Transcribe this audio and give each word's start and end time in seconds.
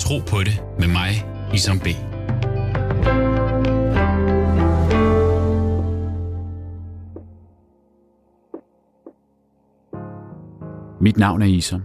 Tro 0.00 0.18
på 0.18 0.38
det 0.38 0.62
med 0.78 0.88
mig, 0.88 1.10
Isam 1.54 1.78
B. 1.78 1.86
Mit 11.00 11.16
navn 11.16 11.42
er 11.42 11.46
Isam. 11.46 11.82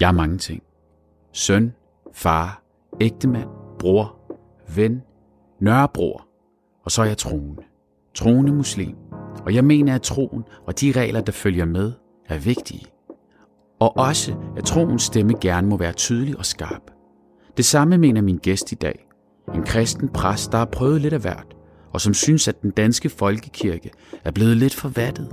Jeg 0.00 0.08
er 0.08 0.12
mange 0.12 0.38
ting. 0.38 0.62
Søn, 1.32 1.74
far, 2.12 2.62
ægtemand, 3.00 3.48
bror, 3.78 4.16
ven, 4.74 5.02
nørrebror. 5.60 6.26
Og 6.84 6.90
så 6.90 7.02
er 7.02 7.06
jeg 7.06 7.18
troende. 7.18 7.62
Troende 8.14 8.52
muslim. 8.52 8.96
Og 9.44 9.54
jeg 9.54 9.64
mener, 9.64 9.94
at 9.94 10.02
troen 10.02 10.44
og 10.66 10.80
de 10.80 10.92
regler, 10.92 11.20
der 11.20 11.32
følger 11.32 11.64
med, 11.64 11.92
er 12.26 12.38
vigtige. 12.38 12.86
Og 13.80 13.96
også, 13.96 14.34
at 14.56 14.64
troens 14.64 15.02
stemme 15.02 15.34
gerne 15.40 15.68
må 15.68 15.76
være 15.76 15.92
tydelig 15.92 16.38
og 16.38 16.46
skarp. 16.46 16.97
Det 17.58 17.66
samme 17.66 17.98
mener 17.98 18.20
min 18.20 18.38
gæst 18.38 18.72
i 18.72 18.74
dag. 18.74 19.06
En 19.54 19.62
kristen 19.62 20.08
præst, 20.08 20.52
der 20.52 20.58
har 20.58 20.64
prøvet 20.64 21.00
lidt 21.00 21.14
af 21.14 21.20
hvert, 21.20 21.56
og 21.92 22.00
som 22.00 22.14
synes, 22.14 22.48
at 22.48 22.62
den 22.62 22.70
danske 22.70 23.08
folkekirke 23.08 23.90
er 24.24 24.30
blevet 24.30 24.56
lidt 24.56 24.74
forvattet. 24.74 25.32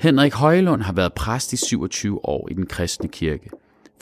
Henrik 0.00 0.34
Højlund 0.34 0.82
har 0.82 0.92
været 0.92 1.12
præst 1.12 1.52
i 1.52 1.56
27 1.56 2.28
år 2.28 2.48
i 2.50 2.54
den 2.54 2.66
kristne 2.66 3.08
kirke. 3.08 3.50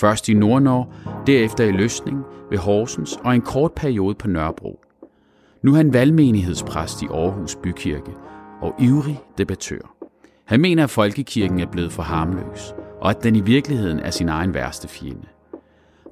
Først 0.01 0.29
i 0.29 0.35
Nordnorge, 0.35 0.87
derefter 1.27 1.65
i 1.65 1.73
Løsning, 1.73 2.23
ved 2.51 2.59
Horsens 2.59 3.19
og 3.25 3.35
en 3.35 3.43
kort 3.43 3.73
periode 3.73 4.15
på 4.15 4.29
Nørrebro. 4.29 4.81
Nu 5.63 5.73
er 5.73 5.77
han 5.77 5.93
valgmenighedspræst 5.93 7.03
i 7.03 7.07
Aarhus 7.07 7.57
Bykirke 7.63 8.13
og 8.63 8.75
ivrig 8.81 9.21
debattør. 9.39 9.97
Han 10.45 10.61
mener, 10.61 10.85
at 10.85 10.91
folkekirken 10.91 11.61
er 11.61 11.67
blevet 11.67 11.93
for 11.93 12.03
harmløs, 12.03 12.75
og 13.01 13.11
at 13.11 13.25
den 13.25 13.37
i 13.37 13.41
virkeligheden 13.41 14.01
er 14.01 14.11
sin 14.11 14.29
egen 14.29 14.55
værste 14.55 14.89
fjende. 14.89 15.34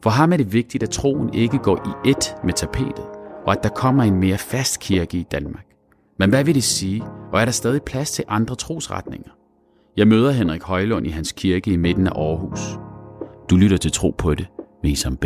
For 0.03 0.11
ham 0.11 0.33
er 0.33 0.37
det 0.37 0.53
vigtigt, 0.53 0.83
at 0.83 0.91
troen 0.91 1.35
ikke 1.35 1.59
går 1.59 1.77
i 1.77 2.11
ét 2.11 2.47
med 2.47 2.53
tapetet, 2.53 3.05
og 3.47 3.53
at 3.53 3.63
der 3.63 3.69
kommer 3.69 4.03
en 4.03 4.21
mere 4.21 4.39
fast 4.39 4.81
kirke 4.81 5.19
i 5.19 5.23
Danmark. 5.23 5.67
Men 6.19 6.31
hvad 6.31 6.45
vil 6.45 6.55
det 6.55 6.63
sige, 6.63 7.03
og 7.33 7.41
er 7.41 7.45
der 7.45 7.53
stadig 7.53 7.83
plads 7.83 8.11
til 8.11 8.25
andre 8.29 8.55
trosretninger? 8.55 9.31
Jeg 9.97 10.09
møder 10.09 10.31
Henrik 10.31 10.63
Højlund 10.63 11.07
i 11.07 11.11
hans 11.11 11.33
kirke 11.33 11.71
i 11.71 11.77
midten 11.77 12.07
af 12.07 12.11
Aarhus. 12.11 12.61
Du 13.51 13.57
lytter 13.57 13.77
til 13.77 13.93
Tro 13.93 14.11
på 14.11 14.35
det 14.35 14.47
med 14.83 14.91
Isam 14.91 15.17
B. 15.17 15.25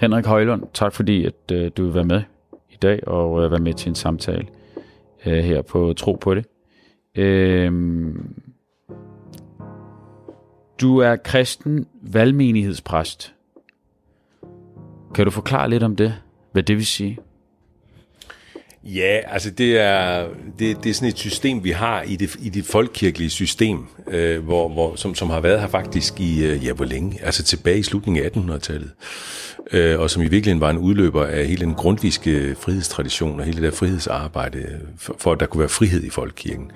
Henrik 0.00 0.26
Højlund, 0.26 0.62
tak 0.74 0.92
fordi 0.92 1.24
at, 1.24 1.52
øh, 1.52 1.70
du 1.76 1.84
vil 1.84 1.94
være 1.94 2.04
med 2.04 2.22
i 2.70 2.76
dag 2.82 3.08
og 3.08 3.44
øh, 3.44 3.50
være 3.50 3.60
med 3.60 3.74
til 3.74 3.88
en 3.88 3.94
samtale 3.94 4.46
øh, 5.26 5.44
her 5.44 5.62
på 5.62 5.92
Tro 5.96 6.12
på 6.12 6.34
det. 6.34 6.46
Øh, 7.14 7.72
du 10.84 10.98
er 10.98 11.16
kristen 11.16 11.86
valgmenighedspræst. 12.02 13.34
Kan 15.14 15.24
du 15.24 15.30
forklare 15.30 15.70
lidt 15.70 15.82
om 15.82 15.96
det? 15.96 16.14
Hvad 16.52 16.62
det 16.62 16.76
vil 16.76 16.86
sige? 16.86 17.18
Ja, 18.82 19.20
altså 19.26 19.50
det 19.50 19.78
er, 19.78 20.28
det, 20.58 20.84
det 20.84 20.90
er 20.90 20.94
sådan 20.94 21.08
et 21.08 21.18
system, 21.18 21.64
vi 21.64 21.70
har 21.70 22.02
i 22.02 22.16
det, 22.16 22.36
i 22.42 22.48
det 22.48 22.64
folkekirkelige 22.64 23.30
system, 23.30 23.86
øh, 24.10 24.44
hvor, 24.44 24.68
hvor, 24.68 24.96
som, 24.96 25.14
som 25.14 25.30
har 25.30 25.40
været 25.40 25.60
her 25.60 25.68
faktisk 25.68 26.20
i, 26.20 26.44
øh, 26.44 26.64
ja, 26.64 26.72
hvor 26.72 26.84
længe? 26.84 27.18
Altså 27.22 27.42
tilbage 27.42 27.78
i 27.78 27.82
slutningen 27.82 28.24
af 28.24 28.28
1800-tallet, 28.28 28.90
øh, 29.72 30.00
og 30.00 30.10
som 30.10 30.22
i 30.22 30.28
virkeligheden 30.28 30.60
var 30.60 30.70
en 30.70 30.78
udløber 30.78 31.26
af 31.26 31.46
hele 31.46 31.66
den 31.66 31.74
grundviske 31.74 32.54
frihedstradition 32.54 33.40
og 33.40 33.46
hele 33.46 33.62
det 33.62 33.72
der 33.72 33.78
frihedsarbejde, 33.78 34.80
for, 34.98 35.16
for 35.18 35.32
at 35.32 35.40
der 35.40 35.46
kunne 35.46 35.60
være 35.60 35.68
frihed 35.68 36.04
i 36.04 36.10
folkekirken. 36.10 36.70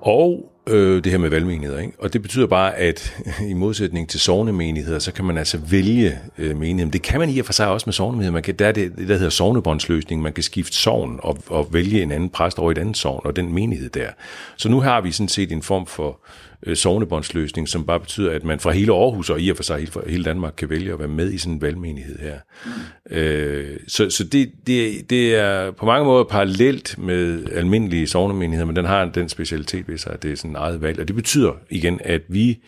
Og 0.00 0.52
øh, 0.68 1.04
det 1.04 1.12
her 1.12 1.18
med 1.18 1.30
valgmenigheder. 1.30 1.78
Ikke? 1.78 1.92
Og 1.98 2.12
det 2.12 2.22
betyder 2.22 2.46
bare, 2.46 2.74
at 2.76 3.16
i 3.50 3.52
modsætning 3.52 4.08
til 4.08 4.20
sovnemenigheder, 4.20 4.98
så 4.98 5.12
kan 5.12 5.24
man 5.24 5.38
altså 5.38 5.58
vælge 5.70 6.18
øh, 6.38 6.56
menigheden. 6.56 6.92
Det 6.92 7.02
kan 7.02 7.20
man 7.20 7.30
i 7.30 7.38
og 7.38 7.46
for 7.46 7.52
sig 7.52 7.68
også 7.68 7.84
med 7.86 7.92
sovnemenigheder. 7.92 8.32
Man 8.32 8.42
kan, 8.42 8.54
der 8.54 8.66
er 8.66 8.72
det, 8.72 8.98
det, 8.98 9.08
der 9.08 9.14
hedder 9.14 9.30
sovnebåndsløsning. 9.30 10.22
Man 10.22 10.32
kan 10.32 10.42
skifte 10.42 10.76
sovn 10.76 11.20
og, 11.22 11.38
og 11.46 11.68
vælge 11.72 12.02
en 12.02 12.12
anden 12.12 12.28
præst 12.28 12.58
over 12.58 12.70
et 12.70 12.78
andet 12.78 12.96
sovn 12.96 13.20
og 13.24 13.36
den 13.36 13.54
menighed 13.54 13.90
der. 13.90 14.08
Så 14.56 14.68
nu 14.68 14.80
har 14.80 15.00
vi 15.00 15.12
sådan 15.12 15.28
set 15.28 15.52
en 15.52 15.62
form 15.62 15.86
for 15.86 16.08
øh, 16.08 16.47
Øh, 16.66 16.76
sovnebåndsløsning, 16.76 17.68
som 17.68 17.86
bare 17.86 18.00
betyder, 18.00 18.30
at 18.30 18.44
man 18.44 18.60
fra 18.60 18.70
hele 18.70 18.92
Aarhus 18.92 19.30
og 19.30 19.40
i 19.40 19.50
og 19.50 19.56
for 19.56 19.62
sig 19.62 19.78
hele, 19.78 19.92
hele 20.06 20.24
Danmark 20.24 20.54
kan 20.56 20.70
vælge 20.70 20.92
at 20.92 20.98
være 20.98 21.08
med 21.08 21.32
i 21.32 21.38
sådan 21.38 21.54
en 21.54 21.62
valgmenighed 21.62 22.18
her. 22.18 22.38
Mm. 22.64 23.16
Øh, 23.16 23.76
så 23.88 24.10
så 24.10 24.24
det, 24.24 24.50
det, 24.66 25.10
det 25.10 25.34
er 25.34 25.70
på 25.70 25.86
mange 25.86 26.04
måder 26.04 26.24
parallelt 26.24 26.98
med 26.98 27.46
almindelige 27.52 28.06
sovnemenigheder, 28.06 28.66
men 28.66 28.76
den 28.76 28.84
har 28.84 29.04
den 29.04 29.28
specialitet 29.28 29.88
ved 29.88 29.98
sig, 29.98 30.12
at 30.12 30.22
det 30.22 30.32
er 30.32 30.36
sådan 30.36 30.56
eget 30.56 30.82
valg. 30.82 31.00
Og 31.00 31.08
det 31.08 31.16
betyder 31.16 31.52
igen, 31.70 32.00
at 32.04 32.22
vi 32.28 32.58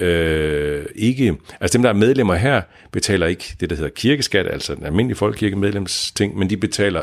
øh, 0.00 0.86
ikke, 0.94 1.36
altså 1.60 1.78
dem, 1.78 1.82
der 1.82 1.90
er 1.90 1.94
medlemmer 1.94 2.34
her, 2.34 2.62
betaler 2.92 3.26
ikke 3.26 3.56
det, 3.60 3.70
der 3.70 3.76
hedder 3.76 3.90
kirkeskat, 3.90 4.46
altså 4.46 4.74
den 4.74 4.86
almindelige 4.86 5.16
folkekirkemedlemsting, 5.16 6.38
men 6.38 6.50
de 6.50 6.56
betaler 6.56 7.02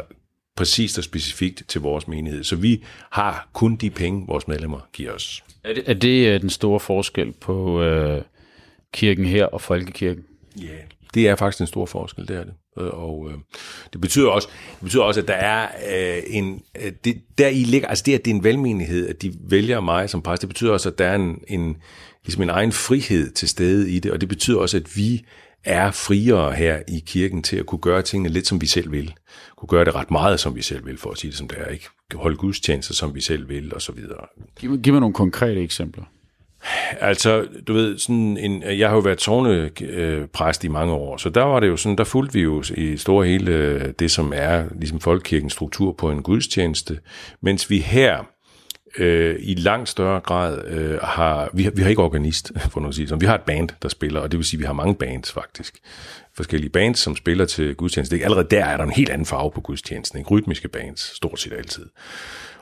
præcist 0.55 0.97
og 0.97 1.03
specifikt 1.03 1.63
til 1.67 1.81
vores 1.81 2.07
menighed. 2.07 2.43
Så 2.43 2.55
vi 2.55 2.83
har 3.11 3.49
kun 3.53 3.75
de 3.75 3.89
penge, 3.89 4.27
vores 4.27 4.47
medlemmer 4.47 4.79
giver 4.93 5.11
os. 5.11 5.43
Er 5.63 5.73
det, 5.73 5.83
er 5.87 5.93
det 5.93 6.27
øh, 6.27 6.41
den 6.41 6.49
store 6.49 6.79
forskel 6.79 7.31
på 7.31 7.81
øh, 7.81 8.21
kirken 8.93 9.25
her 9.25 9.45
og 9.45 9.61
folkekirken? 9.61 10.23
Ja, 10.61 10.63
yeah. 10.63 10.79
det 11.13 11.27
er 11.27 11.35
faktisk 11.35 11.61
en 11.61 11.67
stor 11.67 11.85
forskel, 11.85 12.27
det 12.27 12.35
er 12.35 12.43
det. 12.43 12.53
Øh, 12.79 12.89
og 12.93 13.29
øh, 13.31 13.37
det 13.93 14.01
betyder 14.01 14.29
også, 14.29 14.47
det 14.47 14.83
betyder 14.83 15.03
også, 15.03 15.21
at 15.21 15.27
der 15.27 15.33
er 15.33 15.67
øh, 15.91 16.23
en, 16.27 16.61
øh, 16.85 16.91
det, 17.03 17.21
der 17.37 17.47
i 17.47 17.63
ligger, 17.63 17.87
altså 17.87 18.03
det, 18.05 18.13
at 18.13 18.25
det 18.25 18.31
er 18.31 18.35
en 18.35 18.43
velmenighed, 18.43 19.07
at 19.07 19.21
de 19.21 19.33
vælger 19.49 19.79
mig 19.79 20.09
som 20.09 20.21
præst, 20.21 20.41
det 20.41 20.49
betyder 20.49 20.71
også, 20.71 20.89
at 20.89 20.97
der 20.97 21.05
er 21.05 21.15
en, 21.15 21.39
en, 21.47 21.77
ligesom 22.25 22.43
en 22.43 22.49
egen 22.49 22.71
frihed 22.71 23.31
til 23.31 23.49
stede 23.49 23.91
i 23.91 23.99
det, 23.99 24.11
og 24.11 24.21
det 24.21 24.29
betyder 24.29 24.59
også, 24.59 24.77
at 24.77 24.97
vi 24.97 25.25
er 25.63 25.91
friere 25.91 26.51
her 26.51 26.79
i 26.87 27.03
kirken 27.05 27.43
til 27.43 27.57
at 27.57 27.65
kunne 27.65 27.79
gøre 27.79 28.01
tingene 28.01 28.29
lidt, 28.29 28.47
som 28.47 28.61
vi 28.61 28.67
selv 28.67 28.91
vil. 28.91 29.13
Kunne 29.57 29.67
gøre 29.67 29.85
det 29.85 29.95
ret 29.95 30.11
meget, 30.11 30.39
som 30.39 30.55
vi 30.55 30.61
selv 30.61 30.85
vil, 30.85 30.97
for 30.97 31.11
at 31.11 31.17
sige 31.17 31.31
det 31.31 31.37
som 31.37 31.47
det 31.47 31.57
er. 31.61 31.67
Ikke? 31.67 31.87
Holde 32.15 32.37
gudstjenester, 32.37 32.93
som 32.93 33.15
vi 33.15 33.21
selv 33.21 33.49
vil, 33.49 33.75
og 33.75 33.81
så 33.81 33.91
videre. 33.91 34.25
Giv, 34.59 34.77
giv 34.81 34.93
mig 34.93 34.99
nogle 34.99 35.13
konkrete 35.13 35.61
eksempler. 35.61 36.03
Altså, 36.99 37.47
du 37.67 37.73
ved, 37.73 37.97
sådan 37.97 38.37
en, 38.37 38.63
jeg 38.63 38.89
har 38.89 38.95
jo 38.95 39.01
været 39.01 39.17
tårne 39.17 39.71
øh, 39.81 40.27
i 40.63 40.67
mange 40.67 40.93
år, 40.93 41.17
så 41.17 41.29
der 41.29 41.43
var 41.43 41.59
det 41.59 41.67
jo 41.67 41.77
sådan, 41.77 41.97
der 41.97 42.03
fulgte 42.03 42.33
vi 42.33 42.41
jo 42.41 42.63
i 42.77 42.97
store 42.97 43.27
hele 43.27 43.93
det, 43.99 44.11
som 44.11 44.33
er 44.35 44.63
ligesom 44.79 44.99
folkekirkens 44.99 45.53
struktur 45.53 45.91
på 45.91 46.11
en 46.11 46.23
gudstjeneste, 46.23 46.99
mens 47.41 47.69
vi 47.69 47.79
her 47.79 48.23
øh, 48.97 49.35
i 49.39 49.53
langt 49.53 49.89
større 49.89 50.19
grad 50.19 50.65
øh, 50.67 50.99
har, 51.01 51.49
vi, 51.53 51.63
har, 51.63 51.71
vi 51.71 51.81
har 51.81 51.89
ikke 51.89 52.01
organist, 52.01 52.51
for 52.71 52.87
at 52.87 52.95
sige 52.95 53.07
sådan. 53.07 53.21
Vi 53.21 53.25
har 53.25 53.35
et 53.35 53.41
band, 53.41 53.69
der 53.81 53.89
spiller, 53.89 54.19
og 54.19 54.31
det 54.31 54.37
vil 54.37 54.45
sige, 54.45 54.57
at 54.57 54.59
vi 54.59 54.65
har 54.65 54.73
mange 54.73 54.95
bands 54.95 55.31
faktisk. 55.31 55.79
Forskellige 56.33 56.69
bands, 56.69 56.99
som 56.99 57.15
spiller 57.15 57.45
til 57.45 57.75
gudstjenesten. 57.75 58.21
Allerede 58.21 58.47
der 58.51 58.65
er 58.65 58.77
der 58.77 58.83
en 58.83 58.91
helt 58.91 59.09
anden 59.09 59.25
farve 59.25 59.51
på 59.51 59.61
gudstjenesten. 59.61 60.19
Ikke? 60.19 60.29
Rytmiske 60.29 60.67
bands, 60.67 61.15
stort 61.15 61.39
set 61.39 61.53
altid. 61.53 61.85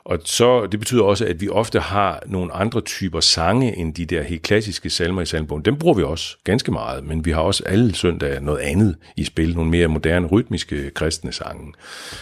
Og 0.07 0.19
så, 0.25 0.66
det 0.66 0.79
betyder 0.79 1.03
også, 1.03 1.25
at 1.25 1.41
vi 1.41 1.50
ofte 1.50 1.79
har 1.79 2.23
nogle 2.25 2.53
andre 2.53 2.81
typer 2.81 3.19
sange 3.19 3.78
end 3.78 3.94
de 3.94 4.06
der 4.06 4.23
helt 4.23 4.41
klassiske 4.41 4.90
salmer 4.90 5.22
i 5.22 5.25
salmbogen. 5.25 5.66
Dem 5.66 5.78
bruger 5.78 5.95
vi 5.95 6.03
også 6.03 6.38
ganske 6.44 6.72
meget, 6.72 7.03
men 7.03 7.25
vi 7.25 7.31
har 7.31 7.41
også 7.41 7.63
alle 7.66 7.95
søndag 7.95 8.41
noget 8.41 8.59
andet 8.59 8.95
i 9.18 9.23
spil, 9.23 9.56
nogle 9.56 9.72
mere 9.72 9.88
moderne 9.88 10.28
rytmiske 10.28 10.90
kristne 10.90 11.31
sange. 11.31 11.73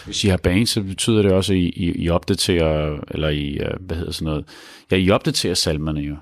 Hvis 0.04 0.24
I 0.24 0.28
har 0.28 0.36
band, 0.36 0.66
så 0.66 0.82
betyder 0.82 1.22
det 1.22 1.32
også, 1.32 1.52
at 1.52 1.58
I, 1.58 1.68
I, 1.68 2.04
I 2.04 2.08
opdaterer, 2.08 2.98
eller 3.10 3.28
I, 3.28 3.48
øh, 3.52 3.70
hvad 3.80 3.96
hedder 3.96 4.12
sådan 4.12 4.24
noget, 4.26 4.44
ja, 4.90 4.96
I 4.96 5.10
opdaterer 5.10 5.54
salmerne 5.54 6.00
jo. 6.00 6.16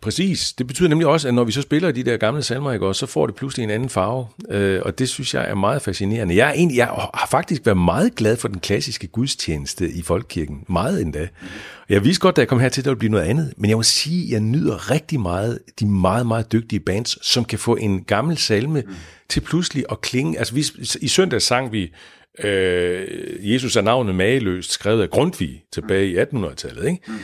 Præcis. 0.00 0.52
Det 0.52 0.66
betyder 0.66 0.88
nemlig 0.88 1.06
også, 1.06 1.28
at 1.28 1.34
når 1.34 1.44
vi 1.44 1.52
så 1.52 1.62
spiller 1.62 1.92
de 1.92 2.02
der 2.02 2.16
gamle 2.16 2.42
salmer, 2.42 2.72
ikke, 2.72 2.94
så 2.94 3.06
får 3.06 3.26
det 3.26 3.34
pludselig 3.34 3.64
en 3.64 3.70
anden 3.70 3.88
farve. 3.88 4.26
Øh, 4.50 4.80
og 4.84 4.98
det 4.98 5.08
synes 5.08 5.34
jeg 5.34 5.50
er 5.50 5.54
meget 5.54 5.82
fascinerende. 5.82 6.36
Jeg, 6.36 6.48
er 6.48 6.52
egentlig, 6.52 6.76
jeg 6.76 6.86
har 6.86 7.28
faktisk 7.30 7.66
været 7.66 7.78
meget 7.78 8.14
glad 8.14 8.36
for 8.36 8.48
den 8.48 8.60
klassiske 8.60 9.06
gudstjeneste 9.06 9.90
i 9.90 10.02
Folkekirken. 10.02 10.64
Meget 10.68 11.02
endda. 11.02 11.28
Jeg 11.88 12.04
vidste 12.04 12.20
godt, 12.20 12.36
da 12.36 12.40
jeg 12.40 12.48
kom 12.48 12.60
hertil, 12.60 12.80
at 12.80 12.84
det 12.84 12.90
ville 12.90 12.98
blive 12.98 13.12
noget 13.12 13.24
andet. 13.24 13.52
Men 13.56 13.70
jeg 13.70 13.76
må 13.76 13.82
sige, 13.82 14.24
at 14.24 14.30
jeg 14.30 14.40
nyder 14.40 14.90
rigtig 14.90 15.20
meget 15.20 15.58
de 15.80 15.86
meget, 15.86 16.26
meget 16.26 16.52
dygtige 16.52 16.80
bands, 16.80 17.26
som 17.26 17.44
kan 17.44 17.58
få 17.58 17.76
en 17.76 18.02
gammel 18.02 18.38
salme 18.38 18.82
mm. 18.86 18.94
til 19.28 19.40
pludselig 19.40 19.84
at 19.90 20.00
klinge. 20.00 20.38
Altså 20.38 20.54
vi, 20.54 20.64
i 21.00 21.08
søndag 21.08 21.42
sang 21.42 21.72
vi 21.72 21.92
øh, 22.44 23.06
Jesus 23.40 23.76
er 23.76 23.80
navnet 23.80 24.14
mageløst, 24.14 24.72
skrevet 24.72 25.02
af 25.02 25.10
Grundtvig 25.10 25.62
tilbage 25.72 26.10
i 26.10 26.16
1800-tallet. 26.16 26.86
Ikke? 26.86 27.00
Mm 27.06 27.14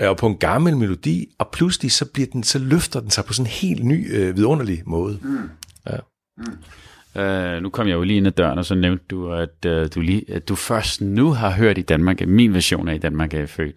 og 0.00 0.16
på 0.16 0.26
en 0.26 0.36
gammel 0.36 0.76
melodi, 0.76 1.28
og 1.38 1.48
pludselig 1.52 1.92
så, 1.92 2.04
bliver 2.04 2.28
den, 2.32 2.42
så 2.42 2.58
løfter 2.58 3.00
den 3.00 3.10
sig 3.10 3.24
på 3.24 3.32
sådan 3.32 3.46
en 3.46 3.50
helt 3.50 3.84
ny, 3.84 4.16
øh, 4.16 4.36
vidunderlig 4.36 4.82
måde. 4.86 5.18
Mm. 5.22 5.50
Ja. 5.90 5.96
Mm. 6.38 6.44
Uh, 7.14 7.62
nu 7.62 7.70
kom 7.70 7.88
jeg 7.88 7.94
jo 7.94 8.02
lige 8.02 8.16
ind 8.16 8.26
ad 8.26 8.32
døren, 8.32 8.58
og 8.58 8.64
så 8.64 8.74
nævnte 8.74 9.04
du, 9.10 9.32
at, 9.32 9.66
uh, 9.66 9.86
du, 9.94 10.00
lige, 10.00 10.24
at 10.28 10.48
du 10.48 10.54
først 10.54 11.00
nu 11.00 11.30
har 11.30 11.50
hørt 11.50 11.78
i 11.78 11.82
Danmark, 11.82 12.20
at 12.20 12.28
min 12.28 12.54
version 12.54 12.88
af 12.88 12.94
i 12.94 12.98
Danmark 12.98 13.34
er 13.34 13.46
født. 13.46 13.76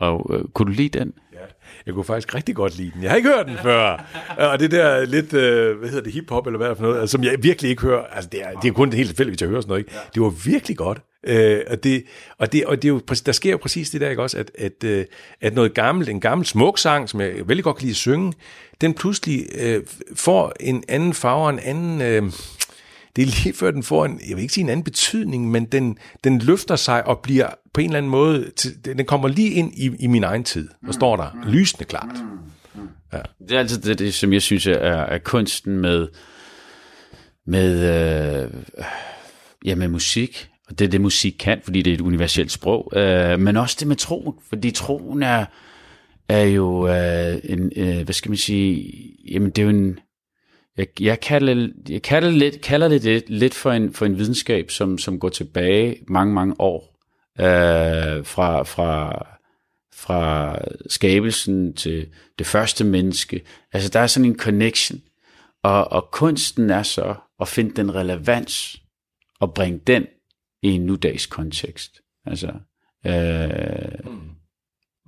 Og 0.00 0.30
uh, 0.30 0.40
kunne 0.54 0.66
du 0.66 0.72
lide 0.72 0.98
den? 0.98 1.12
Ja, 1.32 1.38
jeg 1.86 1.94
kunne 1.94 2.04
faktisk 2.04 2.34
rigtig 2.34 2.54
godt 2.54 2.76
lide 2.76 2.90
den. 2.94 3.02
Jeg 3.02 3.10
har 3.10 3.16
ikke 3.16 3.28
hørt 3.36 3.46
den 3.46 3.56
før. 3.56 4.04
Og 4.52 4.60
det 4.60 4.70
der 4.70 5.04
lidt, 5.04 5.32
uh, 5.32 5.78
hvad 5.78 5.88
hedder 5.88 6.02
det, 6.02 6.12
hiphop 6.12 6.46
eller 6.46 6.58
hvad 6.58 6.76
for 6.76 6.82
noget, 6.82 7.00
altså, 7.00 7.12
som 7.12 7.24
jeg 7.24 7.36
virkelig 7.42 7.70
ikke 7.70 7.82
hører. 7.82 8.04
Altså, 8.04 8.30
det 8.32 8.42
er, 8.44 8.60
det 8.60 8.68
er 8.68 8.72
kun 8.72 8.92
helt 8.92 9.08
tilfældigt, 9.08 9.32
hvis 9.32 9.40
jeg 9.40 9.48
hører 9.48 9.60
sådan 9.60 9.70
noget. 9.70 9.80
Ikke? 9.80 9.92
Det 10.14 10.22
var 10.22 10.30
virkelig 10.30 10.76
godt. 10.76 10.98
Øh, 11.26 11.60
og, 11.66 11.84
det, 11.84 12.04
og, 12.38 12.52
det, 12.52 12.64
og 12.64 12.82
det 12.82 12.88
er 12.88 12.92
jo, 12.92 12.98
der 13.26 13.32
sker 13.32 13.50
jo 13.50 13.56
præcis 13.56 13.90
det 13.90 14.00
der, 14.00 14.10
ikke 14.10 14.22
også, 14.22 14.38
at, 14.38 14.50
at, 14.58 14.84
øh, 14.84 15.04
at 15.40 15.54
noget 15.54 15.74
gammelt, 15.74 16.08
en 16.08 16.20
gammel 16.20 16.46
smuk 16.46 16.78
sang, 16.78 17.08
som 17.08 17.20
jeg 17.20 17.48
vældig 17.48 17.64
godt 17.64 17.76
kan 17.76 17.82
lide 17.82 17.92
at 17.92 17.96
synge, 17.96 18.32
den 18.80 18.94
pludselig 18.94 19.46
øh, 19.58 19.82
får 20.14 20.52
en 20.60 20.84
anden 20.88 21.14
farve, 21.14 21.50
en 21.50 21.58
anden... 21.58 22.00
Øh, 22.00 22.32
det 23.16 23.22
er 23.22 23.26
lige 23.26 23.54
før 23.54 23.70
den 23.70 23.82
får 23.82 24.04
en, 24.04 24.20
jeg 24.28 24.36
vil 24.36 24.42
ikke 24.42 24.54
sige 24.54 24.64
en 24.64 24.70
anden 24.70 24.84
betydning, 24.84 25.50
men 25.50 25.64
den, 25.64 25.98
den 26.24 26.38
løfter 26.38 26.76
sig 26.76 27.06
og 27.06 27.18
bliver 27.18 27.48
på 27.74 27.80
en 27.80 27.86
eller 27.86 27.98
anden 27.98 28.10
måde, 28.10 28.50
til, 28.56 28.84
den 28.84 29.06
kommer 29.06 29.28
lige 29.28 29.50
ind 29.50 29.72
i, 29.74 29.90
i 29.98 30.06
min 30.06 30.24
egen 30.24 30.44
tid, 30.44 30.68
og 30.88 30.94
står 30.94 31.16
der 31.16 31.30
lysende 31.46 31.84
klart. 31.84 32.16
Ja. 33.12 33.18
Det 33.48 33.52
er 33.52 33.58
altid 33.58 33.78
det, 33.78 33.98
det, 33.98 34.14
som 34.14 34.32
jeg 34.32 34.42
synes 34.42 34.66
er, 34.66 34.72
er 34.72 35.18
kunsten 35.18 35.78
med, 35.78 36.08
med, 37.46 37.72
øh, 38.44 38.50
ja, 39.64 39.74
med 39.74 39.88
musik, 39.88 40.50
og 40.68 40.78
det 40.78 40.84
er 40.84 40.88
det, 40.88 41.00
musik 41.00 41.34
kan, 41.38 41.60
fordi 41.64 41.82
det 41.82 41.90
er 41.90 41.94
et 41.94 42.00
universelt 42.00 42.52
sprog, 42.52 42.92
øh, 42.96 43.40
men 43.40 43.56
også 43.56 43.76
det 43.80 43.88
med 43.88 43.96
troen, 43.96 44.34
fordi 44.48 44.70
troen 44.70 45.22
er, 45.22 45.44
er 46.28 46.44
jo 46.44 46.88
øh, 46.88 47.38
en, 47.44 47.72
øh, 47.76 48.04
hvad 48.04 48.14
skal 48.14 48.30
man 48.30 48.38
sige, 48.38 48.92
jamen 49.30 49.50
det 49.50 49.58
er 49.58 49.62
jo 49.62 49.70
en, 49.70 49.98
jeg, 50.76 50.86
jeg, 51.00 51.20
kalder, 51.20 51.68
jeg 51.88 52.02
kalder, 52.02 52.30
lidt, 52.30 52.60
kalder 52.60 52.88
det 52.88 53.04
lidt, 53.04 53.30
lidt 53.30 53.54
for, 53.54 53.72
en, 53.72 53.92
for 53.92 54.06
en 54.06 54.18
videnskab, 54.18 54.70
som, 54.70 54.98
som 54.98 55.20
går 55.20 55.28
tilbage 55.28 55.96
mange, 56.08 56.34
mange 56.34 56.54
år, 56.58 56.98
øh, 57.40 58.24
fra, 58.24 58.62
fra, 58.62 59.26
fra 59.94 60.58
skabelsen 60.88 61.74
til 61.74 62.06
det 62.38 62.46
første 62.46 62.84
menneske. 62.84 63.40
Altså 63.72 63.88
der 63.88 64.00
er 64.00 64.06
sådan 64.06 64.30
en 64.30 64.38
connection, 64.38 65.00
og, 65.62 65.92
og 65.92 66.08
kunsten 66.12 66.70
er 66.70 66.82
så 66.82 67.14
at 67.40 67.48
finde 67.48 67.74
den 67.74 67.94
relevans 67.94 68.76
og 69.40 69.54
bringe 69.54 69.80
den 69.86 70.06
i 70.62 70.68
en 70.68 70.86
nudags 70.86 71.26
kontekst. 71.26 72.00
Altså, 72.26 72.52
øh, 73.06 74.12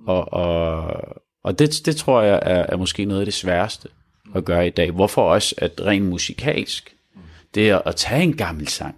og, 0.07 0.33
og, 0.33 1.01
og 1.43 1.59
det, 1.59 1.81
det 1.85 1.95
tror 1.95 2.21
jeg 2.21 2.39
er, 2.41 2.65
er 2.69 2.77
måske 2.77 3.05
noget 3.05 3.21
af 3.21 3.25
det 3.25 3.33
sværeste 3.33 3.89
at 4.35 4.45
gøre 4.45 4.67
i 4.67 4.69
dag. 4.69 4.91
Hvorfor 4.91 5.33
også, 5.33 5.55
at 5.57 5.71
rent 5.81 6.05
musikalsk, 6.05 6.95
det 7.55 7.69
er 7.69 7.77
at 7.77 7.95
tage 7.95 8.23
en 8.23 8.37
gammel 8.37 8.67
sang. 8.67 8.95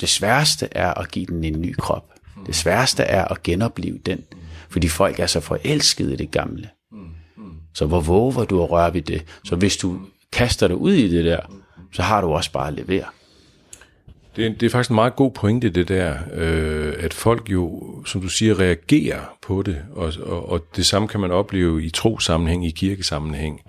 Det 0.00 0.08
sværeste 0.08 0.68
er 0.72 0.94
at 0.94 1.10
give 1.10 1.26
den 1.26 1.44
en 1.44 1.60
ny 1.60 1.74
krop. 1.78 2.12
Det 2.46 2.54
sværeste 2.54 3.02
er 3.02 3.24
at 3.24 3.42
genopleve 3.42 3.98
den, 3.98 4.24
fordi 4.68 4.88
folk 4.88 5.20
er 5.20 5.26
så 5.26 5.40
forelskede 5.40 6.12
i 6.12 6.16
det 6.16 6.30
gamle. 6.30 6.70
Så 7.74 7.86
hvor 7.86 8.00
våger 8.00 8.44
du 8.44 8.62
at 8.62 8.70
røre 8.70 8.94
ved 8.94 9.02
det? 9.02 9.24
Så 9.44 9.56
hvis 9.56 9.76
du 9.76 10.00
kaster 10.32 10.68
dig 10.68 10.76
ud 10.76 10.92
i 10.92 11.08
det 11.08 11.24
der, 11.24 11.40
så 11.92 12.02
har 12.02 12.20
du 12.20 12.32
også 12.32 12.52
bare 12.52 12.68
at 12.68 12.74
levere. 12.74 13.04
Det, 14.36 14.46
er, 14.46 14.50
det 14.50 14.62
er 14.62 14.70
faktisk 14.70 14.90
en 14.90 14.94
meget 14.94 15.16
god 15.16 15.30
pointe, 15.30 15.70
det 15.70 15.88
der, 15.88 16.14
øh, 16.34 16.92
at 16.98 17.14
folk 17.14 17.50
jo, 17.50 17.82
som 18.06 18.20
du 18.20 18.28
siger, 18.28 18.60
reagerer 18.60 19.20
på 19.42 19.62
det, 19.62 19.78
og, 19.92 20.12
og, 20.22 20.48
og 20.48 20.66
det 20.76 20.86
samme 20.86 21.08
kan 21.08 21.20
man 21.20 21.30
opleve 21.30 21.84
i 21.84 21.90
trosammenhæng, 21.90 22.66
i 22.66 22.70
kirkesammenhæng. 22.70 23.60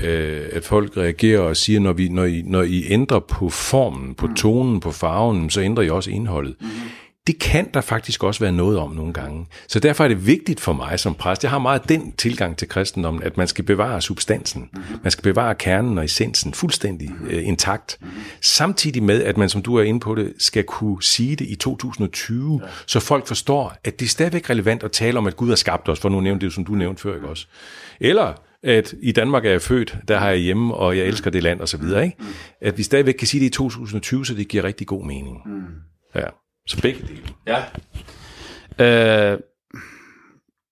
Øh, 0.00 0.42
at 0.52 0.64
folk 0.64 0.96
reagerer 0.96 1.40
og 1.40 1.56
siger, 1.56 1.80
når, 1.80 1.92
vi, 1.92 2.08
når, 2.08 2.24
I, 2.24 2.42
når 2.46 2.62
I 2.62 2.84
ændrer 2.88 3.18
på 3.18 3.48
formen, 3.48 4.14
på 4.14 4.28
tonen, 4.36 4.80
på 4.80 4.90
farven, 4.90 5.50
så 5.50 5.60
ændrer 5.60 5.84
I 5.84 5.90
også 5.90 6.10
indholdet. 6.10 6.54
Mm-hmm 6.60 6.90
det 7.28 7.38
kan 7.38 7.70
der 7.74 7.80
faktisk 7.80 8.24
også 8.24 8.40
være 8.40 8.52
noget 8.52 8.78
om 8.78 8.90
nogle 8.90 9.12
gange. 9.12 9.46
Så 9.66 9.80
derfor 9.80 10.04
er 10.04 10.08
det 10.08 10.26
vigtigt 10.26 10.60
for 10.60 10.72
mig 10.72 11.00
som 11.00 11.14
præst, 11.14 11.42
jeg 11.42 11.50
har 11.50 11.58
meget 11.58 11.88
den 11.88 12.12
tilgang 12.12 12.56
til 12.56 12.68
kristendommen, 12.68 13.22
at 13.22 13.36
man 13.36 13.46
skal 13.46 13.64
bevare 13.64 14.00
substansen, 14.00 14.70
man 15.02 15.10
skal 15.10 15.22
bevare 15.22 15.54
kernen 15.54 15.98
og 15.98 16.04
essensen 16.04 16.54
fuldstændig 16.54 17.10
øh, 17.30 17.46
intakt, 17.46 17.98
samtidig 18.40 19.02
med, 19.02 19.22
at 19.22 19.36
man, 19.36 19.48
som 19.48 19.62
du 19.62 19.76
er 19.76 19.82
inde 19.82 20.00
på 20.00 20.14
det, 20.14 20.32
skal 20.38 20.64
kunne 20.64 21.02
sige 21.02 21.36
det 21.36 21.46
i 21.48 21.54
2020, 21.54 22.60
så 22.86 23.00
folk 23.00 23.26
forstår, 23.26 23.76
at 23.84 24.00
det 24.00 24.06
er 24.06 24.10
stadigvæk 24.10 24.50
relevant 24.50 24.82
at 24.82 24.92
tale 24.92 25.18
om, 25.18 25.26
at 25.26 25.36
Gud 25.36 25.48
har 25.48 25.56
skabt 25.56 25.88
os, 25.88 26.00
for 26.00 26.08
nu 26.08 26.20
nævnte 26.20 26.46
det, 26.46 26.54
som 26.54 26.64
du 26.64 26.72
nævnte 26.72 27.02
før, 27.02 27.14
ikke 27.14 27.28
også? 27.28 27.46
Eller 28.00 28.34
at 28.62 28.94
i 29.02 29.12
Danmark 29.12 29.44
er 29.44 29.50
jeg 29.50 29.62
født, 29.62 29.96
der 30.08 30.18
har 30.18 30.28
jeg 30.28 30.38
hjemme, 30.38 30.74
og 30.74 30.98
jeg 30.98 31.06
elsker 31.06 31.30
det 31.30 31.42
land, 31.42 31.60
og 31.60 31.68
så 31.68 31.76
videre, 31.76 32.04
ikke? 32.04 32.16
At 32.60 32.78
vi 32.78 32.82
stadigvæk 32.82 33.14
kan 33.14 33.26
sige 33.26 33.40
det 33.40 33.46
i 33.46 33.50
2020, 33.50 34.26
så 34.26 34.34
det 34.34 34.48
giver 34.48 34.64
rigtig 34.64 34.86
god 34.86 35.04
mening. 35.04 35.36
Ja. 36.14 36.26
Så 36.68 36.82
begge 36.82 37.00
dele. 37.00 37.28
Ja. 37.46 37.62
Øh, 39.32 39.38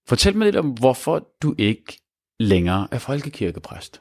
fortæl 0.08 0.36
mig 0.36 0.44
lidt 0.44 0.56
om, 0.56 0.70
hvorfor 0.70 1.28
du 1.42 1.54
ikke 1.58 1.98
længere 2.40 2.88
er 2.90 2.98
folkekirkepræst. 2.98 4.00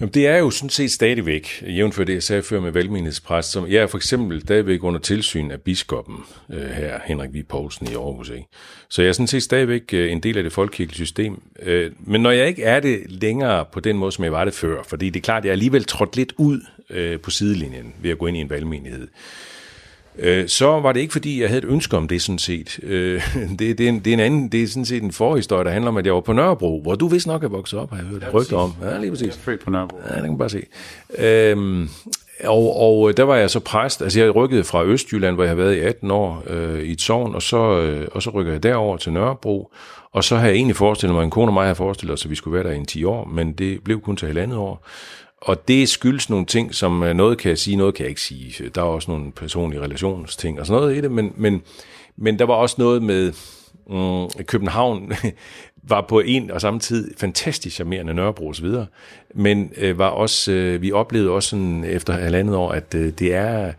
Jamen, 0.00 0.14
det 0.14 0.26
er 0.26 0.36
jo 0.36 0.50
sådan 0.50 0.70
set 0.70 0.92
stadigvæk, 0.92 1.64
jævnfør 1.66 2.04
det, 2.04 2.14
jeg 2.14 2.22
sagde 2.22 2.42
før 2.42 2.60
med 2.60 2.70
valgmenighedspræst, 2.70 3.52
som 3.52 3.66
jeg 3.68 3.82
er 3.82 3.86
for 3.86 3.98
eksempel 3.98 4.40
stadigvæk 4.40 4.82
under 4.82 5.00
tilsyn 5.00 5.50
af 5.50 5.60
biskoppen 5.60 6.16
øh, 6.52 6.70
her, 6.70 7.00
Henrik 7.04 7.30
V. 7.34 7.42
Poulsen 7.48 7.88
i 7.90 7.94
Aarhus. 7.94 8.30
Ikke? 8.30 8.46
Så 8.90 9.02
jeg 9.02 9.08
er 9.08 9.12
sådan 9.12 9.26
set 9.26 9.42
stadigvæk 9.42 9.94
øh, 9.94 10.12
en 10.12 10.20
del 10.20 10.36
af 10.36 10.42
det 10.42 10.52
folkekirkelige 10.52 11.06
system. 11.06 11.42
Øh, 11.62 11.92
men 12.00 12.20
når 12.20 12.30
jeg 12.30 12.48
ikke 12.48 12.62
er 12.62 12.80
det 12.80 13.00
længere 13.08 13.64
på 13.72 13.80
den 13.80 13.98
måde, 13.98 14.12
som 14.12 14.24
jeg 14.24 14.32
var 14.32 14.44
det 14.44 14.54
før, 14.54 14.82
fordi 14.82 15.10
det 15.10 15.20
er 15.20 15.24
klart, 15.24 15.40
at 15.40 15.44
jeg 15.44 15.52
alligevel 15.52 15.84
trådt 15.84 16.16
lidt 16.16 16.32
ud 16.36 16.60
øh, 16.90 17.20
på 17.20 17.30
sidelinjen 17.30 17.94
ved 18.02 18.10
at 18.10 18.18
gå 18.18 18.26
ind 18.26 18.36
i 18.36 18.40
en 18.40 18.50
valgmenighed, 18.50 19.02
øh, 19.02 19.08
så 20.46 20.80
var 20.80 20.92
det 20.92 21.00
ikke 21.00 21.12
fordi, 21.12 21.40
jeg 21.40 21.48
havde 21.48 21.62
et 21.62 21.68
ønske 21.68 21.96
om 21.96 22.08
det 22.08 22.22
sådan 22.22 22.38
set. 22.38 22.80
Øh, 22.82 23.22
det, 23.58 23.78
det, 23.78 23.80
er 23.80 23.88
en, 23.88 23.98
det, 23.98 24.06
er 24.06 24.14
en 24.14 24.20
anden, 24.20 24.48
det 24.48 24.62
er 24.62 24.66
sådan 24.66 24.84
set 24.84 25.02
en 25.02 25.12
forhistorie, 25.12 25.64
der 25.64 25.70
handler 25.70 25.88
om, 25.88 25.96
at 25.96 26.06
jeg 26.06 26.14
var 26.14 26.20
på 26.20 26.32
Nørrebro, 26.32 26.82
hvor 26.82 26.94
du 26.94 27.08
vist 27.08 27.26
nok 27.26 27.44
er 27.44 27.48
vokset 27.48 27.78
op, 27.78 27.90
har 27.90 27.96
jeg 27.96 28.06
hørt 28.06 28.22
ja, 28.22 28.28
rygter 28.30 28.56
om. 28.56 28.72
Ja, 28.82 28.98
lige 28.98 29.10
præcis. 29.10 29.26
Jeg 29.26 29.34
er 29.34 29.38
født 29.38 29.64
på 29.64 29.70
Nørrebro. 29.70 29.98
Ja, 30.08 30.14
det 30.14 30.22
kan 30.22 30.30
man 30.30 30.38
bare 30.38 30.50
se. 30.50 30.62
Øh, 31.18 31.88
og, 32.44 32.80
og 32.80 33.16
der 33.16 33.22
var 33.22 33.36
jeg 33.36 33.50
så 33.50 33.60
præst, 33.60 34.02
altså 34.02 34.20
jeg 34.20 34.34
rykkede 34.34 34.64
fra 34.64 34.84
Østjylland, 34.84 35.34
hvor 35.34 35.44
jeg 35.44 35.50
har 35.50 35.56
været 35.56 35.76
i 35.76 35.80
18 35.80 36.10
år 36.10 36.44
øh, 36.46 36.82
i 36.82 36.92
et 36.92 37.00
sovn, 37.00 37.34
og 37.34 37.42
så, 37.42 37.80
øh, 37.80 38.08
og 38.12 38.22
så 38.22 38.30
rykker 38.30 38.52
jeg 38.52 38.62
derover 38.62 38.96
til 38.96 39.12
Nørrebro, 39.12 39.72
og 40.12 40.24
så 40.24 40.36
har 40.36 40.46
jeg 40.46 40.54
egentlig 40.54 40.76
forestillet 40.76 41.14
mig, 41.14 41.24
en 41.24 41.30
kone 41.30 41.48
og 41.48 41.54
mig 41.54 41.66
har 41.66 41.74
forestillet 41.74 42.12
os, 42.12 42.24
at 42.24 42.30
vi 42.30 42.34
skulle 42.34 42.54
være 42.54 42.64
der 42.64 42.70
i 42.70 42.76
en 42.76 42.86
10 42.86 43.04
år, 43.04 43.24
men 43.24 43.52
det 43.52 43.84
blev 43.84 44.00
kun 44.00 44.16
til 44.16 44.26
halvandet 44.26 44.58
år. 44.58 44.86
Og 45.44 45.68
det 45.68 45.88
skyldes 45.88 46.30
nogle 46.30 46.46
ting, 46.46 46.74
som 46.74 47.02
øh, 47.02 47.14
noget 47.14 47.38
kan 47.38 47.48
jeg 47.48 47.58
sige, 47.58 47.76
noget 47.76 47.94
kan 47.94 48.02
jeg 48.02 48.10
ikke 48.10 48.20
sige. 48.20 48.68
Der 48.68 48.80
er 48.80 48.86
også 48.86 49.10
nogle 49.10 49.32
personlige 49.32 49.80
relationsting 49.80 50.60
og 50.60 50.66
sådan 50.66 50.80
noget 50.80 50.96
i 50.96 51.00
det, 51.00 51.10
men, 51.10 51.32
men, 51.36 51.62
men 52.16 52.38
der 52.38 52.44
var 52.44 52.54
også 52.54 52.76
noget 52.78 53.02
med 53.02 53.32
mm, 53.86 54.44
København 54.44 55.12
var 55.88 56.00
på 56.08 56.20
en 56.20 56.50
og 56.50 56.60
samme 56.60 56.80
tid 56.80 57.14
fantastisk 57.18 57.74
charmerende 57.74 58.14
Nørrebro 58.14 58.48
og 58.48 58.56
så 58.56 58.62
videre, 58.62 58.86
men 59.34 59.72
øh, 59.76 59.98
var 59.98 60.08
også, 60.08 60.52
øh, 60.52 60.82
vi 60.82 60.92
oplevede 60.92 61.30
også 61.30 61.48
sådan 61.48 61.84
efter 61.84 62.12
halvandet 62.12 62.56
år, 62.56 62.72
at 62.72 62.94
øh, 62.94 63.12
det, 63.18 63.34
er, 63.34 63.72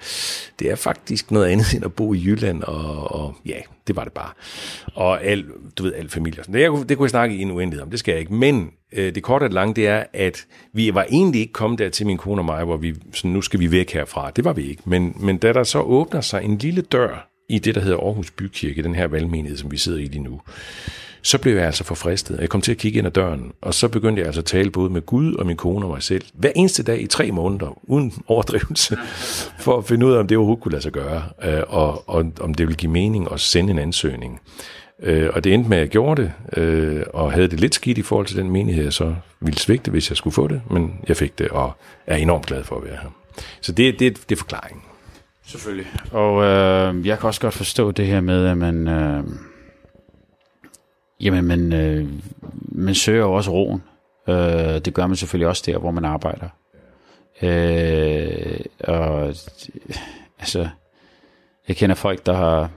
det 0.59 0.71
er 0.71 0.75
faktisk 0.75 1.31
noget 1.31 1.47
andet 1.47 1.73
end 1.73 1.85
at 1.85 1.93
bo 1.93 2.13
i 2.13 2.23
Jylland, 2.25 2.63
og, 2.63 3.11
og 3.11 3.35
ja, 3.45 3.57
det 3.87 3.95
var 3.95 4.03
det 4.03 4.13
bare. 4.13 4.29
Og 4.93 5.23
al, 5.23 5.45
du 5.77 5.83
ved, 5.83 5.93
al 5.93 6.09
familie. 6.09 6.43
Det, 6.53 6.61
jeg, 6.61 6.71
det 6.89 6.97
kunne 6.97 7.05
jeg 7.05 7.09
snakke 7.09 7.35
i 7.35 7.41
en 7.41 7.51
uendelighed 7.51 7.83
om, 7.83 7.89
det 7.89 7.99
skal 7.99 8.11
jeg 8.11 8.19
ikke, 8.19 8.33
men 8.33 8.71
øh, 8.93 9.15
det 9.15 9.23
korte 9.23 9.43
og 9.43 9.49
lange, 9.49 9.73
det 9.73 9.87
er, 9.87 10.03
at 10.13 10.45
vi 10.73 10.93
var 10.93 11.05
egentlig 11.09 11.41
ikke 11.41 11.53
kommet 11.53 11.79
der 11.79 11.89
til 11.89 12.05
min 12.05 12.17
kone 12.17 12.41
og 12.41 12.45
mig, 12.45 12.63
hvor 12.63 12.77
vi, 12.77 12.95
sådan, 13.13 13.31
nu 13.31 13.41
skal 13.41 13.59
vi 13.59 13.71
væk 13.71 13.91
herfra. 13.91 14.31
Det 14.31 14.45
var 14.45 14.53
vi 14.53 14.69
ikke, 14.69 14.81
men, 14.85 15.15
men 15.19 15.37
da 15.37 15.53
der 15.53 15.63
så 15.63 15.79
åbner 15.79 16.21
sig 16.21 16.43
en 16.43 16.57
lille 16.57 16.81
dør 16.81 17.29
i 17.49 17.59
det, 17.59 17.75
der 17.75 17.81
hedder 17.81 17.97
Aarhus 17.97 18.31
Bykirke, 18.31 18.83
den 18.83 18.95
her 18.95 19.07
valgmenighed, 19.07 19.57
som 19.57 19.71
vi 19.71 19.77
sidder 19.77 19.99
i 19.99 20.05
lige 20.05 20.23
nu, 20.23 20.41
så 21.23 21.37
blev 21.37 21.55
jeg 21.55 21.65
altså 21.65 21.83
forfristet. 21.83 22.37
Jeg 22.39 22.49
kom 22.49 22.61
til 22.61 22.71
at 22.71 22.77
kigge 22.77 22.97
ind 22.97 23.07
ad 23.07 23.11
døren, 23.11 23.51
og 23.61 23.73
så 23.73 23.87
begyndte 23.87 24.19
jeg 24.19 24.25
altså 24.25 24.41
at 24.41 24.45
tale 24.45 24.71
både 24.71 24.89
med 24.89 25.01
Gud 25.01 25.33
og 25.33 25.45
min 25.45 25.57
kone 25.57 25.85
og 25.85 25.91
mig 25.91 26.03
selv, 26.03 26.25
hver 26.33 26.51
eneste 26.55 26.83
dag 26.83 27.01
i 27.01 27.07
tre 27.07 27.31
måneder, 27.31 27.79
uden 27.83 28.13
overdrivelse, 28.27 28.97
for 29.65 29.77
at 29.77 29.85
finde 29.85 30.05
ud 30.05 30.13
af, 30.13 30.19
om 30.19 30.27
det 30.27 30.37
overhovedet 30.37 30.63
kunne 30.63 30.71
lade 30.71 30.83
sig 30.83 30.91
gøre, 30.91 31.23
øh, 31.43 31.61
og, 31.67 32.09
og 32.09 32.31
om 32.39 32.53
det 32.53 32.67
ville 32.67 32.77
give 32.77 32.91
mening 32.91 33.31
at 33.31 33.39
sende 33.39 33.71
en 33.71 33.79
ansøgning. 33.79 34.39
Øh, 35.03 35.29
og 35.33 35.43
det 35.43 35.53
endte 35.53 35.69
med, 35.69 35.77
at 35.77 35.81
jeg 35.81 35.89
gjorde 35.89 36.21
det, 36.21 36.59
øh, 36.61 37.03
og 37.13 37.31
havde 37.31 37.47
det 37.47 37.59
lidt 37.59 37.75
skidt 37.75 37.97
i 37.97 38.01
forhold 38.01 38.27
til 38.27 38.37
den 38.37 38.49
menighed, 38.49 38.83
jeg 38.83 38.93
så 38.93 39.15
ville 39.39 39.59
svigte, 39.59 39.91
hvis 39.91 40.09
jeg 40.09 40.17
skulle 40.17 40.33
få 40.33 40.47
det, 40.47 40.61
men 40.71 40.93
jeg 41.07 41.17
fik 41.17 41.39
det, 41.39 41.47
og 41.49 41.71
er 42.07 42.15
enormt 42.15 42.45
glad 42.45 42.63
for 42.63 42.75
at 42.75 42.83
være 42.83 42.97
her. 43.01 43.09
Så 43.61 43.71
det, 43.71 43.99
det, 43.99 44.29
det 44.29 44.35
er 44.35 44.39
forklaringen. 44.39 44.81
Selvfølgelig. 45.45 45.87
Og 46.11 46.43
øh, 46.43 47.07
jeg 47.07 47.19
kan 47.19 47.27
også 47.27 47.41
godt 47.41 47.53
forstå 47.53 47.91
det 47.91 48.05
her 48.05 48.21
med, 48.21 48.45
at 48.45 48.57
man... 48.57 48.87
Øh 48.87 49.23
Jamen, 51.19 51.45
man, 51.45 51.73
øh, 51.73 52.07
man 52.71 52.95
søger 52.95 53.19
jo 53.19 53.33
også 53.33 53.51
roen. 53.51 53.83
Øh, 54.29 54.85
det 54.85 54.93
gør 54.93 55.07
man 55.07 55.15
selvfølgelig 55.15 55.47
også 55.47 55.63
der, 55.65 55.77
hvor 55.77 55.91
man 55.91 56.05
arbejder. 56.05 56.49
Øh, 57.41 58.59
og 58.79 59.27
altså, 60.39 60.67
jeg 61.67 61.75
kender 61.75 61.95
folk, 61.95 62.25
der 62.25 62.33
har 62.33 62.69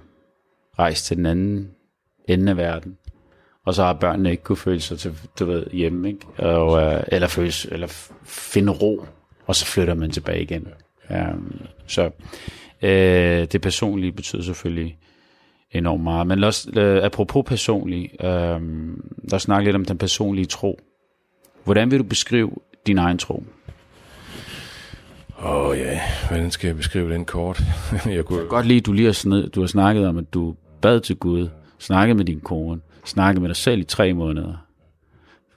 rejst 0.79 1.07
til 1.07 1.17
den 1.17 1.27
anden 1.27 1.71
ende 2.29 2.51
af 2.51 2.57
verden, 2.57 2.99
og 3.65 3.75
så 3.75 3.83
har 3.83 3.93
børnene 3.93 4.31
ikke 4.31 4.43
kunne 4.43 4.57
føle 4.57 4.81
sig 4.81 4.99
til, 4.99 5.19
du 5.39 5.45
ved, 5.45 5.67
hjemme, 5.73 6.09
ikke? 6.09 6.27
Og, 6.39 6.83
øh, 6.83 7.05
eller, 7.09 7.29
føles, 7.29 7.65
eller 7.65 8.11
finde 8.25 8.73
ro, 8.73 9.05
og 9.47 9.57
så 9.57 9.67
flytter 9.67 9.95
man 9.95 10.11
tilbage 10.11 10.43
igen. 10.43 10.69
Um, 11.11 11.61
så 11.87 12.11
øh, 12.83 13.45
det 13.45 13.61
personlige 13.61 14.13
betyder 14.13 14.43
selvfølgelig 14.43 14.99
enormt 15.71 16.03
meget. 16.03 16.27
Men 16.27 16.39
lad 16.39 16.49
os, 16.49 16.69
øh, 16.77 17.05
apropos 17.05 17.45
personlig, 17.47 18.11
øh, 18.21 18.61
lad 19.23 19.33
os 19.33 19.43
snakke 19.43 19.65
lidt 19.65 19.77
om 19.77 19.85
den 19.85 19.99
personlige 19.99 20.47
tro. 20.47 20.81
Hvordan 21.65 21.91
vil 21.91 21.99
du 21.99 22.05
beskrive 22.05 22.51
din 22.87 22.99
egen 22.99 23.19
tro? 23.19 23.45
Åh 25.43 25.67
oh, 25.67 25.79
ja, 25.79 26.01
hvordan 26.29 26.51
skal 26.51 26.69
jeg 26.69 26.77
beskrive 26.77 27.13
den 27.13 27.25
kort? 27.25 27.63
jeg 28.07 28.25
kunne 28.25 28.41
jeg 28.41 28.49
godt 28.49 28.67
lide, 28.67 28.79
at 28.79 28.87
du 28.87 28.93
lige 28.93 29.07
har, 29.07 29.13
sned, 29.13 29.49
du 29.49 29.61
har 29.61 29.67
snakket 29.67 30.07
om, 30.07 30.19
at 30.19 30.35
du 30.35 30.55
bad 30.81 31.01
til 31.01 31.17
Gud, 31.17 31.49
snakket 31.79 32.17
med 32.17 32.25
din 32.25 32.41
kone, 32.41 32.81
snakket 33.05 33.43
med 33.43 33.49
dig 33.49 33.57
selv 33.57 33.81
i 33.81 33.85
tre 33.85 34.13
måneder. 34.13 34.67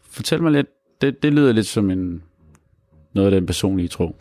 Fortæl 0.09 0.41
mig 0.41 0.51
lidt, 0.51 0.67
det, 1.01 1.23
det 1.23 1.33
lyder 1.33 1.53
lidt 1.53 1.67
som 1.67 1.89
en, 1.89 2.23
noget 3.13 3.33
af 3.33 3.41
den 3.41 3.45
personlige 3.45 3.87
tro. 3.87 4.15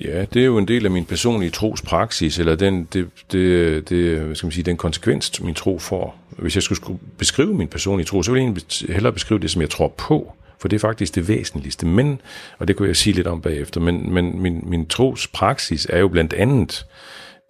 Ja, 0.00 0.24
det 0.34 0.42
er 0.42 0.46
jo 0.46 0.58
en 0.58 0.68
del 0.68 0.84
af 0.84 0.90
min 0.90 1.04
personlige 1.04 1.50
trospraksis, 1.50 2.38
eller 2.38 2.54
den, 2.54 2.88
det, 2.92 3.08
det, 3.32 3.88
det, 3.88 4.18
hvad 4.18 4.34
skal 4.34 4.46
man 4.46 4.52
sige, 4.52 4.64
den 4.64 4.76
konsekvens, 4.76 5.40
min 5.40 5.54
tro 5.54 5.78
får. 5.78 6.18
Hvis 6.30 6.54
jeg 6.54 6.62
skulle 6.62 6.98
beskrive 7.18 7.54
min 7.54 7.68
personlige 7.68 8.06
tro, 8.06 8.22
så 8.22 8.32
ville 8.32 8.42
jeg 8.42 8.50
egentlig 8.50 8.94
hellere 8.94 9.12
beskrive 9.12 9.40
det, 9.40 9.50
som 9.50 9.62
jeg 9.62 9.70
tror 9.70 9.88
på. 9.88 10.32
For 10.58 10.68
det 10.68 10.76
er 10.76 10.80
faktisk 10.80 11.14
det 11.14 11.28
væsentligste. 11.28 11.86
Men, 11.86 12.20
og 12.58 12.68
det 12.68 12.76
kunne 12.76 12.88
jeg 12.88 12.96
sige 12.96 13.14
lidt 13.14 13.26
om 13.26 13.40
bagefter, 13.40 13.80
men, 13.80 14.12
men 14.12 14.42
min, 14.42 14.60
min 14.66 14.86
trospraksis 14.86 15.86
er 15.90 15.98
jo 15.98 16.08
blandt 16.08 16.32
andet 16.32 16.86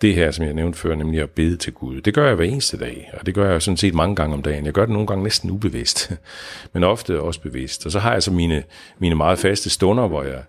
det 0.02 0.14
her, 0.14 0.30
som 0.30 0.44
jeg 0.44 0.54
nævnte 0.54 0.78
før, 0.78 0.94
nemlig 0.94 1.20
at 1.20 1.30
bede 1.30 1.56
til 1.56 1.72
Gud. 1.72 2.00
Det 2.00 2.14
gør 2.14 2.26
jeg 2.26 2.34
hver 2.34 2.44
eneste 2.44 2.78
dag, 2.78 3.10
og 3.20 3.26
det 3.26 3.34
gør 3.34 3.50
jeg 3.50 3.62
sådan 3.62 3.76
set 3.76 3.94
mange 3.94 4.16
gange 4.16 4.34
om 4.34 4.42
dagen. 4.42 4.64
Jeg 4.64 4.72
gør 4.72 4.82
det 4.82 4.92
nogle 4.92 5.06
gange 5.06 5.24
næsten 5.24 5.50
ubevidst, 5.50 6.12
men 6.72 6.84
ofte 6.84 7.20
også 7.20 7.40
bevidst. 7.40 7.86
Og 7.86 7.92
så 7.92 7.98
har 7.98 8.12
jeg 8.12 8.22
så 8.22 8.30
mine, 8.30 8.62
mine 8.98 9.14
meget 9.14 9.38
faste 9.38 9.70
stunder, 9.70 10.08
hvor 10.08 10.22
jeg, 10.22 10.42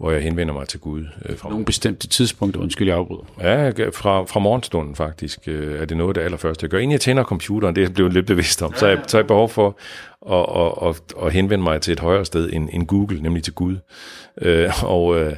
hvor 0.00 0.10
jeg 0.10 0.22
henvender 0.22 0.54
mig 0.54 0.68
til 0.68 0.80
Gud. 0.80 1.06
Øh, 1.24 1.36
fra 1.36 1.48
Nogle 1.48 1.64
bestemte 1.64 2.08
tidspunkter, 2.08 2.60
undskyld 2.60 2.88
jeg 2.88 2.96
afbryder. 2.96 3.22
Ja, 3.40 3.70
fra, 3.70 4.24
fra 4.24 4.40
morgenstunden 4.40 4.96
faktisk 4.96 5.38
øh, 5.46 5.80
er 5.80 5.84
det 5.84 5.96
noget 5.96 6.10
af 6.10 6.14
det 6.14 6.20
allerførste, 6.20 6.64
jeg 6.64 6.70
gør. 6.70 6.78
Inden 6.78 6.92
jeg 6.92 7.00
tænder 7.00 7.24
computeren, 7.24 7.74
det 7.74 7.80
er 7.80 7.86
jeg 7.86 7.94
blevet 7.94 8.12
lidt 8.12 8.26
bevidst 8.26 8.62
om, 8.62 8.74
så 8.74 8.86
er, 8.86 8.96
så 9.06 9.18
jeg 9.18 9.26
behov 9.26 9.48
for 9.48 9.78
at, 10.30 10.62
at, 10.62 10.88
at, 10.88 11.26
at 11.26 11.32
henvende 11.32 11.62
mig 11.62 11.80
til 11.80 11.92
et 11.92 12.00
højere 12.00 12.24
sted 12.24 12.50
end, 12.52 12.68
end 12.72 12.86
Google, 12.86 13.22
nemlig 13.22 13.42
til 13.44 13.52
Gud. 13.52 13.76
Øh, 14.42 14.84
og 14.84 15.20
øh, 15.20 15.32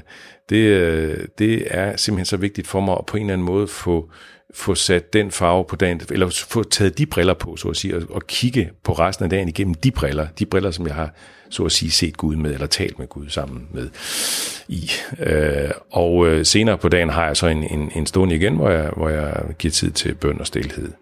det, 0.48 0.56
øh, 0.56 1.18
det 1.38 1.66
er 1.66 1.96
simpelthen 1.96 2.26
så 2.26 2.36
vigtigt 2.36 2.66
for 2.66 2.80
mig 2.80 2.96
at 2.98 3.06
på 3.06 3.16
en 3.16 3.22
eller 3.22 3.32
anden 3.32 3.46
måde 3.46 3.68
få, 3.68 4.10
få 4.54 4.74
sat 4.74 5.12
den 5.12 5.30
farve 5.30 5.64
på 5.64 5.76
dagen, 5.76 6.00
eller 6.10 6.44
få 6.48 6.62
taget 6.62 6.98
de 6.98 7.06
briller 7.06 7.34
på, 7.34 7.56
så 7.56 7.68
at 7.68 7.76
sige, 7.76 7.96
og, 7.96 8.02
og 8.10 8.26
kigge 8.26 8.70
på 8.84 8.92
resten 8.92 9.24
af 9.24 9.30
dagen 9.30 9.48
igennem 9.48 9.74
de 9.74 9.90
briller, 9.90 10.26
de 10.38 10.46
briller, 10.46 10.70
som 10.70 10.86
jeg 10.86 10.94
har 10.94 11.14
så 11.52 11.64
at 11.64 11.72
sige 11.72 11.90
set 11.90 12.16
Gud 12.16 12.36
med, 12.36 12.54
eller 12.54 12.66
talt 12.66 12.98
med 12.98 13.06
Gud 13.06 13.28
sammen 13.28 13.68
med 13.70 13.88
i. 14.68 14.90
Øh, 15.18 15.70
og 15.90 16.26
øh, 16.26 16.46
senere 16.46 16.78
på 16.78 16.88
dagen 16.88 17.08
har 17.08 17.26
jeg 17.26 17.36
så 17.36 17.46
en, 17.46 17.62
en, 17.62 17.92
en 17.94 18.06
stund 18.06 18.32
igen, 18.32 18.56
hvor 18.56 18.70
jeg, 18.70 18.90
hvor 18.96 19.08
jeg 19.08 19.42
giver 19.58 19.72
tid 19.72 19.90
til 19.90 20.14
bøn 20.14 20.40
og 20.40 20.46
stilhed 20.46 20.92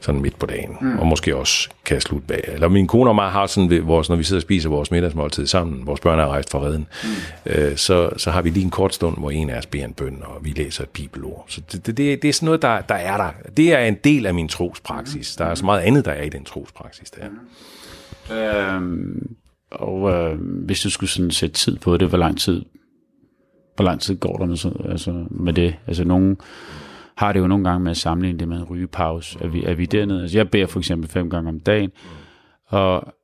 sådan 0.00 0.20
midt 0.20 0.38
på 0.38 0.46
dagen, 0.46 0.76
mm. 0.80 0.98
og 0.98 1.06
måske 1.06 1.36
også 1.36 1.68
kan 1.84 2.00
slutte 2.00 2.26
bag. 2.26 2.44
Eller 2.48 2.68
min 2.68 2.86
kone 2.86 3.10
og 3.10 3.14
mig 3.14 3.30
har 3.30 3.46
sådan, 3.46 3.86
vores, 3.86 4.08
når 4.08 4.16
vi 4.16 4.22
sidder 4.22 4.38
og 4.38 4.42
spiser 4.42 4.68
vores 4.68 4.90
middagsmåltid 4.90 5.46
sammen, 5.46 5.86
vores 5.86 6.00
børn 6.00 6.18
er 6.18 6.26
rejst 6.26 6.50
fra 6.50 6.58
redden, 6.60 6.86
mm. 7.04 7.08
øh, 7.52 7.76
så, 7.76 8.10
så 8.16 8.30
har 8.30 8.42
vi 8.42 8.50
lige 8.50 8.64
en 8.64 8.70
kort 8.70 8.94
stund, 8.94 9.18
hvor 9.18 9.30
en 9.30 9.50
af 9.50 9.58
os 9.58 9.66
beder 9.66 9.84
en 9.84 9.92
bøn, 9.92 10.22
og 10.24 10.44
vi 10.44 10.50
læser 10.50 10.82
et 10.82 10.88
bibelord. 10.88 11.44
Så 11.48 11.60
det, 11.72 11.86
det, 11.86 11.96
det, 11.96 12.22
det 12.22 12.28
er 12.28 12.32
sådan 12.32 12.46
noget, 12.46 12.62
der, 12.62 12.80
der 12.80 12.94
er 12.94 13.16
der. 13.16 13.30
Det 13.56 13.72
er 13.72 13.78
en 13.78 13.96
del 14.04 14.26
af 14.26 14.34
min 14.34 14.48
trospraksis. 14.48 15.36
Der 15.36 15.44
er 15.44 15.54
så 15.54 15.64
meget 15.64 15.80
andet, 15.80 16.04
der 16.04 16.12
er 16.12 16.22
i 16.22 16.28
den 16.28 16.44
trospraksis 16.44 17.10
der. 17.10 17.28
Mm. 17.28 18.36
Øhm, 18.36 19.36
og 19.70 20.10
øh, 20.10 20.40
hvis 20.40 20.80
du 20.80 20.90
skulle 20.90 21.10
sådan 21.10 21.30
sætte 21.30 21.54
tid 21.54 21.76
på 21.76 21.96
det, 21.96 22.08
hvor 22.08 22.18
lang 22.18 22.38
tid, 22.38 22.64
hvor 23.76 23.84
lang 23.84 24.00
tid 24.00 24.16
går 24.16 24.36
der 24.36 24.46
med, 24.46 24.56
så, 24.56 24.72
altså, 24.84 25.26
med 25.30 25.52
det? 25.52 25.74
Altså 25.86 26.04
nogen 26.04 26.36
har 27.16 27.32
det 27.32 27.40
jo 27.40 27.46
nogle 27.46 27.64
gange 27.64 27.84
med 27.84 27.90
at 27.90 27.96
sammenligne 27.96 28.38
det 28.38 28.48
med 28.48 28.56
en 28.56 28.64
rygepause. 28.64 29.38
Er 29.40 29.48
vi, 29.48 29.64
er 29.64 29.74
vi 29.74 29.86
dernede? 29.86 30.22
Altså 30.22 30.38
jeg 30.38 30.50
beder 30.50 30.66
for 30.66 30.78
eksempel 30.78 31.10
fem 31.10 31.30
gange 31.30 31.48
om 31.48 31.60
dagen, 31.60 31.90
og, 32.66 33.14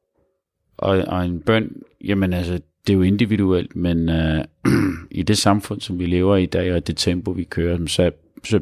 og, 0.76 0.98
og 1.06 1.24
en 1.24 1.40
bøn, 1.40 1.72
jamen 2.04 2.32
altså, 2.32 2.60
det 2.86 2.92
er 2.92 2.96
jo 2.96 3.02
individuelt, 3.02 3.76
men 3.76 4.08
øh, 4.08 4.44
i 5.10 5.22
det 5.22 5.38
samfund, 5.38 5.80
som 5.80 5.98
vi 5.98 6.06
lever 6.06 6.36
i 6.36 6.42
i 6.42 6.46
dag, 6.46 6.74
og 6.74 6.86
det 6.86 6.96
tempo, 6.96 7.30
vi 7.30 7.44
kører, 7.44 7.86
så, 7.86 8.10
så 8.44 8.60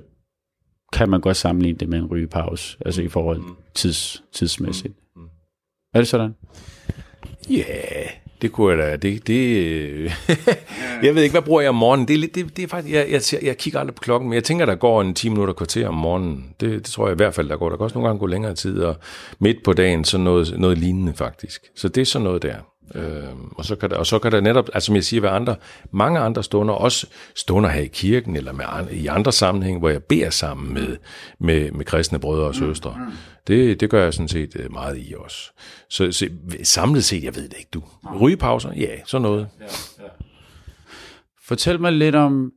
kan 0.92 1.08
man 1.08 1.20
godt 1.20 1.36
sammenligne 1.36 1.78
det 1.78 1.88
med 1.88 1.98
en 1.98 2.06
rygepause, 2.06 2.78
altså 2.80 3.02
i 3.02 3.08
forhold 3.08 3.42
tids, 3.74 4.24
tidsmæssigt. 4.32 4.94
Er 5.94 5.98
det 5.98 6.08
sådan? 6.08 6.34
Ja, 7.50 7.56
yeah, 7.56 8.10
det 8.42 8.52
kunne 8.52 8.70
jeg 8.70 8.78
da. 8.78 8.96
Det, 8.96 9.26
det, 9.26 9.56
øh, 9.56 10.10
jeg 11.02 11.14
ved 11.14 11.22
ikke, 11.22 11.32
hvad 11.32 11.42
bruger 11.42 11.60
jeg 11.60 11.68
om 11.68 11.74
morgenen? 11.74 12.08
Det 12.08 12.14
er, 12.14 12.18
lidt, 12.18 12.34
det, 12.34 12.56
det 12.56 12.62
er 12.62 12.68
faktisk, 12.68 12.94
jeg, 12.94 13.10
jeg, 13.10 13.22
jeg 13.42 13.56
kigger 13.56 13.80
aldrig 13.80 13.94
på 13.94 14.00
klokken, 14.00 14.28
men 14.28 14.34
jeg 14.34 14.44
tænker, 14.44 14.66
der 14.66 14.74
går 14.74 15.00
en 15.00 15.14
10 15.14 15.28
minutter 15.28 15.54
kvarter 15.54 15.88
om 15.88 15.94
morgenen. 15.94 16.54
Det, 16.60 16.70
det 16.70 16.84
tror 16.84 17.06
jeg 17.06 17.14
i 17.14 17.16
hvert 17.16 17.34
fald, 17.34 17.48
der 17.48 17.56
går. 17.56 17.68
Der 17.68 17.76
kan 17.76 17.84
også 17.84 17.94
nogle 17.94 18.08
gange 18.08 18.20
gå 18.20 18.26
længere 18.26 18.54
tid, 18.54 18.82
og 18.82 18.96
midt 19.38 19.56
på 19.64 19.72
dagen, 19.72 20.04
så 20.04 20.18
noget, 20.18 20.54
noget 20.58 20.78
lignende 20.78 21.14
faktisk. 21.14 21.70
Så 21.76 21.88
det 21.88 22.00
er 22.00 22.04
sådan 22.04 22.24
noget 22.24 22.42
der. 22.42 22.56
Øh, 22.94 23.24
og, 23.56 23.64
så 23.64 23.76
kan 23.76 23.90
der, 23.90 23.96
og 23.96 24.06
så 24.06 24.18
kan 24.18 24.32
der 24.32 24.40
netop, 24.40 24.68
altså 24.72 24.86
som 24.86 24.94
jeg 24.94 25.04
siger, 25.04 25.20
være 25.20 25.30
andre, 25.30 25.56
mange 25.90 26.18
andre 26.18 26.44
stunder, 26.44 26.74
også 26.74 27.06
stunder 27.34 27.70
her 27.70 27.80
i 27.80 27.86
kirken, 27.86 28.36
eller 28.36 28.52
med, 28.52 28.64
i 28.90 29.06
andre 29.06 29.32
sammenhæng, 29.32 29.78
hvor 29.78 29.88
jeg 29.88 30.04
beder 30.04 30.30
sammen 30.30 30.74
med, 30.74 30.96
med, 31.38 31.70
med 31.70 31.84
kristne 31.84 32.18
brødre 32.18 32.46
og 32.46 32.54
søstre. 32.54 32.94
Mm, 32.98 33.04
mm. 33.04 33.12
Det, 33.46 33.80
det 33.80 33.90
gør 33.90 34.04
jeg 34.04 34.14
sådan 34.14 34.28
set 34.28 34.56
øh, 34.56 34.72
meget 34.72 34.98
i 34.98 35.14
også. 35.18 35.52
Så, 35.88 36.12
så 36.12 36.28
samlet 36.62 37.04
set, 37.04 37.24
jeg 37.24 37.36
ved 37.36 37.48
det 37.48 37.56
ikke, 37.58 37.70
du. 37.74 37.82
Rygepauser? 38.20 38.72
Ja, 38.72 38.96
sådan 39.06 39.22
noget. 39.22 39.48
Ja, 39.60 39.64
ja. 40.04 40.08
Fortæl 41.46 41.80
mig 41.80 41.92
lidt 41.92 42.14
om 42.14 42.52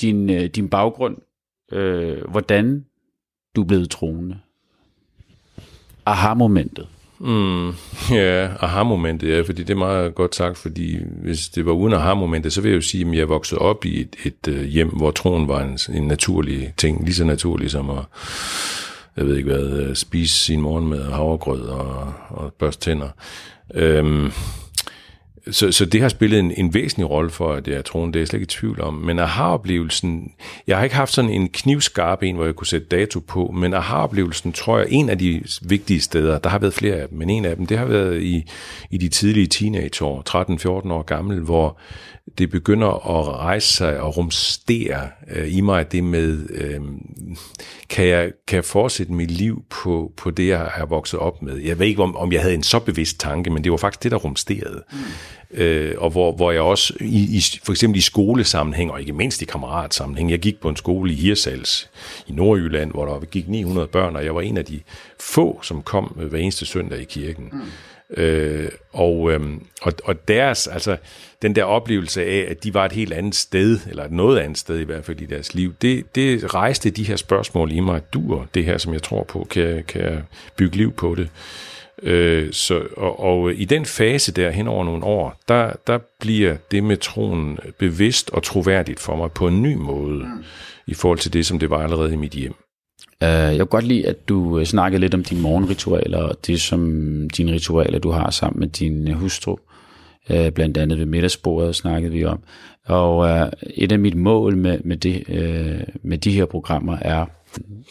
din, 0.00 0.30
øh, 0.30 0.44
din 0.44 0.68
baggrund. 0.68 1.16
Øh, 1.72 2.30
hvordan 2.30 2.84
du 3.56 3.62
er 3.62 3.66
blevet 3.66 3.90
troende. 3.90 4.38
Aha-momentet. 6.06 6.88
Mm, 7.22 7.68
ja, 8.20 8.48
aha-momentet, 8.60 9.28
ja, 9.28 9.40
fordi 9.40 9.62
det 9.62 9.70
er 9.70 9.78
meget 9.78 10.14
godt 10.14 10.34
sagt, 10.34 10.58
fordi 10.58 10.98
hvis 11.22 11.48
det 11.48 11.66
var 11.66 11.72
uden 11.72 11.94
aha-momentet, 11.94 12.52
så 12.52 12.60
vil 12.60 12.68
jeg 12.68 12.76
jo 12.76 12.82
sige, 12.82 13.08
at 13.08 13.16
jeg 13.16 13.28
voksede 13.28 13.60
op 13.60 13.84
i 13.84 14.00
et, 14.00 14.16
et, 14.24 14.48
øh, 14.48 14.64
hjem, 14.64 14.88
hvor 14.88 15.10
troen 15.10 15.48
var 15.48 15.62
en, 15.62 15.78
en 15.94 16.06
naturlig 16.06 16.74
ting, 16.76 17.04
lige 17.04 17.14
så 17.14 17.24
naturlig 17.24 17.70
som 17.70 17.90
at 17.90 18.04
jeg 19.16 19.26
ved 19.26 19.36
ikke 19.36 19.50
hvad, 19.50 19.70
øh, 19.70 19.96
spise 19.96 20.34
sin 20.34 20.60
morgenmad 20.60 21.00
og 21.00 21.14
havregrød 21.14 21.60
og, 21.60 22.12
og 22.28 22.52
børste 22.58 22.84
tænder. 22.84 23.08
Øhm, 23.74 24.32
så, 25.50 25.72
så 25.72 25.84
det 25.84 26.00
har 26.00 26.08
spillet 26.08 26.40
en, 26.40 26.52
en 26.56 26.74
væsentlig 26.74 27.10
rolle 27.10 27.30
for, 27.30 27.52
at 27.52 27.68
jeg 27.68 27.84
tror, 27.84 28.06
det 28.06 28.16
er 28.16 28.20
jeg 28.20 28.28
slet 28.28 28.40
ikke 28.40 28.52
i 28.52 28.58
tvivl 28.58 28.80
om. 28.80 28.94
Men 28.94 29.18
aha-oplevelsen, 29.18 30.32
jeg 30.66 30.76
har 30.76 30.84
ikke 30.84 30.96
haft 30.96 31.12
sådan 31.12 31.30
en 31.30 31.48
knivskarp 31.48 32.22
en, 32.22 32.36
hvor 32.36 32.44
jeg 32.44 32.54
kunne 32.54 32.66
sætte 32.66 32.86
dato 32.86 33.20
på, 33.20 33.46
men 33.46 33.74
aha-oplevelsen 33.74 34.52
tror 34.52 34.78
jeg, 34.78 34.86
en 34.90 35.08
af 35.08 35.18
de 35.18 35.42
vigtige 35.62 36.00
steder, 36.00 36.38
der 36.38 36.50
har 36.50 36.58
været 36.58 36.74
flere 36.74 36.94
af 36.94 37.08
dem, 37.08 37.18
men 37.18 37.30
en 37.30 37.44
af 37.44 37.56
dem, 37.56 37.66
det 37.66 37.78
har 37.78 37.84
været 37.84 38.22
i, 38.22 38.44
i 38.90 38.98
de 38.98 39.08
tidlige 39.08 39.46
teenageår, 39.46 40.84
13-14 40.86 40.92
år 40.92 41.02
gammel, 41.02 41.40
hvor 41.40 41.78
det 42.38 42.50
begynder 42.50 42.88
at 43.18 43.28
rejse 43.28 43.72
sig 43.72 44.00
og 44.00 44.16
rumstere 44.16 45.08
øh, 45.30 45.56
i 45.56 45.60
mig 45.60 45.92
det 45.92 46.04
med, 46.04 46.50
øh, 46.50 46.80
kan, 47.88 48.06
jeg, 48.06 48.32
kan 48.48 48.56
jeg 48.56 48.64
fortsætte 48.64 49.12
mit 49.12 49.30
liv 49.30 49.64
på, 49.70 50.12
på 50.16 50.30
det, 50.30 50.48
jeg 50.48 50.70
er 50.76 50.86
vokset 50.86 51.20
op 51.20 51.42
med? 51.42 51.56
Jeg 51.56 51.78
ved 51.78 51.86
ikke, 51.86 52.02
om, 52.02 52.16
om 52.16 52.32
jeg 52.32 52.40
havde 52.40 52.54
en 52.54 52.62
så 52.62 52.78
bevidst 52.78 53.20
tanke, 53.20 53.50
men 53.50 53.64
det 53.64 53.72
var 53.72 53.78
faktisk 53.78 54.02
det, 54.02 54.10
der 54.10 54.16
rumsterede. 54.16 54.82
Mm. 54.92 54.98
Øh, 55.52 55.94
og 55.98 56.10
hvor, 56.10 56.32
hvor 56.32 56.52
jeg 56.52 56.60
også, 56.60 56.94
i, 57.00 57.36
i, 57.36 57.40
for 57.64 57.72
eksempel 57.72 57.98
i 57.98 58.02
skolesammenhæng, 58.02 58.90
og 58.90 59.00
ikke 59.00 59.12
mindst 59.12 59.42
i 59.42 59.44
kammeratsammenhæng, 59.44 60.30
jeg 60.30 60.38
gik 60.38 60.60
på 60.60 60.68
en 60.68 60.76
skole 60.76 61.12
i 61.12 61.14
Hirsals 61.14 61.90
i 62.26 62.32
Nordjylland, 62.32 62.90
hvor 62.90 63.06
der 63.06 63.26
gik 63.26 63.48
900 63.48 63.86
børn, 63.86 64.16
og 64.16 64.24
jeg 64.24 64.34
var 64.34 64.40
en 64.40 64.56
af 64.56 64.64
de 64.64 64.80
få, 65.20 65.60
som 65.62 65.82
kom 65.82 66.04
hver 66.04 66.38
eneste 66.38 66.66
søndag 66.66 67.00
i 67.00 67.04
kirken. 67.04 67.48
Mm. 67.52 67.60
Øh, 68.16 68.68
og, 68.92 69.32
øhm, 69.32 69.66
og, 69.82 69.92
og 70.04 70.28
deres, 70.28 70.66
altså 70.66 70.96
den 71.42 71.56
der 71.56 71.64
oplevelse 71.64 72.24
af, 72.24 72.46
at 72.50 72.64
de 72.64 72.74
var 72.74 72.84
et 72.84 72.92
helt 72.92 73.12
andet 73.12 73.34
sted, 73.34 73.78
eller 73.90 74.08
noget 74.08 74.38
andet 74.38 74.58
sted 74.58 74.78
i 74.78 74.84
hvert 74.84 75.04
fald 75.04 75.20
i 75.20 75.26
deres 75.26 75.54
liv, 75.54 75.74
det, 75.82 76.14
det 76.14 76.54
rejste 76.54 76.90
de 76.90 77.04
her 77.04 77.16
spørgsmål 77.16 77.72
i 77.72 77.80
mig, 77.80 78.12
du 78.12 78.44
det 78.54 78.64
her, 78.64 78.78
som 78.78 78.92
jeg 78.92 79.02
tror 79.02 79.24
på, 79.24 79.46
kan, 79.50 79.84
kan 79.88 80.22
bygge 80.56 80.76
liv 80.76 80.92
på 80.92 81.14
det. 81.14 81.28
Øh, 82.02 82.52
så, 82.52 82.82
og, 82.96 83.20
og 83.20 83.54
i 83.54 83.64
den 83.64 83.84
fase 83.84 84.32
der 84.32 84.50
hen 84.50 84.68
over 84.68 84.84
nogle 84.84 85.04
år, 85.04 85.40
der, 85.48 85.72
der 85.86 85.98
bliver 86.20 86.56
det 86.70 86.84
med 86.84 86.96
troen 86.96 87.58
bevidst 87.78 88.30
og 88.30 88.42
troværdigt 88.42 89.00
for 89.00 89.16
mig 89.16 89.32
på 89.32 89.48
en 89.48 89.62
ny 89.62 89.74
måde, 89.74 90.18
mm. 90.18 90.44
i 90.86 90.94
forhold 90.94 91.18
til 91.18 91.32
det, 91.32 91.46
som 91.46 91.58
det 91.58 91.70
var 91.70 91.82
allerede 91.82 92.12
i 92.12 92.16
mit 92.16 92.32
hjem. 92.32 92.54
Uh, 93.20 93.28
jeg 93.28 93.56
kan 93.56 93.66
godt 93.66 93.86
lide, 93.86 94.06
at 94.06 94.28
du 94.28 94.58
øh, 94.58 94.64
snakkede 94.66 95.00
lidt 95.00 95.14
om 95.14 95.24
dine 95.24 95.40
morgenritualer, 95.40 96.18
og 96.18 96.46
det 96.46 96.60
som 96.60 96.80
dine 97.30 97.52
ritualer, 97.52 97.98
du 97.98 98.10
har 98.10 98.30
sammen 98.30 98.60
med 98.60 98.68
din 98.68 99.08
øh, 99.08 99.14
hustru. 99.14 99.56
Uh, 100.30 100.48
blandt 100.48 100.76
andet 100.76 100.98
ved 100.98 101.06
middagsbordet 101.06 101.76
snakkede 101.76 102.12
vi 102.12 102.24
om. 102.24 102.40
Og 102.86 103.18
uh, 103.18 103.48
et 103.74 103.92
af 103.92 103.98
mit 103.98 104.14
mål 104.14 104.56
med, 104.56 104.78
med, 104.84 104.96
det, 104.96 105.24
uh, 105.28 106.08
med 106.10 106.18
de 106.18 106.32
her 106.32 106.44
programmer 106.44 106.96
er 107.00 107.26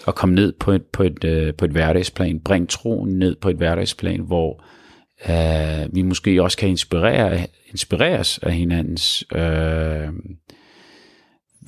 at 0.08 0.16
komme 0.16 0.36
ned 0.36 0.54
på 0.60 0.72
et, 0.72 0.86
på 0.86 1.04
et, 1.04 1.24
øh, 1.24 1.54
på 1.54 1.66
et 1.66 1.72
hverdagsplan, 1.72 2.40
bringe 2.40 2.68
troen 2.68 3.20
ned 3.20 3.36
på 3.36 3.50
et 3.50 3.56
hverdagsplan, 3.56 4.20
hvor 4.20 4.64
øh, 5.30 5.96
vi 5.96 6.02
måske 6.02 6.44
også 6.44 6.58
kan 6.58 6.70
inspirere, 6.70 7.48
inspireres 7.70 8.38
af 8.38 8.54
hinandens 8.54 9.24
øh, 9.36 10.08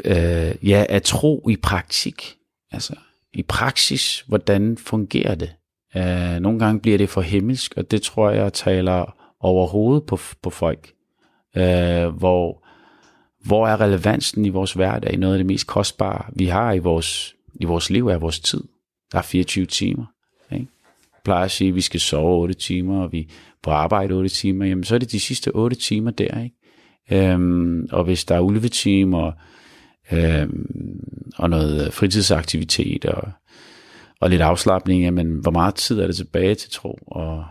øh, 0.06 0.70
ja, 0.70 0.86
at 0.90 1.04
tro 1.04 1.50
i 1.50 1.56
praktik. 1.56 2.36
Altså, 2.72 2.96
i 3.34 3.44
praksis, 3.44 4.24
hvordan 4.28 4.78
fungerer 4.78 5.36
det? 5.36 5.54
Øh, 5.96 6.40
nogle 6.40 6.60
gange 6.60 6.80
bliver 6.80 6.98
det 6.98 7.10
for 7.10 7.22
himmelsk, 7.22 7.74
og 7.78 7.92
det 7.92 8.02
tror 8.02 8.32
jeg 8.32 8.54
taler 8.54 9.16
overhovedet 9.40 10.06
på, 10.06 10.20
på 10.42 10.50
folk, 10.50 10.94
Øh, 11.58 12.08
hvor, 12.08 12.66
hvor 13.46 13.68
er 13.68 13.82
relevansen 13.82 14.46
i 14.46 14.50
vores 14.50 14.74
hverdag? 14.74 15.18
Noget 15.18 15.34
af 15.34 15.38
det 15.38 15.46
mest 15.46 15.68
kostbare, 15.68 16.26
vi 16.36 16.46
har 16.46 16.74
i 16.74 16.80
vores, 16.80 17.36
i 17.64 17.66
vores 17.66 17.90
liv, 17.90 18.08
er 18.08 18.18
vores 18.18 18.40
tid. 18.40 18.64
Der 19.12 19.18
er 19.18 19.22
24 19.22 19.66
timer. 19.66 20.06
Ikke? 20.52 20.68
Jeg 21.14 21.20
plejer 21.24 21.46
at 21.46 21.52
sige, 21.52 21.70
at 21.70 21.76
vi 21.76 21.82
skal 21.82 22.00
sove 22.00 22.42
8 22.42 22.54
timer, 22.54 23.04
og 23.04 23.12
vi 23.12 23.30
på 23.64 23.72
arbejde 23.72 24.14
8 24.14 24.30
timer. 24.30 24.66
Jamen, 24.66 24.84
så 24.84 24.96
er 24.96 25.00
det 25.00 25.12
de 25.12 25.20
sidste 25.20 25.56
8 25.56 25.76
timer 25.76 26.12
der. 26.12 26.42
Ikke? 26.44 27.32
Øhm, 27.32 27.88
og 27.92 28.04
hvis 28.04 28.26
der 28.26 28.36
er 28.36 28.40
ulvetimer, 28.40 29.32
øhm, 30.12 31.00
og 31.38 31.50
noget 31.50 31.94
fritidsaktivitet, 31.94 33.06
og, 33.06 33.32
og 34.20 34.30
lidt 34.30 34.42
afslappning, 34.42 35.04
jamen, 35.04 35.40
hvor 35.40 35.52
meget 35.52 35.76
tid 35.76 36.00
er 36.00 36.08
det 36.08 36.16
tilbage 36.16 36.56
til 36.56 36.72
tro? 36.72 37.00
Og, 37.08 37.46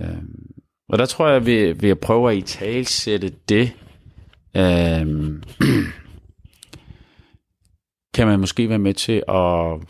øhm, 0.00 0.50
og 0.88 0.98
der 0.98 1.06
tror 1.06 1.26
jeg, 1.28 1.36
at 1.36 1.46
vi, 1.46 1.72
vi 1.72 1.94
prøver 1.94 2.30
at 2.30 2.36
i 2.36 2.40
talsætte 2.40 3.32
det, 3.48 3.72
øhm, 4.56 5.42
kan 8.14 8.26
man 8.26 8.40
måske 8.40 8.68
være 8.68 8.78
med 8.78 8.94
til 8.94 9.22
at, 9.28 9.80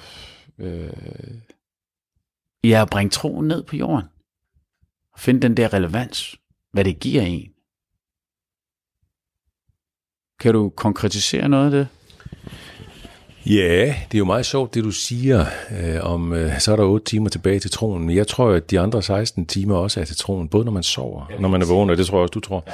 øh, 0.59 1.41
ja, 2.65 2.85
bringe 2.91 3.11
troen 3.11 3.49
ned 3.49 3.63
på 3.63 3.77
jorden. 3.77 4.09
Og 5.13 5.21
finde 5.21 5.41
den 5.41 5.57
der 5.57 5.73
relevans, 5.73 6.37
hvad 6.73 6.85
det 6.85 7.01
giver 7.01 7.23
en. 7.23 7.51
Kan 10.41 10.55
du 10.55 10.71
konkretisere 10.71 11.49
noget 11.49 11.65
af 11.65 11.71
det? 11.71 11.89
Ja, 13.47 13.87
det 13.87 14.15
er 14.15 14.19
jo 14.19 14.25
meget 14.25 14.47
sjovt, 14.47 14.75
det 14.75 14.85
du 14.85 14.91
siger 14.91 15.45
øh, 15.71 16.13
om, 16.13 16.33
øh, 16.33 16.59
så 16.59 16.73
er 16.73 16.77
der 16.77 16.85
8 16.85 17.07
timer 17.07 17.29
tilbage 17.29 17.59
til 17.59 17.71
troen. 17.71 18.07
Men 18.07 18.17
jeg 18.17 18.27
tror, 18.27 18.51
at 18.51 18.71
de 18.71 18.81
andre 18.81 19.03
16 19.03 19.47
timer 19.47 19.77
også 19.77 20.01
er 20.01 20.05
til 20.05 20.17
troen, 20.17 20.49
både 20.49 20.65
når 20.65 20.73
man 20.73 20.83
sover, 20.83 21.31
når 21.41 21.49
man 21.49 21.63
er 21.63 21.67
vågen, 21.67 21.91
og 21.91 21.97
det 21.97 22.07
tror 22.07 22.19
jeg 22.19 22.23
også, 22.23 22.33
du 22.33 22.41
tror. 22.41 22.65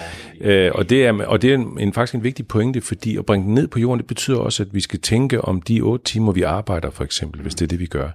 Øh, 0.41 0.71
og 0.75 0.91
det 0.91 1.07
er, 1.07 1.25
og 1.27 1.43
det 1.43 1.51
er 1.51 1.55
en, 1.55 1.79
en, 1.81 1.93
faktisk 1.93 2.15
en 2.15 2.25
vigtig 2.25 2.47
pointe, 2.47 2.81
fordi 2.81 3.17
at 3.17 3.27
bringe 3.27 3.47
den 3.47 3.55
ned 3.55 3.67
på 3.67 3.79
jorden, 3.79 3.99
det 3.99 4.07
betyder 4.07 4.39
også, 4.39 4.63
at 4.63 4.75
vi 4.75 4.81
skal 4.81 5.01
tænke 5.01 5.41
om 5.41 5.63
de 5.63 5.81
8 5.81 6.05
timer, 6.05 6.33
vi 6.33 6.43
arbejder 6.43 6.91
for 6.91 7.05
eksempel, 7.05 7.43
hvis 7.43 7.55
det 7.55 7.65
er 7.65 7.69
det, 7.69 7.81
vi 7.81 7.87
gør. 7.87 8.09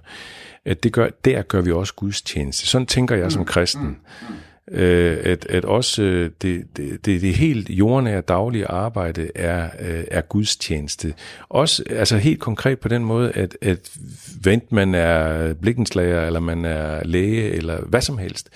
At 0.64 0.82
det 0.82 0.92
gør, 0.92 1.08
der 1.24 1.42
gør 1.42 1.60
vi 1.60 1.72
også 1.72 1.94
Guds 1.94 2.22
tjeneste. 2.22 2.66
Sådan 2.66 2.86
tænker 2.86 3.16
jeg 3.16 3.32
som 3.32 3.44
kristen 3.44 3.96
øh, 4.72 5.18
at, 5.24 5.46
at 5.46 5.64
også 5.64 6.02
øh, 6.02 6.30
det, 6.42 6.64
det, 6.76 7.04
det, 7.04 7.20
det 7.20 7.34
helt 7.34 7.70
jordnære 7.70 8.20
daglige 8.20 8.66
arbejde 8.66 9.30
er, 9.34 9.70
øh, 9.80 10.04
er 10.10 10.20
gudstjeneste. 10.20 11.14
Også 11.48 11.82
altså 11.90 12.16
helt 12.16 12.40
konkret 12.40 12.78
på 12.78 12.88
den 12.88 13.04
måde, 13.04 13.32
at, 13.32 13.56
at 13.62 13.90
vent 14.42 14.72
man 14.72 14.94
er 14.94 15.54
blikkenslager, 15.54 16.26
eller 16.26 16.40
man 16.40 16.64
er 16.64 17.04
læge, 17.04 17.50
eller 17.50 17.80
hvad 17.80 18.00
som 18.00 18.18
helst, 18.18 18.50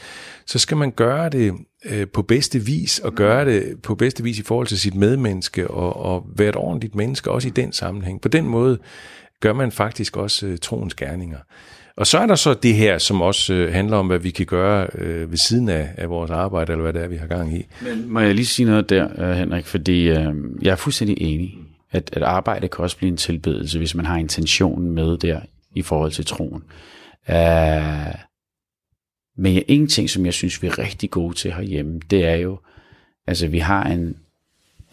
så 0.46 0.58
skal 0.58 0.76
man 0.76 0.90
gøre 0.90 1.28
det 1.28 1.54
øh, 1.84 2.06
på 2.08 2.22
bedste 2.22 2.58
vis, 2.58 2.98
og 2.98 3.14
gøre 3.14 3.44
det 3.44 3.82
på 3.82 3.94
bedste 3.94 4.22
vis 4.22 4.38
i 4.38 4.42
forhold 4.42 4.66
til 4.66 4.80
sit 4.80 4.94
medmenneske, 4.94 5.68
og, 5.68 5.96
og 5.96 6.26
være 6.36 6.48
et 6.48 6.56
ordentligt 6.56 6.94
menneske, 6.94 7.30
også 7.30 7.48
i 7.48 7.50
den 7.50 7.72
sammenhæng. 7.72 8.20
På 8.20 8.28
den 8.28 8.44
måde 8.44 8.78
gør 9.40 9.52
man 9.52 9.72
faktisk 9.72 10.16
også 10.16 10.46
øh, 10.46 10.58
troens 10.58 10.94
gerninger. 10.94 11.38
Og 12.00 12.06
så 12.06 12.18
er 12.18 12.26
der 12.26 12.34
så 12.34 12.54
det 12.54 12.74
her, 12.74 12.98
som 12.98 13.22
også 13.22 13.54
øh, 13.54 13.72
handler 13.72 13.96
om, 13.96 14.06
hvad 14.06 14.18
vi 14.18 14.30
kan 14.30 14.46
gøre 14.46 14.88
øh, 14.94 15.30
ved 15.30 15.38
siden 15.38 15.68
af, 15.68 15.90
af 15.96 16.10
vores 16.10 16.30
arbejde, 16.30 16.72
eller 16.72 16.82
hvad 16.82 16.92
det 16.92 17.02
er, 17.02 17.08
vi 17.08 17.16
har 17.16 17.26
gang 17.26 17.56
i. 17.56 17.66
Men 17.82 18.12
må 18.12 18.20
jeg 18.20 18.34
lige 18.34 18.46
sige 18.46 18.66
noget 18.66 18.90
der, 18.90 19.30
øh, 19.30 19.36
Henrik, 19.36 19.66
fordi 19.66 20.08
øh, 20.08 20.34
jeg 20.62 20.70
er 20.70 20.76
fuldstændig 20.76 21.16
enig, 21.20 21.58
at, 21.90 22.10
at 22.12 22.22
arbejde 22.22 22.68
kan 22.68 22.82
også 22.82 22.96
blive 22.96 23.10
en 23.10 23.16
tilbedelse, 23.16 23.78
hvis 23.78 23.94
man 23.94 24.06
har 24.06 24.16
intentionen 24.16 24.90
med 24.90 25.16
der 25.16 25.40
i 25.74 25.82
forhold 25.82 26.12
til 26.12 26.26
troen. 26.26 26.62
Uh, 27.28 28.14
men 29.36 29.62
en 29.68 29.88
ting, 29.88 30.10
som 30.10 30.26
jeg 30.26 30.34
synes, 30.34 30.62
vi 30.62 30.66
er 30.66 30.78
rigtig 30.78 31.10
gode 31.10 31.34
til 31.34 31.52
herhjemme, 31.52 32.00
det 32.10 32.26
er 32.26 32.34
jo, 32.34 32.58
altså 33.26 33.46
vi 33.46 33.58
har 33.58 33.84
en, 33.84 34.16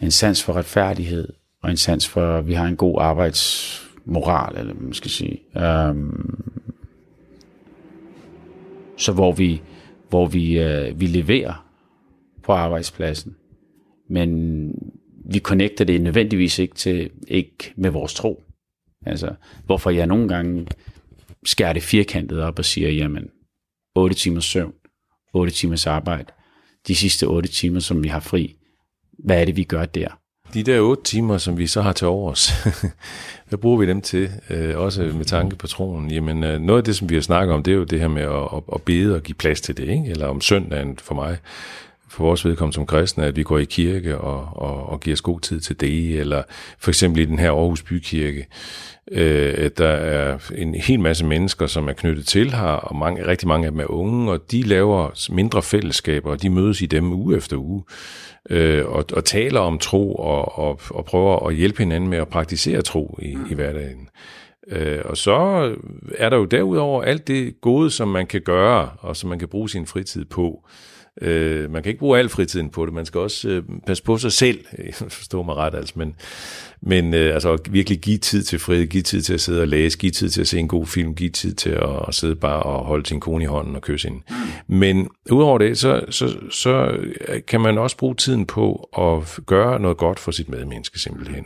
en 0.00 0.10
sans 0.10 0.44
for 0.44 0.52
retfærdighed, 0.52 1.28
og 1.62 1.70
en 1.70 1.76
sans 1.76 2.08
for, 2.08 2.38
at 2.38 2.46
vi 2.46 2.54
har 2.54 2.66
en 2.66 2.76
god 2.76 2.96
arbejdsmoral, 3.00 4.58
eller 4.58 4.74
man 4.74 4.92
skal 4.92 5.10
sige. 5.10 5.40
Um, 5.90 6.48
så 8.98 9.12
hvor 9.12 9.32
vi, 9.32 9.62
hvor 10.08 10.26
vi, 10.26 10.58
øh, 10.58 11.00
vi 11.00 11.06
leverer 11.06 11.68
på 12.42 12.52
arbejdspladsen, 12.52 13.36
men 14.10 14.72
vi 15.24 15.38
connecter 15.38 15.84
det 15.84 16.00
nødvendigvis 16.00 16.58
ikke, 16.58 16.74
til, 16.74 17.10
ikke 17.28 17.72
med 17.76 17.90
vores 17.90 18.14
tro. 18.14 18.42
Altså, 19.06 19.34
hvorfor 19.66 19.90
jeg 19.90 20.06
nogle 20.06 20.28
gange 20.28 20.66
skærer 21.44 21.72
det 21.72 21.82
firkantet 21.82 22.42
op 22.42 22.58
og 22.58 22.64
siger, 22.64 22.90
jamen, 22.90 23.30
8 23.94 24.16
timers 24.16 24.44
søvn, 24.44 24.74
8 25.34 25.52
timers 25.52 25.86
arbejde, 25.86 26.32
de 26.88 26.94
sidste 26.94 27.26
8 27.26 27.48
timer, 27.48 27.80
som 27.80 28.02
vi 28.02 28.08
har 28.08 28.20
fri, 28.20 28.56
hvad 29.18 29.40
er 29.40 29.44
det, 29.44 29.56
vi 29.56 29.64
gør 29.64 29.84
der? 29.84 30.20
De 30.54 30.62
der 30.62 30.80
otte 30.80 31.02
timer, 31.02 31.38
som 31.38 31.58
vi 31.58 31.66
så 31.66 31.82
har 31.82 31.92
til 31.92 32.06
overs, 32.06 32.52
hvad 33.48 33.58
bruger 33.58 33.78
vi 33.78 33.86
dem 33.86 34.00
til? 34.00 34.30
Øh, 34.50 34.78
også 34.78 35.02
med 35.02 35.24
tanke 35.24 35.56
på 35.56 35.66
troen. 35.66 36.10
Jamen, 36.10 36.44
øh, 36.44 36.60
noget 36.60 36.78
af 36.80 36.84
det, 36.84 36.96
som 36.96 37.10
vi 37.10 37.14
har 37.14 37.22
snakket 37.22 37.54
om, 37.54 37.62
det 37.62 37.72
er 37.72 37.76
jo 37.76 37.84
det 37.84 38.00
her 38.00 38.08
med 38.08 38.22
at, 38.22 38.48
at, 38.56 38.62
at 38.74 38.82
bede 38.82 39.14
og 39.14 39.22
give 39.22 39.34
plads 39.34 39.60
til 39.60 39.76
det. 39.76 39.88
Ikke? 39.88 40.04
Eller 40.06 40.26
om 40.26 40.40
søndagen 40.40 40.98
for 41.02 41.14
mig, 41.14 41.38
for 42.10 42.24
vores 42.24 42.44
vedkommende 42.44 42.74
som 42.74 42.86
kristne, 42.86 43.24
at 43.24 43.36
vi 43.36 43.42
går 43.42 43.58
i 43.58 43.64
kirke 43.64 44.18
og, 44.18 44.48
og, 44.52 44.88
og 44.88 45.00
giver 45.00 45.14
os 45.14 45.20
god 45.20 45.40
tid 45.40 45.60
til 45.60 45.80
det. 45.80 46.20
Eller 46.20 46.42
for 46.78 46.90
eksempel 46.90 47.22
i 47.22 47.24
den 47.24 47.38
her 47.38 47.50
Aarhus 47.50 47.82
Bykirke, 47.82 48.46
øh, 49.12 49.54
at 49.56 49.78
der 49.78 49.88
er 49.88 50.38
en 50.54 50.74
hel 50.74 51.00
masse 51.00 51.24
mennesker, 51.24 51.66
som 51.66 51.88
er 51.88 51.92
knyttet 51.92 52.26
til 52.26 52.54
her, 52.54 52.62
og 52.62 52.96
mange, 52.96 53.26
rigtig 53.26 53.48
mange 53.48 53.66
af 53.66 53.72
dem 53.72 53.80
er 53.80 53.90
unge, 53.90 54.32
og 54.32 54.50
de 54.50 54.62
laver 54.62 55.30
mindre 55.32 55.62
fællesskaber, 55.62 56.30
og 56.30 56.42
de 56.42 56.50
mødes 56.50 56.82
i 56.82 56.86
dem 56.86 57.12
uge 57.12 57.36
efter 57.36 57.56
uge 57.56 57.82
øh, 58.50 58.86
og, 58.86 59.04
og 59.12 59.24
taler 59.24 59.60
om 59.60 59.78
tro 59.78 60.14
og, 60.14 60.58
og, 60.58 60.80
og 60.90 61.04
prøver 61.04 61.48
at 61.48 61.54
hjælpe 61.54 61.78
hinanden 61.78 62.10
med 62.10 62.18
at 62.18 62.28
praktisere 62.28 62.82
tro 62.82 63.18
i, 63.22 63.36
i 63.50 63.54
hverdagen. 63.54 64.08
Øh, 64.68 65.00
og 65.04 65.16
så 65.16 65.36
er 66.14 66.28
der 66.28 66.36
jo 66.36 66.44
derudover 66.44 67.02
alt 67.02 67.28
det 67.28 67.60
gode, 67.60 67.90
som 67.90 68.08
man 68.08 68.26
kan 68.26 68.40
gøre, 68.40 68.90
og 68.98 69.16
som 69.16 69.30
man 69.30 69.38
kan 69.38 69.48
bruge 69.48 69.70
sin 69.70 69.86
fritid 69.86 70.24
på. 70.24 70.62
Øh, 70.64 70.97
Øh, 71.22 71.70
man 71.70 71.82
kan 71.82 71.90
ikke 71.90 71.98
bruge 71.98 72.18
al 72.18 72.28
fritiden 72.28 72.70
på 72.70 72.86
det, 72.86 72.94
man 72.94 73.06
skal 73.06 73.20
også 73.20 73.48
øh, 73.48 73.62
passe 73.86 74.02
på 74.02 74.18
sig 74.18 74.32
selv, 74.32 74.64
forstå 75.18 75.42
mig 75.42 75.54
ret 75.54 75.74
altså, 75.74 75.94
men, 75.96 76.14
men 76.80 77.14
øh, 77.14 77.34
altså 77.34 77.58
virkelig 77.70 77.98
give 77.98 78.18
tid 78.18 78.42
til 78.42 78.58
fred, 78.58 78.86
give 78.86 79.02
tid 79.02 79.22
til 79.22 79.34
at 79.34 79.40
sidde 79.40 79.60
og 79.60 79.68
læse, 79.68 79.98
give 79.98 80.12
tid 80.12 80.28
til 80.28 80.40
at 80.40 80.46
se 80.46 80.58
en 80.58 80.68
god 80.68 80.86
film, 80.86 81.14
give 81.14 81.30
tid 81.30 81.54
til 81.54 81.70
at, 81.70 82.08
at 82.08 82.14
sidde 82.14 82.36
bare 82.36 82.62
og 82.62 82.84
holde 82.84 83.06
sin 83.06 83.20
kone 83.20 83.44
i 83.44 83.46
hånden 83.46 83.76
og 83.76 83.82
kysse 83.82 84.08
hende. 84.08 84.22
Men 84.66 85.08
udover 85.30 85.58
det, 85.58 85.78
så, 85.78 86.04
så, 86.10 86.36
så 86.50 86.96
øh, 87.28 87.42
kan 87.48 87.60
man 87.60 87.78
også 87.78 87.96
bruge 87.96 88.14
tiden 88.14 88.46
på 88.46 88.88
at 88.98 89.40
gøre 89.46 89.80
noget 89.80 89.96
godt 89.96 90.18
for 90.18 90.30
sit 90.30 90.48
medmenneske 90.48 90.98
simpelthen. 90.98 91.44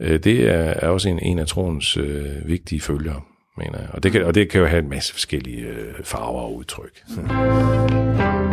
Øh, 0.00 0.18
det 0.18 0.48
er, 0.48 0.74
er 0.76 0.88
også 0.88 1.08
en, 1.08 1.18
en 1.18 1.38
af 1.38 1.46
troens 1.46 1.96
øh, 1.96 2.48
vigtige 2.48 2.80
følgere 2.80 3.20
mener 3.56 3.78
jeg. 3.78 3.88
Og 3.92 4.02
det, 4.02 4.12
kan, 4.12 4.24
og 4.24 4.34
det 4.34 4.50
kan 4.50 4.60
jo 4.60 4.66
have 4.66 4.82
en 4.82 4.88
masse 4.88 5.12
forskellige 5.12 5.66
øh, 5.66 6.04
farver 6.04 6.40
og 6.40 6.56
udtryk. 6.56 7.02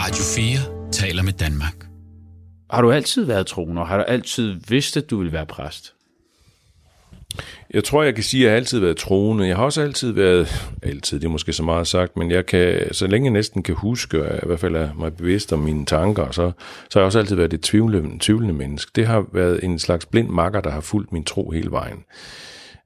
Radio 0.00 0.22
4 0.22 0.90
taler 0.92 1.22
med 1.22 1.32
Danmark. 1.32 1.86
Har 2.70 2.82
du 2.82 2.90
altid 2.90 3.24
været 3.24 3.46
troende, 3.46 3.82
og 3.82 3.88
har 3.88 3.96
du 3.96 4.02
altid 4.02 4.54
vidst, 4.68 4.96
at 4.96 5.10
du 5.10 5.18
ville 5.18 5.32
være 5.32 5.46
præst? 5.46 5.94
Jeg 7.70 7.84
tror, 7.84 8.02
jeg 8.02 8.14
kan 8.14 8.24
sige, 8.24 8.40
at 8.40 8.44
jeg 8.44 8.52
har 8.52 8.56
altid 8.56 8.78
været 8.78 8.96
troende. 8.96 9.46
Jeg 9.46 9.56
har 9.56 9.64
også 9.64 9.82
altid 9.82 10.12
været, 10.12 10.70
altid, 10.82 11.20
det 11.20 11.26
er 11.26 11.30
måske 11.30 11.52
så 11.52 11.62
meget 11.62 11.86
sagt, 11.86 12.16
men 12.16 12.30
jeg 12.30 12.46
kan, 12.46 12.94
så 12.94 13.06
længe 13.06 13.26
jeg 13.26 13.32
næsten 13.32 13.62
kan 13.62 13.74
huske, 13.74 14.22
og 14.22 14.36
i 14.42 14.46
hvert 14.46 14.60
fald 14.60 14.76
er 14.76 14.94
mig 14.94 15.16
bevidst 15.16 15.52
om 15.52 15.58
mine 15.58 15.86
tanker, 15.86 16.30
så, 16.30 16.52
så 16.90 16.98
har 16.98 17.00
jeg 17.00 17.06
også 17.06 17.18
altid 17.18 17.36
været 17.36 17.52
et 17.52 17.62
tvivlende, 17.62 18.18
tvivlende 18.20 18.54
menneske. 18.54 18.90
Det 18.94 19.06
har 19.06 19.26
været 19.32 19.64
en 19.64 19.78
slags 19.78 20.06
blind 20.06 20.28
makker, 20.28 20.60
der 20.60 20.70
har 20.70 20.80
fulgt 20.80 21.12
min 21.12 21.24
tro 21.24 21.50
hele 21.50 21.70
vejen. 21.70 22.04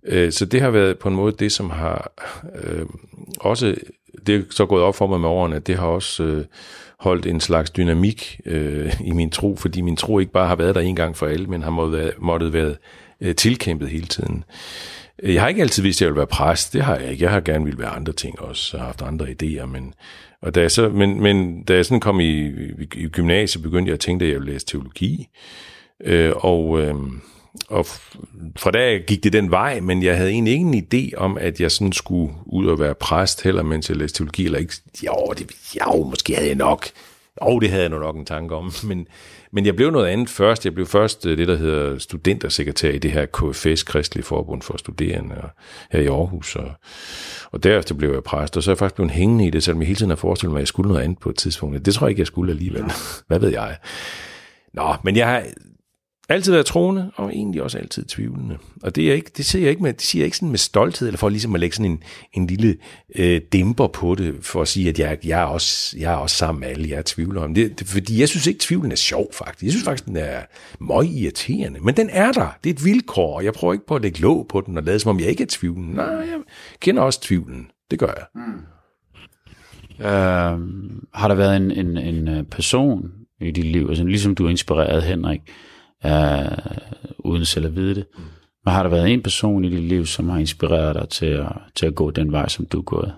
Øh, 0.07 0.33
så 0.33 0.45
det 0.45 0.61
har 0.61 0.71
været 0.71 0.99
på 0.99 1.09
en 1.09 1.15
måde 1.15 1.33
det, 1.39 1.53
som 1.53 1.71
har 1.71 2.13
øh, 2.63 2.87
også, 3.41 3.75
det 4.27 4.35
er 4.35 4.43
så 4.51 4.67
gået 4.67 4.83
op 4.83 4.95
for 4.95 5.07
mig 5.07 5.21
med 5.21 5.29
årene, 5.29 5.57
at 5.57 5.67
det 5.67 5.77
har 5.77 5.87
også 5.87 6.23
øh, 6.23 6.45
holdt 7.03 7.27
en 7.27 7.41
slags 7.41 7.71
dynamik 7.71 8.41
øh, 8.47 9.01
i 9.05 9.13
min 9.13 9.31
tro, 9.31 9.57
fordi 9.57 9.81
min 9.81 9.97
tro 9.97 10.19
ikke 10.19 10.33
bare 10.33 10.49
har 10.49 10.57
været 10.57 10.75
der 10.75 10.81
en 10.81 10.97
gang 10.97 11.17
for 11.17 11.27
alle, 11.27 11.47
men 11.47 11.63
har 11.63 11.71
måttet 11.71 12.01
være, 12.01 12.11
måttet 12.19 12.53
være 12.53 12.75
øh, 13.21 13.35
tilkæmpet 13.35 13.89
hele 13.89 14.07
tiden. 14.07 14.45
Jeg 15.23 15.41
har 15.41 15.49
ikke 15.49 15.63
altid 15.63 15.83
vidst, 15.83 15.99
at 15.99 16.01
jeg 16.01 16.09
ville 16.09 16.19
være 16.19 16.27
præst. 16.27 16.73
Det 16.73 16.83
har 16.83 16.97
jeg 16.97 17.11
ikke. 17.11 17.25
Jeg 17.25 17.31
har 17.31 17.41
gerne 17.41 17.65
ville 17.65 17.79
være 17.79 17.89
andre 17.89 18.13
ting 18.13 18.41
også, 18.41 18.77
og 18.77 18.83
haft 18.83 19.03
andre 19.03 19.27
idéer. 19.27 19.67
Men, 19.67 19.95
og 20.43 20.55
da 20.55 20.61
jeg 20.61 20.71
så, 20.71 20.89
men, 20.89 21.21
men 21.21 21.65
da 21.65 21.75
jeg 21.75 21.85
sådan 21.85 22.01
kom 22.01 22.21
i, 22.21 22.47
i, 22.47 22.87
i 22.95 23.09
gymnasiet, 23.09 23.63
begyndte 23.63 23.89
jeg 23.89 23.95
at 23.95 24.01
tænke, 24.01 24.25
at 24.25 24.31
jeg 24.31 24.41
ville 24.41 24.53
læse 24.53 24.67
teologi. 24.67 25.29
Øh, 26.05 26.33
og, 26.37 26.81
øh, 26.81 26.95
og 27.69 27.87
fra 28.57 28.71
da 28.71 28.99
gik 28.99 29.25
det 29.25 29.33
den 29.33 29.51
vej, 29.51 29.81
men 29.81 30.03
jeg 30.03 30.17
havde 30.17 30.31
egentlig 30.31 30.55
ingen 30.55 30.87
idé 30.93 31.17
om, 31.17 31.39
at 31.39 31.61
jeg 31.61 31.71
sådan 31.71 31.93
skulle 31.93 32.35
ud 32.47 32.67
og 32.67 32.79
være 32.79 32.95
præst, 32.95 33.43
heller 33.43 33.63
mens 33.63 33.89
jeg 33.89 33.97
læste 33.97 34.19
teologi, 34.19 34.45
eller 34.45 34.59
ikke. 34.59 34.75
Jo, 35.07 35.35
det, 35.39 35.51
jo 35.81 36.05
måske 36.05 36.35
havde 36.35 36.49
jeg 36.49 36.57
nok. 36.57 36.89
Jo, 37.43 37.59
det 37.59 37.71
havde 37.71 37.83
jeg 37.83 37.91
nok 37.91 38.17
en 38.17 38.25
tanke 38.25 38.55
om, 38.55 38.73
men, 38.89 39.07
men 39.53 39.67
jeg 39.67 39.77
blev 39.77 39.91
noget 39.91 40.07
andet 40.07 40.31
først. 40.31 40.65
Jeg 40.65 40.75
blev 40.75 40.87
først 40.87 41.27
øh, 41.27 41.39
det, 41.39 41.49
der 41.49 41.57
hedder 41.57 41.99
studentersekretær 41.99 42.91
i 42.91 42.99
det 42.99 43.11
her 43.11 43.27
KFS, 43.27 43.83
Kristelige 43.83 44.25
Forbund 44.25 44.63
for 44.63 44.77
Studerende, 44.77 45.35
her 45.91 46.01
i 46.01 46.07
Aarhus. 46.07 46.57
Og, 46.57 46.71
og 47.53 47.63
derefter 47.63 47.95
blev 47.95 48.13
jeg 48.13 48.23
præst, 48.23 48.57
og 48.57 48.63
så 48.63 48.71
er 48.71 48.73
jeg 48.73 48.79
faktisk 48.79 48.95
blevet 48.95 49.13
hængende 49.13 49.47
i 49.47 49.51
det, 49.51 49.63
selvom 49.63 49.81
jeg 49.81 49.87
hele 49.87 49.97
tiden 49.97 50.11
har 50.11 50.17
forestillet 50.17 50.53
mig, 50.53 50.59
at 50.59 50.63
jeg 50.63 50.69
skulle 50.69 50.89
noget 50.89 51.05
andet 51.05 51.19
på 51.19 51.31
et 51.31 51.37
tidspunkt. 51.37 51.87
Det 51.87 51.95
tror 51.95 52.07
jeg 52.07 52.11
ikke, 52.11 52.21
jeg 52.21 52.27
skulle 52.27 52.53
alligevel. 52.53 52.85
Hvad 53.29 53.39
ved 53.39 53.49
jeg? 53.49 53.77
Nå, 54.75 54.95
men 55.05 55.17
jeg 55.17 55.29
har, 55.29 55.43
altid 56.35 56.53
været 56.53 56.67
troende, 56.67 57.11
og 57.17 57.35
egentlig 57.35 57.63
også 57.63 57.79
altid 57.79 58.05
tvivlende. 58.05 58.59
Og 58.83 58.97
det, 58.97 59.11
er 59.11 59.15
ikke, 59.15 59.31
det, 59.37 59.45
siger 59.45 59.63
jeg 59.63 59.71
ikke 59.71 59.83
med, 59.83 59.93
det 59.93 60.03
siger 60.03 60.23
jeg 60.23 60.25
ikke 60.25 60.37
sådan 60.37 60.51
med 60.51 60.59
stolthed, 60.59 61.09
eller 61.09 61.19
for 61.19 61.29
ligesom 61.29 61.55
at 61.55 61.61
lægge 61.61 61.77
sådan 61.77 61.91
en, 61.91 62.03
en 62.33 62.47
lille 62.47 62.77
øh, 63.15 63.41
dæmper 63.53 63.87
på 63.87 64.15
det, 64.15 64.35
for 64.41 64.63
at 64.63 64.69
sige, 64.69 64.89
at 64.89 64.99
jeg, 64.99 65.19
jeg, 65.25 65.41
er, 65.41 65.45
også, 65.45 65.97
jeg 65.99 66.13
er 66.13 66.17
også 66.17 66.37
sammen 66.37 66.61
med 66.61 66.69
alle, 66.69 66.89
jeg 66.89 66.99
er 66.99 67.03
tvivler 67.07 67.43
om 67.43 67.55
det. 67.55 67.79
det. 67.79 67.87
Fordi 67.87 68.21
jeg 68.21 68.29
synes 68.29 68.47
ikke, 68.47 68.61
tvivlen 68.61 68.93
er 68.93 68.97
sjov, 68.97 69.33
faktisk. 69.33 69.63
Jeg 69.63 69.73
synes 69.73 69.85
faktisk, 69.85 70.07
den 70.07 70.17
er 70.17 70.41
møg 70.81 71.07
irriterende. 71.07 71.81
Men 71.81 71.97
den 71.97 72.11
er 72.13 72.33
der. 72.33 72.57
Det 72.65 72.71
er 72.71 72.75
et 72.75 72.85
vilkår, 72.85 73.37
og 73.37 73.45
jeg 73.45 73.53
prøver 73.53 73.73
ikke 73.73 73.87
på 73.87 73.97
at 73.97 74.03
lægge 74.03 74.21
låg 74.21 74.47
på 74.49 74.61
den, 74.61 74.77
og 74.77 74.83
lade 74.83 74.99
som 74.99 75.11
om 75.11 75.21
jeg 75.21 75.29
ikke 75.29 75.43
er 75.43 75.49
tvivlen. 75.51 75.95
Nej, 75.95 76.07
jeg 76.07 76.39
kender 76.81 77.03
også 77.03 77.21
tvivlen. 77.21 77.67
Det 77.91 77.99
gør 77.99 78.07
jeg. 78.07 78.27
Mm. 78.35 78.61
Øh, 80.05 80.61
har 81.15 81.29
der 81.29 81.35
været 81.35 81.57
en, 81.57 81.71
en, 81.71 81.97
en 81.97 82.29
øh, 82.29 82.45
person 82.45 83.13
i 83.41 83.51
dit 83.51 83.65
liv, 83.65 83.87
altså 83.89 84.05
ligesom 84.05 84.35
du 84.35 84.49
inspirerede 84.49 85.03
Henrik, 85.03 85.41
øh, 85.41 85.72
øh, 86.07 86.83
uden 87.19 87.45
selv 87.45 87.67
at 87.67 87.77
vide 87.77 87.95
det, 87.95 88.05
men 88.65 88.75
har 88.75 88.83
der 88.83 88.91
været 88.91 89.13
en 89.13 89.23
person 89.23 89.65
i 89.65 89.71
dit 89.71 89.83
liv, 89.83 90.07
som 90.07 90.29
har 90.29 90.39
inspireret 90.39 90.95
dig 90.95 91.09
til 91.09 91.27
at, 91.27 91.53
til 91.75 91.87
at 91.87 91.95
gå 91.95 92.11
den 92.11 92.33
vej, 92.33 92.49
som 92.49 92.67
du 92.67 92.79
er 92.79 92.83
gået? 92.83 93.13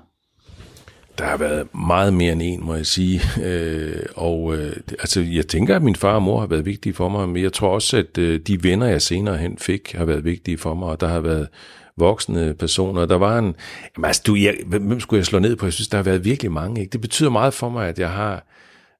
Der 1.18 1.24
har 1.24 1.36
været 1.36 1.74
meget 1.74 2.14
mere 2.14 2.32
end 2.32 2.42
en, 2.42 2.64
må 2.64 2.74
jeg 2.74 2.86
sige. 2.86 3.20
Øh, 3.44 4.02
og 4.16 4.56
øh, 4.56 4.76
altså, 4.90 5.20
jeg 5.20 5.46
tænker, 5.46 5.76
at 5.76 5.82
min 5.82 5.96
far 5.96 6.14
og 6.14 6.22
mor 6.22 6.40
har 6.40 6.46
været 6.46 6.66
vigtige 6.66 6.94
for 6.94 7.08
mig, 7.08 7.28
men 7.28 7.42
jeg 7.42 7.52
tror 7.52 7.68
også, 7.68 7.96
at 7.96 8.18
øh, 8.18 8.40
de 8.40 8.62
venner, 8.62 8.86
jeg 8.86 9.02
senere 9.02 9.36
hen 9.36 9.58
fik, 9.58 9.92
har 9.92 10.04
været 10.04 10.24
vigtige 10.24 10.58
for 10.58 10.74
mig, 10.74 10.88
og 10.88 11.00
der 11.00 11.08
har 11.08 11.20
været 11.20 11.48
voksne 11.96 12.54
personer. 12.54 13.06
Der 13.06 13.16
var 13.16 13.38
en... 13.38 13.54
Jamen, 13.96 14.04
altså, 14.04 14.22
du, 14.26 14.34
jeg, 14.34 14.54
hvem 14.66 15.00
skulle 15.00 15.18
jeg 15.18 15.26
slå 15.26 15.38
ned 15.38 15.56
på? 15.56 15.66
Jeg 15.66 15.72
synes, 15.72 15.88
der 15.88 15.98
har 15.98 16.02
været 16.02 16.24
virkelig 16.24 16.52
mange. 16.52 16.80
Ikke? 16.80 16.92
Det 16.92 17.00
betyder 17.00 17.30
meget 17.30 17.54
for 17.54 17.68
mig, 17.68 17.88
at 17.88 17.98
jeg 17.98 18.10
har 18.10 18.46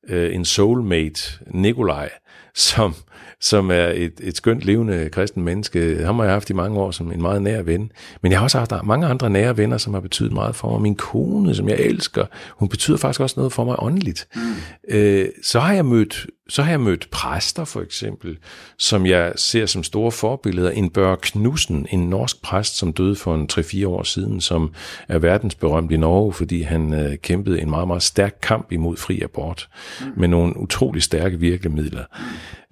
øh, 0.09 0.35
en 0.35 0.45
soulmate, 0.45 1.23
Nikolaj, 1.47 2.11
som, 2.55 2.95
som 3.41 3.71
er 3.71 3.87
et, 3.87 4.13
et 4.23 4.37
skønt 4.37 4.63
levende 4.63 5.09
kristen 5.13 5.43
menneske. 5.43 6.05
Ham 6.05 6.17
har 6.17 6.25
jeg 6.25 6.33
haft 6.33 6.51
i 6.51 6.53
mange 6.53 6.79
år 6.79 6.91
som 6.91 7.13
en 7.13 7.23
meget 7.23 7.43
nær 7.43 7.63
ven. 7.63 7.93
Men 8.23 8.33
jeg 8.33 8.39
har 8.39 8.45
også 8.45 8.59
haft 8.59 8.73
mange 8.85 9.07
andre 9.07 9.31
nære 9.31 9.57
venner, 9.57 9.79
som 9.79 9.95
har 9.95 10.01
betydet 10.01 10.33
meget 10.33 10.57
for 10.57 10.71
mig. 10.71 10.83
Min 10.83 10.95
kone, 10.95 11.55
som 11.55 11.69
jeg 11.69 11.79
elsker, 11.79 12.27
hun 12.51 12.69
betyder 12.69 12.97
faktisk 12.97 13.21
også 13.21 13.35
noget 13.37 13.53
for 13.53 13.65
mig 13.65 13.77
åndeligt. 13.79 14.29
Mm. 14.35 14.41
Øh, 14.89 15.29
så 15.43 15.61
har 15.61 15.73
jeg 15.73 15.85
mødt 15.85 16.27
så 16.49 16.63
har 16.63 16.71
jeg 16.71 16.81
mødt 16.81 17.09
præster 17.11 17.65
for 17.65 17.81
eksempel, 17.81 18.39
som 18.79 19.07
jeg 19.07 19.33
ser 19.37 19.67
som 19.67 19.83
store 19.83 20.13
forbilleder. 20.13 20.71
En 20.71 20.91
Bør 20.91 21.17
Knudsen, 21.17 21.87
en 21.91 22.11
norsk 22.11 22.43
præst, 22.43 22.77
som 22.77 22.93
døde 22.93 23.17
for 23.17 23.35
en 23.35 23.49
3-4 23.53 23.87
år 23.87 24.03
siden, 24.03 24.41
som 24.41 24.75
er 25.09 25.19
verdensberømt 25.19 25.93
i 25.93 25.97
Norge, 25.97 26.33
fordi 26.33 26.63
han 26.63 26.95
øh, 26.95 27.17
kæmpede 27.17 27.61
en 27.61 27.71
meget, 27.71 27.87
meget 27.87 28.03
stærk 28.03 28.39
kamp 28.43 28.73
imod 28.73 28.97
fri 28.97 29.21
abort, 29.21 29.69
mm. 30.01 30.07
med 30.17 30.29
nogle 30.29 30.57
utrolig 30.57 31.03
stærke 31.03 31.39
virkemidler. 31.39 32.05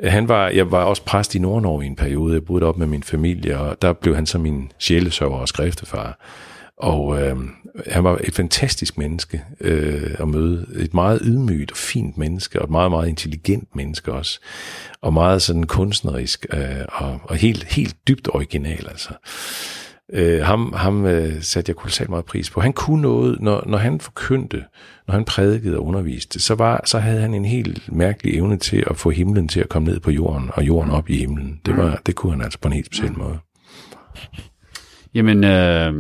Han 0.05 0.29
var, 0.29 0.49
jeg 0.49 0.71
var 0.71 0.85
også 0.85 1.05
præst 1.05 1.35
i 1.35 1.39
Nordnorge 1.39 1.85
i 1.85 1.87
en 1.87 1.97
periode, 1.97 2.35
jeg 2.35 2.45
boede 2.45 2.67
op 2.67 2.79
med 2.79 2.87
min 2.87 3.03
familie, 3.03 3.59
og 3.59 3.83
der 3.83 3.93
blev 3.93 4.15
han 4.15 4.27
så 4.27 4.39
min 4.39 4.73
sjælesøver 4.79 5.37
og 5.37 5.49
skriftefar. 5.49 6.19
Og 6.79 7.23
øh, 7.23 7.37
han 7.87 8.05
var 8.05 8.21
et 8.25 8.35
fantastisk 8.35 8.99
menneske 8.99 9.45
øh, 9.61 10.15
at 10.19 10.29
møde. 10.29 10.67
Et 10.77 10.95
meget 10.95 11.21
ydmygt 11.25 11.71
og 11.71 11.77
fint 11.77 12.19
menneske, 12.19 12.59
og 12.59 12.65
et 12.65 12.71
meget, 12.71 12.91
meget 12.91 13.09
intelligent 13.09 13.77
menneske 13.77 14.13
også. 14.13 14.41
Og 15.03 15.13
meget 15.13 15.43
sådan 15.43 15.65
kunstnerisk, 15.65 16.47
øh, 16.53 16.85
og, 16.89 17.21
og 17.25 17.37
helt, 17.37 17.65
helt 17.65 17.97
dybt 18.09 18.29
original, 18.35 18.89
altså. 18.89 19.11
Øh, 20.13 20.43
ham 20.43 20.73
ham 20.77 21.07
øh, 21.07 21.43
satte 21.43 21.71
jeg 21.71 21.77
kolossalt 21.77 22.11
meget 22.11 22.25
pris 22.25 22.51
på. 22.51 22.61
Han 22.61 22.73
kunne 22.73 23.03
noget, 23.03 23.41
når, 23.41 23.63
når 23.67 23.79
han 23.79 24.01
forkyndte, 24.01 24.65
når 25.07 25.15
han 25.15 25.25
prædikede 25.25 25.77
og 25.77 25.87
underviste, 25.87 26.41
så, 26.41 26.55
var, 26.55 26.83
så 26.85 26.99
havde 26.99 27.21
han 27.21 27.35
en 27.35 27.45
helt 27.45 27.93
mærkelig 27.93 28.35
evne 28.35 28.59
til 28.59 28.85
at 28.87 28.97
få 28.97 29.11
himlen 29.11 29.49
til 29.49 29.61
at 29.61 29.69
komme 29.69 29.89
ned 29.89 30.01
på 30.01 30.11
jorden, 30.11 30.51
og 30.55 30.63
jorden 30.63 30.91
op 30.91 31.11
i 31.11 31.19
himlen. 31.19 31.61
Det, 31.67 31.77
var, 31.77 32.01
det 32.07 32.15
kunne 32.15 32.33
han 32.33 32.43
altså 32.43 32.59
på 32.59 32.69
en 32.69 32.75
helt 32.75 32.87
speciel 32.87 33.19
måde. 33.19 33.39
Jamen, 35.15 35.45
øh, 35.45 35.95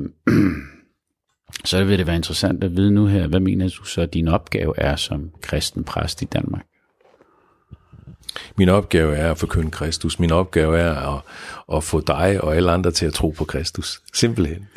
så 1.65 1.85
vil 1.85 1.99
det 1.99 2.07
være 2.07 2.17
interessant 2.17 2.65
at 2.65 2.77
vide 2.77 2.91
nu 2.91 3.07
her, 3.07 3.27
hvad 3.27 3.41
mener 3.41 3.69
du 3.69 3.85
så, 3.85 4.01
at 4.01 4.15
din 4.15 4.29
opgave 4.29 4.79
er 4.79 4.97
som 4.97 5.31
kristen 5.43 5.85
præst 5.85 6.23
i 6.23 6.25
Danmark? 6.25 6.63
Min 8.57 8.69
opgave 8.69 9.17
er 9.17 9.31
at 9.31 9.39
forkynde 9.39 9.71
Kristus. 9.71 10.19
Min 10.19 10.33
opgave 10.33 10.79
er 10.79 11.15
at, 11.17 11.23
at 11.77 11.85
få 11.85 12.01
dig 12.01 12.41
og 12.45 12.57
alle 12.57 12.71
andre 12.71 12.91
til 12.91 13.07
at 13.07 13.13
tro 13.13 13.29
på 13.31 13.45
Kristus. 13.45 14.03
Simpelthen. 14.15 14.69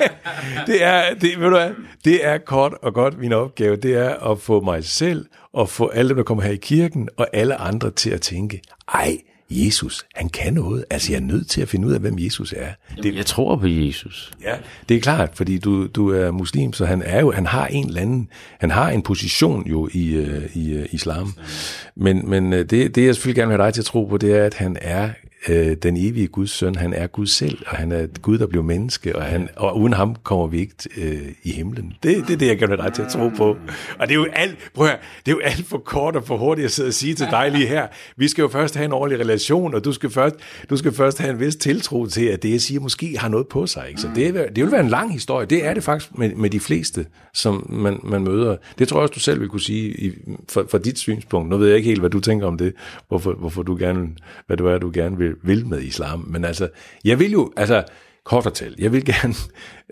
det, 0.66 0.84
er, 0.84 1.14
det, 1.14 1.40
ved 1.40 1.44
du 1.44 1.56
hvad, 1.56 1.70
det 2.04 2.26
er 2.26 2.38
kort 2.38 2.74
og 2.82 2.94
godt 2.94 3.18
min 3.18 3.32
opgave. 3.32 3.76
Det 3.76 3.94
er 3.94 4.30
at 4.30 4.40
få 4.40 4.60
mig 4.60 4.84
selv 4.84 5.26
og 5.52 5.68
få 5.68 5.88
alle 5.88 6.16
der 6.16 6.22
kommer 6.22 6.44
her 6.44 6.52
i 6.52 6.56
kirken, 6.56 7.08
og 7.16 7.28
alle 7.32 7.56
andre 7.56 7.90
til 7.90 8.10
at 8.10 8.20
tænke, 8.20 8.62
ej, 8.94 9.18
Jesus, 9.50 10.04
han 10.14 10.28
kan 10.28 10.54
noget. 10.54 10.84
Altså, 10.90 11.12
jeg 11.12 11.18
er 11.18 11.24
nødt 11.24 11.48
til 11.48 11.62
at 11.62 11.68
finde 11.68 11.88
ud 11.88 11.92
af, 11.92 12.00
hvem 12.00 12.18
Jesus 12.18 12.52
er. 12.52 12.68
Jamen, 12.90 13.02
det, 13.02 13.14
jeg 13.14 13.26
tror 13.26 13.56
på 13.56 13.66
Jesus. 13.66 14.32
Ja, 14.42 14.54
det 14.88 14.96
er 14.96 15.00
klart, 15.00 15.30
fordi 15.34 15.58
du, 15.58 15.86
du 15.86 16.08
er 16.08 16.30
muslim, 16.30 16.72
så 16.72 16.86
han 16.86 17.02
er 17.02 17.20
jo, 17.20 17.32
han 17.32 17.46
har 17.46 17.66
en 17.66 17.86
eller 17.86 18.00
anden, 18.00 18.28
han 18.58 18.70
har 18.70 18.90
en 18.90 19.02
position 19.02 19.66
jo 19.66 19.88
i, 19.92 20.18
uh, 20.18 20.56
i 20.56 20.78
uh, 20.78 20.84
islam. 20.90 21.34
Men, 21.96 22.30
men 22.30 22.52
uh, 22.52 22.58
det, 22.58 22.70
det, 22.70 23.04
jeg 23.04 23.14
selvfølgelig 23.14 23.36
gerne 23.36 23.48
vil 23.48 23.56
have 23.56 23.66
dig 23.66 23.74
til 23.74 23.80
at 23.80 23.86
tro 23.86 24.04
på, 24.04 24.16
det 24.16 24.38
er, 24.38 24.44
at 24.44 24.54
han 24.54 24.76
er 24.80 25.10
øh, 25.48 25.76
den 25.76 25.96
evige 25.96 26.26
Guds 26.26 26.50
søn, 26.50 26.74
han 26.74 26.92
er 26.92 27.06
Gud 27.06 27.26
selv, 27.26 27.58
og 27.66 27.76
han 27.76 27.92
er 27.92 28.06
Gud, 28.22 28.38
der 28.38 28.46
blev 28.46 28.62
menneske, 28.62 29.16
og, 29.16 29.22
han, 29.22 29.48
og 29.56 29.78
uden 29.78 29.92
ham 29.92 30.16
kommer 30.22 30.46
vi 30.46 30.60
ikke 30.60 30.74
øh, 30.96 31.28
i 31.42 31.52
himlen. 31.52 31.92
Det, 32.02 32.24
det 32.26 32.32
er 32.32 32.36
det, 32.36 32.46
jeg 32.46 32.58
gerne 32.58 32.70
vil 32.70 32.78
dig 32.78 32.92
til 32.92 33.02
at 33.02 33.08
tro 33.08 33.28
på. 33.28 33.56
Og 33.98 34.08
det 34.08 34.10
er 34.10 34.14
jo 34.14 34.26
alt, 34.32 34.56
prøv 34.74 34.86
at, 34.86 34.98
det 35.26 35.32
er 35.32 35.36
jo 35.36 35.40
alt 35.44 35.66
for 35.66 35.78
kort 35.78 36.16
og 36.16 36.24
for 36.24 36.36
hurtigt 36.36 36.64
at 36.64 36.70
sidde 36.70 36.88
og 36.88 36.94
sige 36.94 37.14
til 37.14 37.26
dig 37.30 37.50
lige 37.50 37.66
her. 37.66 37.86
Vi 38.16 38.28
skal 38.28 38.42
jo 38.42 38.48
først 38.48 38.74
have 38.74 38.84
en 38.84 38.92
ordentlig 38.92 39.20
relation, 39.20 39.74
og 39.74 39.84
du 39.84 39.92
skal 39.92 40.10
først, 40.10 40.34
du 40.70 40.76
skal 40.76 40.92
først 40.92 41.18
have 41.18 41.32
en 41.32 41.40
vis 41.40 41.56
tiltro 41.56 42.06
til, 42.06 42.24
at 42.24 42.42
det, 42.42 42.50
jeg 42.50 42.60
siger, 42.60 42.80
måske 42.80 43.18
har 43.18 43.28
noget 43.28 43.48
på 43.48 43.66
sig. 43.66 43.88
Ikke? 43.88 44.00
Så 44.00 44.08
det, 44.14 44.34
det 44.34 44.64
vil 44.64 44.72
være 44.72 44.80
en 44.80 44.88
lang 44.88 45.12
historie. 45.12 45.46
Det 45.46 45.66
er 45.66 45.74
det 45.74 45.84
faktisk 45.84 46.18
med, 46.18 46.34
med 46.34 46.50
de 46.50 46.60
fleste, 46.60 47.06
som 47.34 47.66
man, 47.70 48.00
man 48.04 48.24
møder. 48.24 48.56
Det 48.78 48.88
tror 48.88 48.98
jeg 48.98 49.02
også, 49.02 49.12
du 49.14 49.20
selv 49.20 49.40
vil 49.40 49.48
kunne 49.48 49.60
sige 49.60 49.90
i, 49.90 50.12
for, 50.48 50.66
fra 50.70 50.78
dit 50.78 50.98
synspunkt. 50.98 51.50
Nu 51.50 51.56
ved 51.56 51.68
jeg 51.68 51.76
ikke 51.76 51.88
helt, 51.88 52.00
hvad 52.00 52.10
du 52.10 52.20
tænker 52.20 52.46
om 52.46 52.58
det, 52.58 52.72
hvorfor, 53.08 53.32
hvorfor 53.32 53.62
du 53.62 53.76
gerne, 53.76 54.08
hvad 54.46 54.56
du 54.56 54.66
er, 54.66 54.78
du 54.78 54.90
gerne 54.94 55.18
vil 55.18 55.33
vil 55.42 55.66
med 55.66 55.82
islam. 55.82 56.24
Men 56.28 56.44
altså, 56.44 56.68
jeg 57.04 57.18
vil 57.18 57.32
jo, 57.32 57.52
altså, 57.56 57.84
kort 58.24 58.46
og 58.46 58.54
talt, 58.54 58.78
jeg 58.78 58.92
vil 58.92 59.04
gerne, 59.14 59.34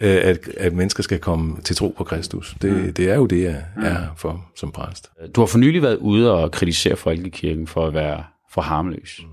øh, 0.00 0.20
at, 0.22 0.48
at 0.48 0.72
mennesker 0.72 1.02
skal 1.02 1.18
komme 1.18 1.60
til 1.60 1.76
tro 1.76 1.94
på 1.96 2.04
Kristus. 2.04 2.56
Det, 2.62 2.72
mm. 2.72 2.92
det 2.92 3.10
er 3.10 3.14
jo 3.14 3.26
det, 3.26 3.42
jeg 3.42 3.64
mm. 3.76 3.82
er 3.82 4.06
for 4.16 4.50
som 4.56 4.72
præst. 4.72 5.10
Du 5.34 5.40
har 5.40 5.46
for 5.46 5.58
nylig 5.58 5.82
været 5.82 5.96
ude 5.96 6.32
og 6.32 6.50
kritisere 6.50 6.96
Folkekirken 6.96 7.66
for 7.66 7.86
at 7.86 7.94
være 7.94 8.24
for 8.52 8.62
harmløs. 8.62 9.20
Mm. 9.22 9.28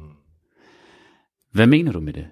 Hvad 1.53 1.67
mener 1.67 1.91
du 1.91 1.99
med 1.99 2.13
det? 2.13 2.25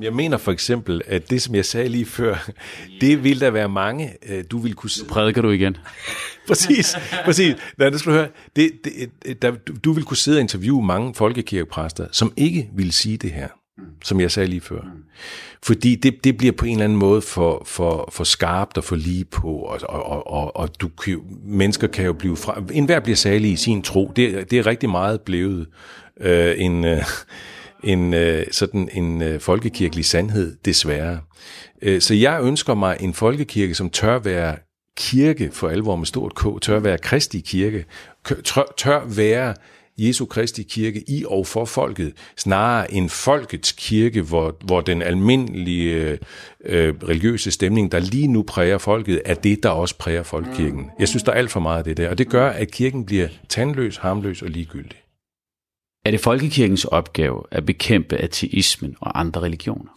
Jeg 0.00 0.12
mener 0.12 0.36
for 0.36 0.52
eksempel, 0.52 1.02
at 1.06 1.30
det, 1.30 1.42
som 1.42 1.54
jeg 1.54 1.64
sagde 1.64 1.88
lige 1.88 2.06
før, 2.06 2.50
det 3.00 3.24
vil 3.24 3.40
der 3.40 3.50
være 3.50 3.68
mange, 3.68 4.12
øh, 4.28 4.44
du 4.50 4.58
vil 4.58 4.74
kunne... 4.74 4.90
Prædiker 5.08 5.42
du 5.42 5.50
igen? 5.50 5.76
præcis, 6.48 6.96
præcis. 7.24 7.56
Nej, 7.78 7.90
det 7.90 8.00
skal 8.00 8.12
du 8.12 8.16
høre. 8.16 8.28
Det, 8.56 8.70
det, 8.84 9.42
der, 9.42 9.50
du 9.84 9.92
vil 9.92 10.04
kunne 10.04 10.16
sidde 10.16 10.36
og 10.36 10.40
interviewe 10.40 10.86
mange 10.86 11.14
folkekirkepræster, 11.14 12.06
som 12.12 12.32
ikke 12.36 12.70
vil 12.74 12.92
sige 12.92 13.16
det 13.16 13.30
her, 13.30 13.48
som 14.04 14.20
jeg 14.20 14.30
sagde 14.30 14.48
lige 14.48 14.60
før. 14.60 14.80
Fordi 15.62 15.94
det, 15.94 16.24
det 16.24 16.36
bliver 16.36 16.52
på 16.52 16.64
en 16.64 16.72
eller 16.72 16.84
anden 16.84 16.98
måde 16.98 17.22
for, 17.22 17.62
for, 17.66 18.08
for 18.12 18.24
skarpt 18.24 18.78
og 18.78 18.84
for 18.84 18.96
lige 18.96 19.24
på, 19.24 19.48
og, 19.48 19.80
og, 19.88 20.26
og, 20.26 20.56
og 20.56 20.80
du 20.80 20.88
kan 20.88 21.12
jo, 21.12 21.22
mennesker 21.44 21.86
kan 21.86 22.04
jo 22.04 22.12
blive 22.12 22.36
fra... 22.36 22.62
En 22.72 22.84
hver 22.84 23.00
bliver 23.00 23.16
særlig 23.16 23.52
i 23.52 23.56
sin 23.56 23.82
tro. 23.82 24.12
Det, 24.16 24.50
det 24.50 24.58
er 24.58 24.66
rigtig 24.66 24.90
meget 24.90 25.20
blevet 25.20 25.66
øh, 26.20 26.54
en... 26.58 26.84
Øh, 26.84 27.04
en 27.84 28.14
øh, 28.14 28.46
sådan 28.50 28.88
en 28.92 29.22
øh, 29.22 29.40
folkekirkelig 29.40 30.04
sandhed, 30.04 30.56
desværre. 30.64 31.20
Øh, 31.82 32.00
så 32.00 32.14
jeg 32.14 32.40
ønsker 32.42 32.74
mig 32.74 32.96
en 33.00 33.14
folkekirke, 33.14 33.74
som 33.74 33.90
tør 33.90 34.18
være 34.18 34.56
kirke 34.96 35.50
for 35.52 35.68
alvor 35.68 35.96
med 35.96 36.06
stort 36.06 36.34
K, 36.34 36.62
tør 36.62 36.78
være 36.78 36.98
kristi 36.98 37.40
kirke, 37.40 37.84
tør, 38.44 38.74
tør 38.76 39.04
være 39.06 39.54
Jesu 39.98 40.26
Kristi 40.26 40.62
kirke 40.62 41.04
i 41.08 41.24
og 41.28 41.46
for 41.46 41.64
folket, 41.64 42.12
snarere 42.38 42.92
en 42.92 43.08
folkets 43.08 43.72
kirke, 43.72 44.22
hvor, 44.22 44.56
hvor 44.64 44.80
den 44.80 45.02
almindelige 45.02 46.18
øh, 46.64 46.94
religiøse 47.08 47.50
stemning, 47.50 47.92
der 47.92 47.98
lige 47.98 48.26
nu 48.26 48.42
præger 48.42 48.78
folket, 48.78 49.22
er 49.24 49.34
det, 49.34 49.62
der 49.62 49.68
også 49.68 49.98
præger 49.98 50.22
folkekirken. 50.22 50.90
Jeg 50.98 51.08
synes, 51.08 51.22
der 51.22 51.32
er 51.32 51.36
alt 51.36 51.50
for 51.50 51.60
meget 51.60 51.78
af 51.78 51.84
det 51.84 51.96
der, 51.96 52.08
og 52.10 52.18
det 52.18 52.28
gør, 52.28 52.48
at 52.48 52.70
kirken 52.70 53.06
bliver 53.06 53.28
tandløs, 53.48 53.96
harmløs 53.96 54.42
og 54.42 54.48
ligegyldig. 54.48 54.98
Er 56.04 56.10
det 56.10 56.20
folkekirkens 56.20 56.84
opgave 56.84 57.42
at 57.50 57.66
bekæmpe 57.66 58.16
ateismen 58.16 58.96
og 59.00 59.20
andre 59.20 59.40
religioner? 59.40 59.90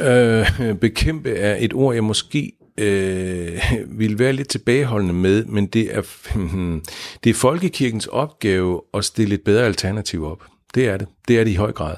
Øh, 0.00 0.74
bekæmpe 0.74 1.30
er 1.30 1.56
et 1.60 1.72
ord, 1.74 1.94
jeg 1.94 2.04
måske 2.04 2.52
øh, 2.78 3.60
vil 3.88 4.18
være 4.18 4.32
lidt 4.32 4.48
tilbageholdende 4.48 5.14
med, 5.14 5.44
men 5.44 5.66
det 5.66 5.96
er, 5.96 6.02
det 7.24 7.30
er 7.30 7.34
folkekirkens 7.34 8.06
opgave 8.06 8.82
at 8.94 9.04
stille 9.04 9.34
et 9.34 9.42
bedre 9.42 9.66
alternativ 9.66 10.24
op. 10.24 10.44
Det 10.74 10.88
er 10.88 10.96
det. 10.96 11.08
Det 11.28 11.40
er 11.40 11.44
det 11.44 11.50
i 11.50 11.54
høj 11.54 11.72
grad 11.72 11.96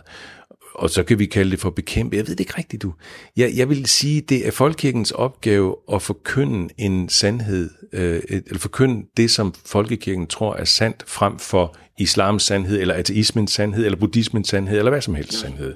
og 0.78 0.90
så 0.90 1.02
kan 1.02 1.18
vi 1.18 1.26
kalde 1.26 1.50
det 1.50 1.60
for 1.60 1.70
bekæmpe. 1.70 2.16
Jeg 2.16 2.26
ved 2.26 2.34
det 2.34 2.40
ikke 2.40 2.58
rigtigt, 2.58 2.82
du. 2.82 2.92
Jeg, 3.36 3.52
jeg 3.56 3.68
vil 3.68 3.86
sige, 3.86 4.20
det 4.20 4.46
er 4.46 4.50
folkekirkens 4.50 5.10
opgave 5.10 5.76
at 5.92 6.02
forkynde 6.02 6.68
en 6.78 7.08
sandhed, 7.08 7.70
øh, 7.92 8.22
eller 8.28 8.58
forkynde 8.58 9.06
det, 9.16 9.30
som 9.30 9.54
folkekirken 9.66 10.26
tror 10.26 10.54
er 10.54 10.64
sandt, 10.64 11.04
frem 11.06 11.38
for 11.38 11.76
islams 11.98 12.42
sandhed, 12.42 12.80
eller 12.80 12.94
ateismens 12.94 13.52
sandhed, 13.52 13.84
eller 13.84 13.98
buddhismens 13.98 14.48
sandhed, 14.48 14.78
eller 14.78 14.90
hvad 14.90 15.00
som 15.00 15.14
helst 15.14 15.40
sandhed. 15.40 15.74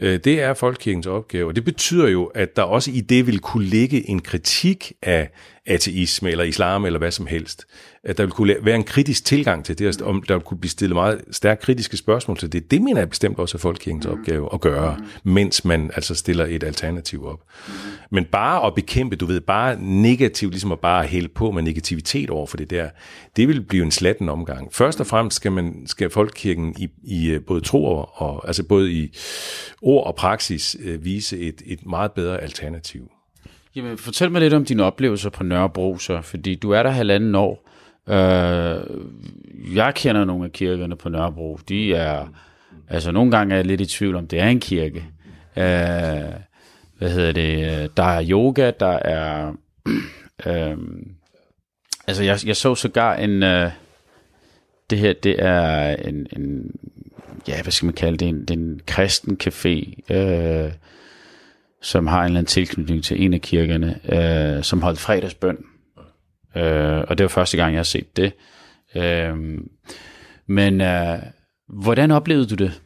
Øh, 0.00 0.20
det 0.24 0.40
er 0.40 0.54
folkekirkens 0.54 1.06
opgave, 1.06 1.48
og 1.48 1.56
det 1.56 1.64
betyder 1.64 2.08
jo, 2.08 2.24
at 2.24 2.56
der 2.56 2.62
også 2.62 2.90
i 2.90 3.00
det 3.00 3.26
vil 3.26 3.38
kunne 3.38 3.66
ligge 3.66 4.10
en 4.10 4.20
kritik 4.20 4.92
af 5.02 5.30
ateisme 5.66 6.30
eller 6.30 6.44
islam 6.44 6.84
eller 6.84 6.98
hvad 6.98 7.10
som 7.10 7.26
helst. 7.26 7.66
At 8.06 8.18
der 8.18 8.24
vil 8.24 8.32
kunne 8.32 8.56
være 8.62 8.76
en 8.76 8.84
kritisk 8.84 9.24
tilgang 9.24 9.64
til 9.64 9.78
det, 9.78 10.02
om 10.02 10.22
der 10.22 10.34
vil 10.34 10.42
kunne 10.42 10.58
blive 10.58 10.70
stillet 10.70 10.94
meget 10.94 11.20
stærkt 11.30 11.60
kritiske 11.60 11.96
spørgsmål 11.96 12.36
til 12.36 12.52
det. 12.52 12.70
Det 12.70 12.82
mener 12.82 13.00
jeg 13.00 13.08
bestemt 13.08 13.38
også 13.38 13.56
er 13.56 13.60
folkekirkens 13.60 14.06
opgave 14.06 14.48
at 14.54 14.60
gøre, 14.60 14.96
mens 15.22 15.64
man 15.64 15.90
altså 15.94 16.14
stiller 16.14 16.46
et 16.46 16.64
alternativ 16.64 17.26
op. 17.26 17.40
Men 18.10 18.24
bare 18.24 18.66
at 18.66 18.74
bekæmpe, 18.74 19.16
du 19.16 19.26
ved, 19.26 19.40
bare 19.40 19.76
negativt, 19.80 20.52
ligesom 20.52 20.72
at 20.72 20.80
bare 20.80 21.04
hælde 21.04 21.28
på 21.28 21.50
med 21.50 21.62
negativitet 21.62 22.30
over 22.30 22.46
for 22.46 22.56
det 22.56 22.70
der, 22.70 22.88
det 23.36 23.48
vil 23.48 23.62
blive 23.62 23.84
en 23.84 23.90
slatten 23.90 24.28
omgang. 24.28 24.74
Først 24.74 25.00
og 25.00 25.06
fremmest 25.06 25.36
skal 25.36 25.52
man 25.52 25.86
skal 25.86 26.10
folkekirken 26.10 26.74
i, 26.78 26.88
i 27.04 27.30
øh, 27.30 27.40
både 27.40 27.60
tro 27.60 27.84
og, 28.14 28.46
altså 28.46 28.62
både 28.62 28.92
i 28.92 29.16
ord 29.82 30.06
og 30.06 30.14
praksis 30.14 30.76
øh, 30.80 31.04
vise 31.04 31.38
et, 31.38 31.62
et 31.66 31.86
meget 31.86 32.12
bedre 32.12 32.42
alternativ. 32.42 33.10
Jamen, 33.76 33.98
fortæl 33.98 34.30
mig 34.30 34.40
lidt 34.40 34.54
om 34.54 34.64
dine 34.64 34.84
oplevelser 34.84 35.30
på 35.30 35.42
Nørrebro, 35.44 35.98
så, 35.98 36.20
fordi 36.22 36.54
du 36.54 36.70
er 36.70 36.82
der 36.82 36.90
halvanden 36.90 37.34
år. 37.34 37.70
Øh, 38.08 38.80
jeg 39.76 39.92
kender 39.94 40.24
nogle 40.24 40.44
af 40.44 40.52
kirkerne 40.52 40.96
på 40.96 41.08
Nørrebro. 41.08 41.58
De 41.68 41.94
er, 41.94 42.26
altså 42.88 43.12
nogle 43.12 43.30
gange 43.30 43.54
er 43.54 43.58
jeg 43.58 43.66
lidt 43.66 43.80
i 43.80 43.86
tvivl 43.86 44.16
om, 44.16 44.26
det 44.26 44.40
er 44.40 44.46
en 44.46 44.60
kirke. 44.60 45.04
Øh, 45.56 46.32
hvad 46.98 47.10
hedder 47.10 47.32
det? 47.32 47.96
Der 47.96 48.04
er 48.04 48.26
yoga, 48.30 48.70
der 48.80 48.98
er... 48.98 49.52
Øh, 50.46 50.76
altså, 52.06 52.24
jeg, 52.24 52.38
jeg 52.46 52.56
så 52.56 52.74
sågar 52.74 53.14
en... 53.14 53.42
Øh, 53.42 53.70
det 54.90 54.98
her, 54.98 55.12
det 55.12 55.36
er 55.38 55.96
en, 55.96 56.26
en 56.36 56.70
ja, 57.48 57.62
hvad 57.62 57.72
skal 57.72 57.86
man 57.86 57.94
kalde 57.94 58.16
det, 58.16 58.28
en, 58.28 58.40
det 58.40 58.50
er 58.50 58.54
en 58.54 58.80
kristen 58.86 59.38
café, 59.44 60.02
øh, 60.14 60.72
som 61.82 62.06
har 62.06 62.20
en 62.20 62.24
eller 62.24 62.38
anden 62.38 62.46
tilknytning 62.46 63.04
til 63.04 63.24
en 63.24 63.34
af 63.34 63.40
kirkerne, 63.40 64.00
øh, 64.12 64.62
som 64.64 64.82
holdt 64.82 64.98
fredagsbøn. 64.98 65.56
Øh, 66.56 67.04
og 67.08 67.18
det 67.18 67.24
var 67.24 67.28
første 67.28 67.56
gang, 67.56 67.72
jeg 67.72 67.78
har 67.78 67.84
set 67.84 68.16
det. 68.16 68.32
Øh, 68.96 69.58
men 70.46 70.80
øh, 70.80 71.18
hvordan 71.68 72.10
oplevede 72.10 72.46
du 72.46 72.54
det? 72.54 72.80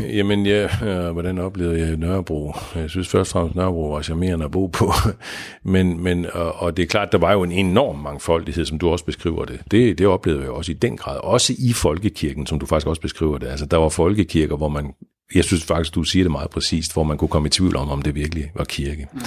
Jamen, 0.00 0.46
ja, 0.46 0.68
øh, 0.84 1.12
hvordan 1.12 1.38
oplevede 1.38 1.80
jeg 1.80 1.96
Nørrebro? 1.96 2.54
Jeg 2.74 2.90
synes 2.90 3.08
først 3.08 3.30
og 3.30 3.32
fremmest, 3.32 3.56
Nørrebro 3.56 3.92
var 3.92 4.02
charmerende 4.02 4.44
at 4.44 4.50
bo 4.50 4.66
på. 4.66 4.92
men, 5.62 6.02
men, 6.02 6.26
og, 6.32 6.52
og 6.52 6.76
det 6.76 6.82
er 6.82 6.86
klart, 6.86 7.12
der 7.12 7.18
var 7.18 7.32
jo 7.32 7.42
en 7.42 7.52
enorm 7.52 7.98
mangfoldighed, 7.98 8.64
som 8.64 8.78
du 8.78 8.88
også 8.88 9.04
beskriver 9.04 9.44
det. 9.44 9.60
Det, 9.70 9.98
det 9.98 10.06
oplevede 10.06 10.42
jeg 10.42 10.50
også 10.50 10.72
i 10.72 10.74
den 10.74 10.96
grad. 10.96 11.18
Også 11.22 11.52
i 11.58 11.72
folkekirken, 11.72 12.46
som 12.46 12.58
du 12.58 12.66
faktisk 12.66 12.86
også 12.86 13.02
beskriver 13.02 13.38
det. 13.38 13.46
Altså, 13.46 13.66
der 13.66 13.76
var 13.76 13.88
folkekirker, 13.88 14.56
hvor 14.56 14.68
man 14.68 14.94
jeg 15.34 15.44
synes 15.44 15.64
faktisk, 15.64 15.94
du 15.94 16.02
siger 16.02 16.24
det 16.24 16.30
meget 16.30 16.50
præcist, 16.50 16.92
hvor 16.92 17.04
man 17.04 17.18
kunne 17.18 17.28
komme 17.28 17.46
i 17.46 17.50
tvivl 17.50 17.76
om, 17.76 17.90
om 17.90 18.02
det 18.02 18.14
virkelig 18.14 18.50
var 18.54 18.64
kirke. 18.64 19.08
Mm. 19.12 19.20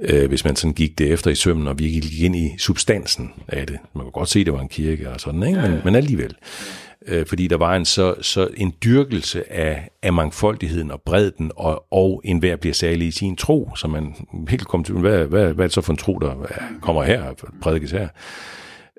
Øh, 0.00 0.28
hvis 0.28 0.44
man 0.44 0.56
sådan 0.56 0.74
gik 0.74 0.98
det 0.98 1.12
efter 1.12 1.30
i 1.30 1.34
sømmen, 1.34 1.68
og 1.68 1.78
vi 1.78 1.88
gik 1.88 2.22
ind 2.22 2.36
i 2.36 2.54
substansen 2.58 3.32
af 3.48 3.66
det. 3.66 3.78
Man 3.94 4.04
kunne 4.04 4.12
godt 4.12 4.28
se, 4.28 4.40
at 4.40 4.46
det 4.46 4.54
var 4.54 4.60
en 4.60 4.68
kirke 4.68 5.10
og 5.10 5.20
sådan, 5.20 5.42
ikke? 5.42 5.60
Men, 5.60 5.72
ja, 5.72 5.80
men 5.84 5.94
alligevel. 5.94 6.34
Øh, 7.06 7.26
fordi 7.26 7.46
der 7.46 7.56
var 7.56 7.76
en 7.76 7.84
så, 7.84 8.14
så 8.20 8.48
en 8.56 8.74
dyrkelse 8.84 9.52
af, 9.52 9.88
af 10.02 10.12
mangfoldigheden 10.12 10.90
og 10.90 11.02
bredden, 11.02 11.50
og, 11.56 11.84
og 11.90 12.22
enhver 12.24 12.56
bliver 12.56 12.74
særlig 12.74 13.08
i 13.08 13.10
sin 13.10 13.36
tro, 13.36 13.70
så 13.76 13.88
man 13.88 14.14
helt 14.48 14.68
kom 14.68 14.84
til, 14.84 14.94
hvad, 14.94 15.24
hvad, 15.24 15.54
hvad 15.54 15.64
er 15.64 15.68
det 15.68 15.72
så 15.72 15.80
for 15.80 15.92
en 15.92 15.96
tro, 15.96 16.18
der 16.18 16.34
kommer 16.82 17.02
her, 17.02 17.34
prædikes 17.62 17.90
her? 17.90 18.08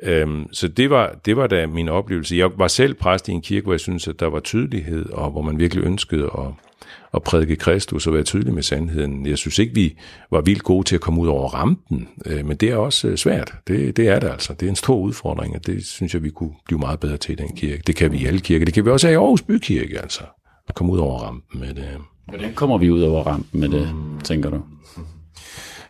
Øhm, 0.03 0.47
så 0.51 0.67
det 0.67 0.89
var, 0.89 1.15
det 1.25 1.38
var 1.38 1.47
da 1.47 1.67
min 1.67 1.89
oplevelse. 1.89 2.38
Jeg 2.38 2.49
var 2.57 2.67
selv 2.67 2.93
præst 2.93 3.27
i 3.27 3.31
en 3.31 3.41
kirke, 3.41 3.63
hvor 3.63 3.73
jeg 3.73 3.79
synes, 3.79 4.07
at 4.07 4.19
der 4.19 4.27
var 4.27 4.39
tydelighed, 4.39 5.09
og 5.09 5.31
hvor 5.31 5.41
man 5.41 5.59
virkelig 5.59 5.83
ønskede 5.83 6.23
at, 6.23 6.68
at 7.13 7.23
prædike 7.23 7.55
Kristus 7.55 8.07
og 8.07 8.13
være 8.13 8.23
tydelig 8.23 8.53
med 8.53 8.63
sandheden. 8.63 9.25
Jeg 9.25 9.37
synes 9.37 9.59
ikke, 9.59 9.75
vi 9.75 9.95
var 10.31 10.41
vildt 10.41 10.63
gode 10.63 10.87
til 10.87 10.95
at 10.95 11.01
komme 11.01 11.21
ud 11.21 11.27
over 11.27 11.49
rampen, 11.49 12.07
øh, 12.25 12.45
men 12.45 12.57
det 12.57 12.69
er 12.69 12.75
også 12.75 13.07
øh, 13.07 13.17
svært. 13.17 13.53
Det, 13.67 13.97
det 13.97 14.07
er 14.07 14.19
det 14.19 14.27
altså. 14.27 14.53
Det 14.53 14.65
er 14.65 14.69
en 14.69 14.75
stor 14.75 14.97
udfordring, 14.97 15.55
og 15.55 15.65
det 15.65 15.85
synes 15.85 16.13
jeg, 16.13 16.23
vi 16.23 16.29
kunne 16.29 16.53
blive 16.65 16.79
meget 16.79 16.99
bedre 16.99 17.17
til 17.17 17.31
i 17.31 17.35
den 17.35 17.55
kirke. 17.55 17.83
Det 17.87 17.95
kan 17.95 18.11
vi 18.11 18.17
i 18.17 18.25
alle 18.25 18.39
kirker. 18.39 18.65
Det 18.65 18.73
kan 18.73 18.85
vi 18.85 18.89
også 18.89 19.07
have 19.07 19.13
i 19.13 19.17
Aarhus 19.17 19.41
Bykirke, 19.41 20.01
altså. 20.01 20.23
At 20.67 20.75
komme 20.75 20.91
ud 20.91 20.97
over 20.97 21.19
rampen 21.19 21.59
med 21.59 21.73
det. 21.73 21.87
Hvordan 22.25 22.53
kommer 22.53 22.77
vi 22.77 22.91
ud 22.91 23.01
over 23.01 23.23
rampen 23.23 23.59
med 23.59 23.69
det, 23.69 23.95
mm. 23.95 24.21
tænker 24.21 24.49
du? 24.49 24.61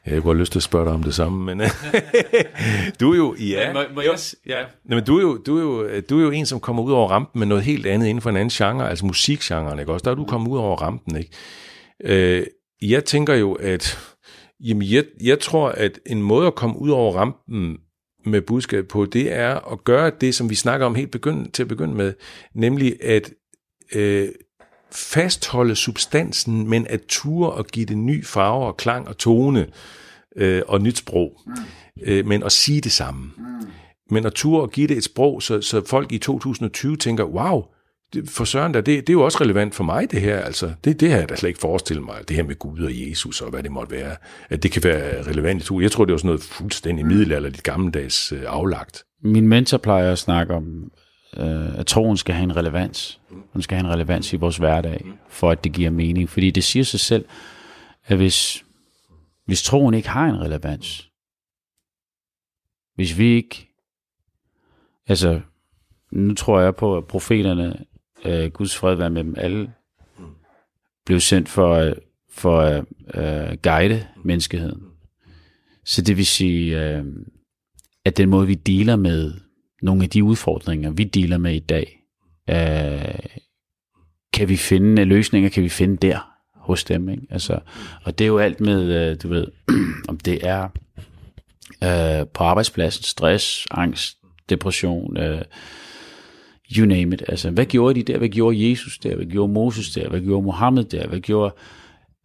Jeg 0.09 0.21
kunne 0.21 0.33
have 0.33 0.39
lyst 0.39 0.51
til 0.51 0.59
at 0.59 0.63
spørge 0.63 0.85
dig 0.85 0.93
om 0.93 1.03
det 1.03 1.13
samme, 1.15 1.45
men 1.45 1.67
du 2.99 3.11
er 3.11 3.17
jo, 3.17 3.35
ja, 3.35 3.73
må, 3.73 3.79
må 3.95 4.01
jeg, 4.01 4.19
ja. 4.47 4.63
men 4.85 5.03
du 5.03 5.17
er, 5.17 5.21
jo, 5.21 5.37
du, 5.37 5.57
er 5.57 5.61
jo, 5.61 6.01
du 6.09 6.19
er 6.19 6.23
jo 6.23 6.31
en, 6.31 6.45
som 6.45 6.59
kommer 6.59 6.83
ud 6.83 6.91
over 6.91 7.09
rampen 7.09 7.39
med 7.39 7.47
noget 7.47 7.63
helt 7.63 7.85
andet 7.85 8.07
inden 8.07 8.21
for 8.21 8.29
en 8.29 8.35
anden 8.35 8.49
genre, 8.49 8.89
altså 8.89 9.05
musikgenren, 9.05 9.79
ikke 9.79 9.93
også? 9.93 10.03
Der 10.03 10.11
er 10.11 10.15
du 10.15 10.25
kommet 10.25 10.51
ud 10.51 10.57
over 10.57 10.77
rampen, 10.77 11.15
ikke? 11.15 11.31
Øh, 12.03 12.45
jeg 12.81 13.05
tænker 13.05 13.33
jo, 13.33 13.53
at 13.53 13.99
jamen 14.59 14.91
jeg, 14.91 15.03
jeg 15.23 15.39
tror, 15.39 15.69
at 15.69 15.99
en 16.05 16.21
måde 16.21 16.47
at 16.47 16.55
komme 16.55 16.79
ud 16.79 16.89
over 16.89 17.13
rampen 17.13 17.77
med 18.25 18.41
budskab 18.41 18.87
på, 18.87 19.05
det 19.05 19.33
er 19.33 19.71
at 19.71 19.83
gøre 19.83 20.11
det, 20.21 20.35
som 20.35 20.49
vi 20.49 20.55
snakker 20.55 20.85
om 20.85 20.95
helt 20.95 21.11
begynde, 21.11 21.51
til 21.51 21.63
at 21.63 21.69
begynde 21.69 21.95
med, 21.95 22.13
nemlig 22.55 23.03
at 23.03 23.31
øh, 23.95 24.29
fastholde 24.91 25.75
substansen, 25.75 26.69
men 26.69 26.87
at 26.89 27.01
ture 27.07 27.51
og 27.51 27.67
give 27.67 27.85
det 27.85 27.97
ny 27.97 28.25
farve 28.25 28.65
og 28.65 28.77
klang 28.77 29.07
og 29.07 29.17
tone 29.17 29.67
øh, 30.35 30.61
og 30.67 30.81
nyt 30.81 30.97
sprog. 30.97 31.41
Mm. 31.45 31.53
Øh, 32.01 32.25
men 32.25 32.43
at 32.43 32.51
sige 32.51 32.81
det 32.81 32.91
samme. 32.91 33.31
Mm. 33.37 33.43
Men 34.11 34.25
at 34.25 34.33
ture 34.33 34.61
og 34.61 34.71
give 34.71 34.87
det 34.87 34.97
et 34.97 35.03
sprog, 35.03 35.43
så, 35.43 35.61
så 35.61 35.85
folk 35.85 36.11
i 36.11 36.17
2020 36.17 36.97
tænker, 36.97 37.23
wow, 37.23 37.63
det, 38.13 38.29
for 38.29 38.43
Søren, 38.43 38.73
der, 38.73 38.81
det, 38.81 39.07
det 39.07 39.09
er 39.09 39.13
jo 39.13 39.21
også 39.21 39.37
relevant 39.41 39.75
for 39.75 39.83
mig, 39.83 40.11
det 40.11 40.21
her. 40.21 40.39
Altså, 40.39 40.73
det, 40.83 40.99
det 40.99 41.11
har 41.11 41.17
jeg 41.17 41.29
da 41.29 41.35
slet 41.35 41.49
ikke 41.49 41.59
forestillet 41.59 42.05
mig, 42.05 42.15
det 42.27 42.35
her 42.35 42.43
med 42.43 42.55
Gud 42.55 42.79
og 42.79 43.09
Jesus 43.09 43.41
og 43.41 43.49
hvad 43.49 43.63
det 43.63 43.71
måtte 43.71 43.91
være. 43.91 44.15
At 44.49 44.63
det 44.63 44.71
kan 44.71 44.83
være 44.83 45.23
relevant 45.23 45.63
i 45.63 45.65
to. 45.65 45.81
Jeg 45.81 45.91
tror, 45.91 46.05
det 46.05 46.11
var 46.11 46.17
sådan 46.17 46.27
noget 46.27 46.41
fuldstændig 46.41 47.05
middelalderligt 47.05 47.63
gammeldags 47.63 48.31
øh, 48.31 48.41
aflagt. 48.47 49.03
Min 49.23 49.47
mentor 49.47 49.77
plejer 49.77 50.11
at 50.11 50.19
snakke 50.19 50.53
om, 50.53 50.91
øh, 51.37 51.79
at 51.79 51.85
troen 51.85 52.17
skal 52.17 52.35
have 52.35 52.43
en 52.43 52.55
relevans. 52.55 53.19
Den 53.53 53.61
skal 53.61 53.77
have 53.77 53.87
en 53.87 53.93
relevans 53.93 54.33
i 54.33 54.35
vores 54.35 54.57
hverdag, 54.57 55.05
for 55.27 55.51
at 55.51 55.63
det 55.63 55.73
giver 55.73 55.89
mening. 55.89 56.29
Fordi 56.29 56.51
det 56.51 56.63
siger 56.63 56.83
sig 56.83 56.99
selv, 56.99 57.25
at 58.05 58.17
hvis, 58.17 58.65
hvis 59.45 59.63
troen 59.63 59.93
ikke 59.93 60.09
har 60.09 60.25
en 60.25 60.41
relevans, 60.41 61.09
hvis 62.95 63.17
vi 63.17 63.25
ikke, 63.25 63.69
altså, 65.07 65.41
nu 66.11 66.33
tror 66.33 66.59
jeg 66.59 66.75
på, 66.75 66.97
at 66.97 67.07
profeterne, 67.07 67.85
øh, 68.25 68.51
Guds 68.51 68.77
fred 68.77 68.95
være 68.95 69.09
med 69.09 69.23
dem 69.23 69.35
alle, 69.37 69.73
blev 71.05 71.19
sendt 71.19 71.49
for, 71.49 71.73
øh, 71.73 71.95
for 72.29 72.59
øh, 72.59 72.83
at 73.07 73.51
øh, 73.51 73.57
guide 73.63 74.07
menneskeheden. 74.23 74.83
Så 75.85 76.01
det 76.01 76.17
vil 76.17 76.25
sige, 76.25 76.81
øh, 76.81 77.05
at 78.05 78.17
den 78.17 78.29
måde, 78.29 78.47
vi 78.47 78.55
dealer 78.55 78.95
med 78.95 79.33
nogle 79.81 80.03
af 80.03 80.09
de 80.09 80.23
udfordringer, 80.23 80.91
vi 80.91 81.03
dealer 81.03 81.37
med 81.37 81.55
i 81.55 81.59
dag, 81.59 81.99
øh, 82.49 83.19
kan 84.33 84.49
vi 84.49 84.55
finde 84.55 85.01
øh, 85.01 85.07
løsninger, 85.07 85.49
kan 85.49 85.63
vi 85.63 85.69
finde 85.69 85.97
der 86.07 86.29
hos 86.55 86.83
dem. 86.83 87.09
Ikke? 87.09 87.23
Altså, 87.29 87.59
og 88.03 88.19
det 88.19 88.25
er 88.25 88.27
jo 88.27 88.37
alt 88.37 88.61
med, 88.61 89.09
øh, 89.11 89.17
du 89.23 89.27
ved, 89.27 89.47
om 90.09 90.17
det 90.17 90.47
er 90.47 90.63
øh, 91.83 92.27
på 92.27 92.43
arbejdspladsen, 92.43 93.03
stress, 93.03 93.67
angst, 93.71 94.17
depression, 94.49 95.17
øh, 95.17 95.41
you 96.77 96.85
name 96.85 97.13
it. 97.15 97.23
Altså, 97.27 97.51
hvad 97.51 97.65
gjorde 97.65 97.99
de 97.99 98.13
der? 98.13 98.17
Hvad 98.17 98.29
gjorde 98.29 98.69
Jesus 98.69 98.97
der? 98.97 99.15
Hvad 99.15 99.25
gjorde 99.25 99.53
Moses 99.53 99.91
der? 99.91 100.09
Hvad 100.09 100.21
gjorde 100.21 100.45
Mohammed 100.45 100.83
der? 100.83 101.07
Hvad 101.07 101.19
gjorde 101.19 101.55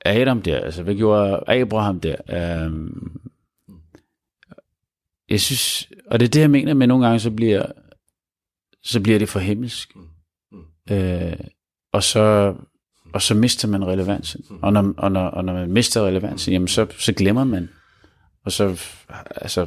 Adam 0.04 0.42
der? 0.42 0.60
Altså, 0.60 0.82
hvad 0.82 0.94
gjorde 0.94 1.40
Abraham 1.48 2.00
der? 2.00 2.16
Øh, 2.30 2.72
jeg 5.30 5.40
synes, 5.40 5.88
og 6.06 6.20
det 6.20 6.26
er 6.26 6.30
det, 6.30 6.40
jeg 6.40 6.50
mener 6.50 6.74
med, 6.74 6.86
nogle 6.86 7.06
gange, 7.06 7.20
så 7.20 7.30
bliver, 7.30 7.66
så 8.82 9.00
bliver 9.00 9.18
det 9.18 9.28
for 9.28 9.40
himmelsk. 9.40 9.96
Øh, 10.90 11.36
og 11.92 12.02
så 12.02 12.54
og 13.14 13.22
så 13.22 13.34
mister 13.34 13.68
man 13.68 13.86
relevansen. 13.86 14.44
Og 14.62 14.72
når, 14.72 14.94
og 14.96 15.12
når, 15.12 15.26
og 15.26 15.44
når 15.44 15.52
man 15.52 15.72
mister 15.72 16.06
relevansen, 16.06 16.52
jamen 16.52 16.68
så, 16.68 16.86
så 16.98 17.12
glemmer 17.12 17.44
man. 17.44 17.68
Og 18.44 18.52
så 18.52 18.80
altså, 19.36 19.66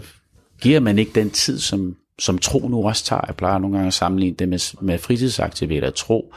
giver 0.61 0.79
man 0.79 0.99
ikke 0.99 1.11
den 1.15 1.29
tid, 1.29 1.59
som, 1.59 1.95
som 2.19 2.37
tro 2.37 2.67
nu 2.67 2.87
også 2.87 3.05
tager. 3.05 3.21
Jeg 3.27 3.35
plejer 3.35 3.57
nogle 3.57 3.75
gange 3.75 3.87
at 3.87 3.93
sammenligne 3.93 4.35
det 4.35 4.49
med, 4.49 4.81
med 4.81 4.97
fritidsaktiviteter. 4.97 5.89
Tro 5.89 6.33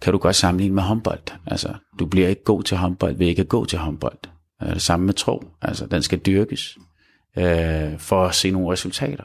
kan 0.00 0.12
du 0.12 0.18
godt 0.18 0.36
sammenligne 0.36 0.74
med 0.74 0.82
håndbold. 0.82 1.22
Altså, 1.46 1.74
du 1.98 2.06
bliver 2.06 2.28
ikke 2.28 2.44
god 2.44 2.62
til 2.62 2.76
håndbold 2.76 3.16
ved 3.16 3.26
ikke 3.26 3.42
at 3.42 3.48
gå 3.48 3.64
til 3.64 3.78
håndbold. 3.78 4.18
Det 4.60 4.82
samme 4.82 5.06
med 5.06 5.14
tro. 5.14 5.44
Altså, 5.62 5.86
den 5.86 6.02
skal 6.02 6.18
dyrkes 6.18 6.78
øh, 7.36 7.98
for 7.98 8.24
at 8.24 8.34
se 8.34 8.50
nogle 8.50 8.72
resultater. 8.72 9.24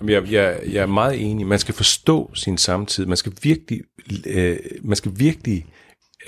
Jamen, 0.00 0.12
Jeg, 0.14 0.32
jeg, 0.32 0.60
jeg 0.72 0.82
er 0.82 0.86
meget 0.86 1.30
enig. 1.30 1.46
Man 1.46 1.58
skal 1.58 1.74
forstå 1.74 2.30
sin 2.34 2.58
samtid. 2.58 3.06
Man 3.06 3.16
skal 3.16 3.32
virkelig, 3.42 3.80
øh, 4.26 4.56
man 4.82 4.96
skal 4.96 5.12
virkelig 5.14 5.66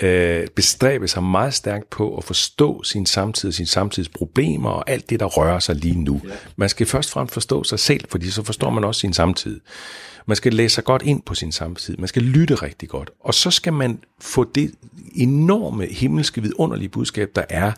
øh, 0.01 0.47
bestræbe 0.55 1.07
sig 1.07 1.23
meget 1.23 1.53
stærkt 1.53 1.89
på 1.89 2.17
at 2.17 2.23
forstå 2.23 2.83
sin 2.83 3.05
samtid, 3.05 3.51
sin 3.51 3.65
samtids 3.65 4.09
problemer 4.09 4.69
og 4.69 4.89
alt 4.89 5.09
det, 5.09 5.19
der 5.19 5.25
rører 5.25 5.59
sig 5.59 5.75
lige 5.75 5.99
nu. 6.03 6.21
Man 6.55 6.69
skal 6.69 6.87
først 6.87 7.09
og 7.09 7.13
fremmest 7.13 7.33
forstå 7.33 7.63
sig 7.63 7.79
selv, 7.79 8.05
fordi 8.09 8.29
så 8.29 8.43
forstår 8.43 8.69
man 8.69 8.83
også 8.83 8.99
sin 8.99 9.13
samtid. 9.13 9.59
Man 10.25 10.35
skal 10.35 10.53
læse 10.53 10.75
sig 10.75 10.83
godt 10.83 11.01
ind 11.01 11.21
på 11.21 11.35
sin 11.35 11.51
samtid. 11.51 11.97
Man 11.97 12.07
skal 12.07 12.21
lytte 12.21 12.55
rigtig 12.55 12.89
godt. 12.89 13.09
Og 13.19 13.33
så 13.33 13.51
skal 13.51 13.73
man 13.73 13.99
få 14.21 14.43
det 14.55 14.71
enorme 15.15 15.85
himmelske 15.85 16.41
vidunderlige 16.41 16.89
budskab, 16.89 17.29
der 17.35 17.43
er 17.49 17.71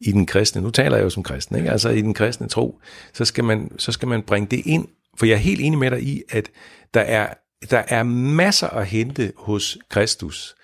i 0.00 0.12
den 0.12 0.26
kristne. 0.26 0.62
Nu 0.62 0.70
taler 0.70 0.96
jeg 0.96 1.04
jo 1.04 1.10
som 1.10 1.22
kristen, 1.22 1.56
ikke? 1.56 1.70
altså 1.70 1.88
i 1.88 2.02
den 2.02 2.14
kristne 2.14 2.48
tro. 2.48 2.80
Så 3.12 3.24
skal, 3.24 3.44
man, 3.44 3.70
så 3.78 3.92
skal 3.92 4.08
man 4.08 4.22
bringe 4.22 4.48
det 4.50 4.62
ind. 4.66 4.88
For 5.18 5.26
jeg 5.26 5.34
er 5.34 5.38
helt 5.38 5.60
enig 5.60 5.78
med 5.78 5.90
dig 5.90 6.02
i, 6.02 6.22
at 6.28 6.50
der 6.94 7.00
er, 7.00 7.34
der 7.70 7.82
er 7.88 8.02
masser 8.02 8.68
at 8.68 8.86
hente 8.86 9.32
hos 9.36 9.78
Kristus 9.88 10.56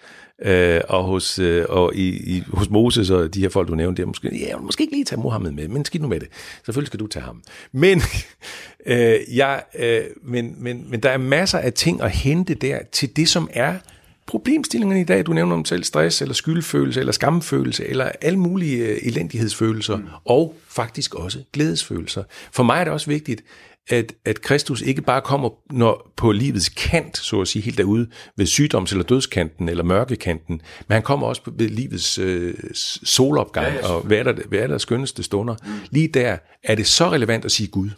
øh, 0.45 0.81
og, 0.89 1.05
hos, 1.05 1.39
øh, 1.39 1.65
og 1.69 1.95
i, 1.95 2.37
i, 2.37 2.43
hos 2.53 2.71
Moses 2.71 3.11
og 3.11 3.35
de 3.35 3.41
her 3.41 3.49
folk, 3.49 3.69
du 3.69 3.75
nævnte, 3.75 4.03
der, 4.03 4.07
måske, 4.07 4.47
ja, 4.49 4.57
måske 4.57 4.83
ikke 4.83 4.95
lige 4.95 5.05
tage 5.05 5.21
Mohammed 5.21 5.51
med, 5.51 5.69
men 5.69 5.85
skidt 5.85 6.03
nu 6.03 6.09
med 6.09 6.21
det. 6.21 6.29
Selvfølgelig 6.65 6.87
skal 6.87 7.01
du 7.01 7.07
tage 7.07 7.25
ham. 7.25 7.43
Men, 7.73 8.03
øh, 8.87 9.19
jeg, 9.35 9.63
øh, 9.79 10.03
men, 10.23 10.55
men, 10.59 10.91
men 10.91 11.01
der 11.01 11.11
er 11.11 11.19
masser 11.19 11.59
af 11.59 11.73
ting 11.73 12.03
at 12.03 12.11
hente 12.11 12.55
der 12.55 12.79
til 12.93 13.17
det, 13.17 13.29
som 13.29 13.49
er 13.53 13.79
problemstillingerne 14.27 15.01
i 15.01 15.05
dag. 15.05 15.27
Du 15.27 15.33
nævner 15.33 15.55
om 15.55 15.65
selv 15.65 15.85
stress, 15.85 16.23
eller 16.23 16.35
skyldfølelse, 16.35 17.01
eller 17.01 17.13
skamfølelse, 17.13 17.87
eller 17.87 18.11
alle 18.21 18.39
mulige 18.39 18.87
øh, 18.87 18.99
elendighedsfølelser, 19.03 19.97
mm. 19.97 20.05
og 20.25 20.57
faktisk 20.69 21.15
også 21.15 21.39
glædesfølelser. 21.53 22.23
For 22.53 22.63
mig 22.63 22.81
er 22.81 22.85
det 22.85 22.93
også 22.93 23.07
vigtigt, 23.07 23.45
at, 23.89 24.15
at 24.25 24.41
Kristus 24.41 24.81
ikke 24.81 25.03
bare 25.03 25.21
kommer 25.21 25.49
når, 25.71 26.13
på 26.17 26.33
livets 26.33 26.69
kant, 26.69 27.19
så 27.19 27.41
at 27.41 27.49
sige, 27.49 27.63
helt 27.63 27.79
derude 27.79 28.09
ved 28.37 28.47
sygdoms- 28.47 28.93
eller 28.93 29.05
dødskanten 29.05 29.69
eller 29.69 29.85
mørkekanten, 29.85 30.61
men 30.89 30.93
han 30.93 31.03
kommer 31.03 31.27
også 31.27 31.43
ved 31.57 31.69
livets 31.69 32.19
øh, 32.19 32.55
solopgang, 33.03 33.75
ja, 33.75 33.89
og 33.89 34.01
hvad 34.01 34.19
er, 34.19 34.23
der, 34.23 34.35
hvad 34.49 34.59
er 34.59 34.67
der 34.67 34.79
skønneste 34.79 35.23
stunder. 35.23 35.55
Mm. 35.65 35.73
Lige 35.91 36.09
der 36.09 36.39
er 36.65 36.75
det 36.75 36.87
så 36.87 37.11
relevant 37.11 37.45
at 37.45 37.53
sige 37.53 37.67
Gud 37.67 37.91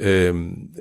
øh, 0.00 0.34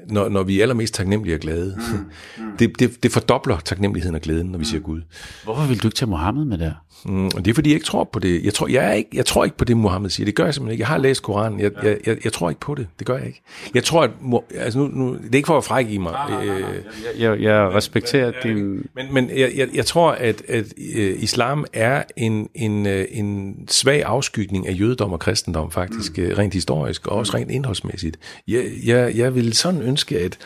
når, 0.07 0.29
når 0.29 0.43
vi 0.43 0.57
er 0.57 0.61
allermest 0.61 0.93
taknemmelige 0.93 1.35
og 1.35 1.39
glade. 1.39 1.77
Mm. 1.77 2.43
Mm. 2.43 2.57
Det, 2.59 2.79
det, 2.79 3.03
det 3.03 3.11
fordobler 3.11 3.59
taknemmeligheden 3.59 4.15
og 4.15 4.21
glæden, 4.21 4.47
når 4.47 4.57
vi 4.57 4.61
mm. 4.61 4.65
siger 4.65 4.81
Gud. 4.81 5.01
Hvorfor 5.43 5.67
vil 5.67 5.83
du 5.83 5.87
ikke 5.87 5.95
tage 5.95 6.09
Mohammed 6.09 6.45
med 6.45 6.57
der? 6.57 6.73
Mm, 7.05 7.25
og 7.25 7.45
det 7.45 7.47
er 7.51 7.53
fordi, 7.55 7.69
jeg 7.69 7.75
ikke 7.75 7.85
tror 7.85 8.03
på 8.03 8.19
det. 8.19 8.43
Jeg 8.43 8.53
tror, 8.53 8.67
jeg, 8.67 8.85
er 8.85 8.93
ikke, 8.93 9.09
jeg 9.13 9.25
tror 9.25 9.43
ikke 9.45 9.57
på 9.57 9.65
det, 9.65 9.77
Mohammed 9.77 10.09
siger. 10.09 10.25
Det 10.25 10.35
gør 10.35 10.45
jeg 10.45 10.53
simpelthen 10.53 10.71
ikke. 10.71 10.81
Jeg 10.81 10.87
har 10.87 10.97
læst 10.97 11.23
Koranen. 11.23 11.59
Jeg, 11.59 11.71
ja. 11.83 11.89
jeg, 11.89 11.97
jeg, 12.05 12.17
jeg 12.23 12.33
tror 12.33 12.49
ikke 12.49 12.61
på 12.61 12.75
det. 12.75 12.87
Det 12.99 13.07
gør 13.07 13.17
jeg 13.17 13.27
ikke. 13.27 13.41
Jeg 13.73 13.83
tror, 13.83 14.03
at... 14.03 14.11
Altså 14.55 14.79
nu, 14.79 14.87
nu, 14.87 15.13
det 15.13 15.31
er 15.31 15.35
ikke 15.35 15.47
for 15.47 15.57
at 15.57 15.63
frække 15.63 15.91
i 15.91 15.97
mig. 15.97 16.11
Nej, 16.11 16.29
nej, 16.29 16.45
nej, 16.45 16.59
nej. 16.59 16.69
Øh, 16.69 16.83
jeg, 17.19 17.31
jeg, 17.31 17.41
jeg 17.41 17.73
respekterer 17.73 18.31
men, 18.45 18.57
din... 18.57 18.85
Men, 18.95 19.13
men 19.13 19.29
jeg, 19.29 19.51
jeg, 19.55 19.67
jeg 19.73 19.85
tror, 19.85 20.11
at, 20.11 20.41
at 20.47 20.65
uh, 20.77 21.23
islam 21.23 21.65
er 21.73 22.03
en, 22.17 22.49
en, 22.55 22.85
uh, 22.85 23.01
en 23.09 23.55
svag 23.67 24.03
afskygning 24.03 24.67
af 24.67 24.75
jødedom 24.79 25.13
og 25.13 25.19
kristendom, 25.19 25.71
faktisk, 25.71 26.17
mm. 26.17 26.23
rent 26.37 26.53
historisk, 26.53 27.07
og 27.07 27.17
også 27.17 27.37
rent 27.37 27.51
indholdsmæssigt. 27.51 28.17
Jeg, 28.47 28.65
jeg, 28.85 29.15
jeg 29.15 29.35
vil 29.35 29.53
sådan 29.53 29.81
ønske, 29.81 30.19
at 30.19 30.37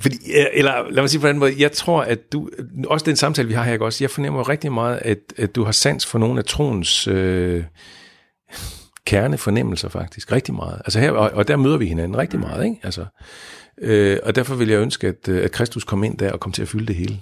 fordi, 0.00 0.16
eller 0.52 0.90
lad 0.90 1.02
mig 1.02 1.10
sige 1.10 1.20
på 1.20 1.28
den 1.28 1.38
måde, 1.38 1.54
jeg 1.58 1.72
tror, 1.72 2.02
at 2.02 2.32
du, 2.32 2.50
også 2.86 3.06
den 3.06 3.16
samtale, 3.16 3.48
vi 3.48 3.54
har 3.54 3.64
her, 3.64 3.78
også, 3.78 4.04
jeg 4.04 4.10
fornemmer 4.10 4.48
rigtig 4.48 4.72
meget, 4.72 4.98
at, 5.02 5.18
at 5.36 5.54
du 5.54 5.64
har 5.64 5.72
sans 5.72 6.06
for 6.06 6.18
nogle 6.18 6.38
af 6.38 6.44
troens 6.44 7.08
øh, 7.08 7.64
kernefornemmelser 9.06 9.88
faktisk, 9.88 10.32
rigtig 10.32 10.54
meget. 10.54 10.82
Altså 10.84 11.00
her, 11.00 11.10
og, 11.10 11.30
og 11.30 11.48
der 11.48 11.56
møder 11.56 11.76
vi 11.76 11.86
hinanden 11.86 12.18
rigtig 12.18 12.40
meget, 12.40 12.64
ikke? 12.64 12.76
Altså, 12.82 13.06
øh, 13.80 14.18
og 14.22 14.34
derfor 14.34 14.54
vil 14.54 14.68
jeg 14.68 14.80
ønske, 14.80 15.06
at, 15.08 15.28
øh, 15.28 15.44
at 15.44 15.52
Kristus 15.52 15.84
kom 15.84 16.04
ind 16.04 16.18
der 16.18 16.32
og 16.32 16.40
kom 16.40 16.52
til 16.52 16.62
at 16.62 16.68
fylde 16.68 16.86
det 16.86 16.96
hele. 16.96 17.14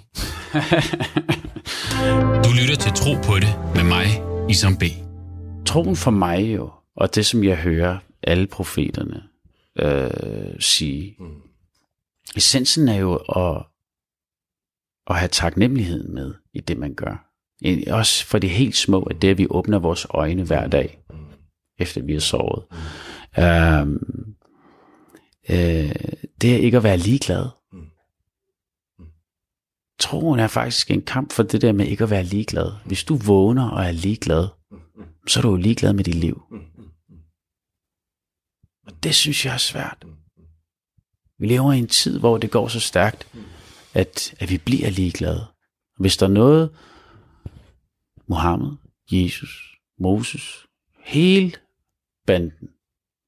du 2.45 2.49
lytter 2.61 2.75
til 2.79 2.91
Tro 2.91 3.13
på 3.23 3.35
det 3.35 3.59
med 3.75 3.83
mig, 3.83 4.05
Isam 4.49 4.77
B. 4.77 4.83
Troen 5.65 5.95
for 5.95 6.11
mig 6.11 6.55
jo, 6.55 6.69
og 6.95 7.15
det 7.15 7.25
som 7.25 7.43
jeg 7.43 7.57
hører 7.57 7.97
alle 8.23 8.47
profeterne 8.47 9.21
øh, 9.79 10.59
sige, 10.59 11.15
mm 11.19 11.50
essensen 12.35 12.87
er 12.87 12.95
jo 12.95 13.15
at, 13.15 13.65
at 15.07 15.19
have 15.19 15.29
taknemmelighed 15.29 16.07
med 16.07 16.33
i 16.53 16.59
det, 16.59 16.77
man 16.77 16.93
gør. 16.93 17.27
Også 17.91 18.25
for 18.25 18.39
det 18.39 18.49
helt 18.49 18.75
små, 18.75 19.01
at 19.01 19.21
det, 19.21 19.27
at 19.27 19.37
vi 19.37 19.47
åbner 19.49 19.79
vores 19.79 20.07
øjne 20.09 20.43
hver 20.43 20.67
dag, 20.67 20.99
efter 21.79 22.01
vi 22.01 22.13
har 22.13 22.19
sovet. 22.19 22.63
Øhm, 23.39 24.35
øh, 25.49 25.95
det 26.41 26.55
er 26.55 26.57
ikke 26.57 26.77
at 26.77 26.83
være 26.83 26.97
ligeglad. 26.97 27.49
Troen 29.99 30.39
er 30.39 30.47
faktisk 30.47 30.91
en 30.91 31.01
kamp 31.01 31.31
for 31.31 31.43
det 31.43 31.61
der 31.61 31.71
med 31.71 31.85
ikke 31.85 32.03
at 32.03 32.09
være 32.09 32.23
ligeglad. 32.23 32.71
Hvis 32.85 33.03
du 33.03 33.15
vågner 33.15 33.69
og 33.69 33.83
er 33.83 33.91
ligeglad, 33.91 34.47
så 35.27 35.39
er 35.39 35.41
du 35.41 35.49
jo 35.49 35.55
ligeglad 35.55 35.93
med 35.93 36.03
dit 36.03 36.15
liv. 36.15 36.41
Og 38.87 39.03
det 39.03 39.15
synes 39.15 39.45
jeg 39.45 39.53
er 39.53 39.57
svært. 39.57 40.05
Vi 41.41 41.47
lever 41.47 41.73
i 41.73 41.77
en 41.77 41.87
tid, 41.87 42.19
hvor 42.19 42.37
det 42.37 42.51
går 42.51 42.67
så 42.67 42.79
stærkt, 42.79 43.27
at, 43.93 44.33
at 44.39 44.49
vi 44.49 44.57
bliver 44.57 44.89
ligeglade. 44.89 45.45
Hvis 45.97 46.17
der 46.17 46.25
er 46.25 46.31
noget, 46.31 46.71
Mohammed, 48.27 48.71
Jesus, 49.11 49.77
Moses, 49.99 50.65
hele 51.03 51.53
banden, 52.27 52.69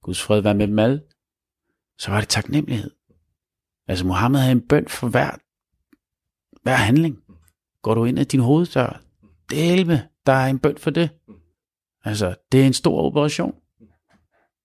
Guds 0.04 0.22
fred 0.22 0.42
være 0.42 0.54
med 0.54 0.68
dem 0.68 0.80
alle, 0.80 1.02
så 2.00 2.12
var 2.12 2.20
det 2.20 2.30
taknemmelighed. 2.30 2.92
Altså 3.88 4.06
Mohammed 4.06 4.40
havde 4.40 4.52
en 4.52 4.68
bøn 4.68 4.88
for 4.88 5.08
hver, 5.08 5.32
hver 6.64 6.76
handling. 6.76 7.18
Går 7.82 7.94
du 7.94 8.06
ind 8.06 8.20
ad 8.20 8.26
din 8.26 8.40
hoveddør, 8.40 9.02
delme, 9.50 10.08
der 10.26 10.34
er 10.34 10.48
en 10.48 10.60
bøn 10.60 10.78
for 10.78 10.90
det. 10.90 11.10
Altså, 12.04 12.36
det 12.52 12.62
er 12.62 12.68
en 12.68 12.74
stor 12.74 13.02
operation. 13.02 13.56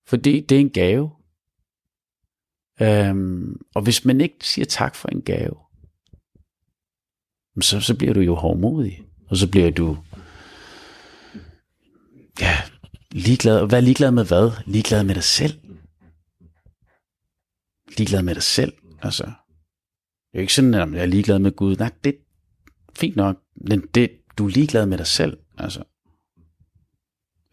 Fordi 0.07 0.41
det 0.41 0.57
er 0.57 0.61
en 0.61 0.71
gave. 0.71 1.18
Øhm, 2.81 3.61
og 3.75 3.83
hvis 3.83 4.05
man 4.05 4.21
ikke 4.21 4.37
siger 4.41 4.65
tak 4.65 4.95
for 4.95 5.09
en 5.09 5.23
gave, 5.23 5.57
så, 7.61 7.81
så 7.81 7.99
bliver 7.99 8.15
du 8.15 8.21
jo 8.21 8.35
hårdmodig. 8.35 9.05
Og 9.29 9.37
så 9.37 9.51
bliver 9.51 9.71
du 9.71 9.97
ja, 12.41 12.57
ligeglad. 13.11 13.61
Og 13.61 13.67
hvad 13.67 13.83
ligeglad 13.83 14.11
med 14.11 14.25
hvad? 14.25 14.51
Ligeglad 14.67 15.05
med 15.05 15.15
dig 15.15 15.25
selv. 15.25 15.61
Ligeglad 17.99 18.23
med 18.23 18.35
dig 18.35 18.43
selv. 18.43 18.73
Altså, 19.03 19.25
det 19.25 20.35
er 20.35 20.39
jo 20.39 20.41
ikke 20.41 20.55
sådan, 20.55 20.75
at 20.75 20.93
jeg 20.93 21.03
er 21.03 21.07
ligeglad 21.07 21.39
med 21.39 21.53
Gud. 21.53 21.77
Nej, 21.77 21.93
det 22.05 22.15
er 22.15 22.19
fint 22.97 23.17
nok. 23.17 23.37
Men 23.57 23.81
det, 23.95 24.11
du 24.39 24.47
er 24.47 24.51
ligeglad 24.51 24.87
med 24.87 24.99
dig 24.99 25.07
selv. 25.07 25.39
Altså, 25.59 25.85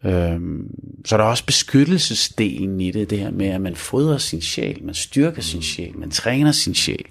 Øhm, 0.04 0.70
så 1.04 1.14
er 1.14 1.16
der 1.16 1.24
også 1.24 1.46
beskyttelsesdelen 1.46 2.80
i 2.80 2.90
det, 2.90 3.10
det 3.10 3.18
her 3.18 3.30
med, 3.30 3.46
at 3.46 3.60
man 3.60 3.76
fodrer 3.76 4.18
sin 4.18 4.40
sjæl, 4.40 4.84
man 4.84 4.94
styrker 4.94 5.42
sin 5.42 5.62
sjæl, 5.62 5.98
man 5.98 6.10
træner 6.10 6.52
sin 6.52 6.74
sjæl. 6.74 7.04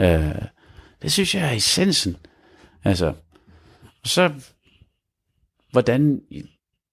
Øh, 0.00 0.34
det 1.02 1.12
synes 1.12 1.34
jeg 1.34 1.48
er 1.48 1.52
essensen. 1.52 2.16
Altså, 2.84 3.12
så 4.04 4.32
hvordan, 5.72 6.20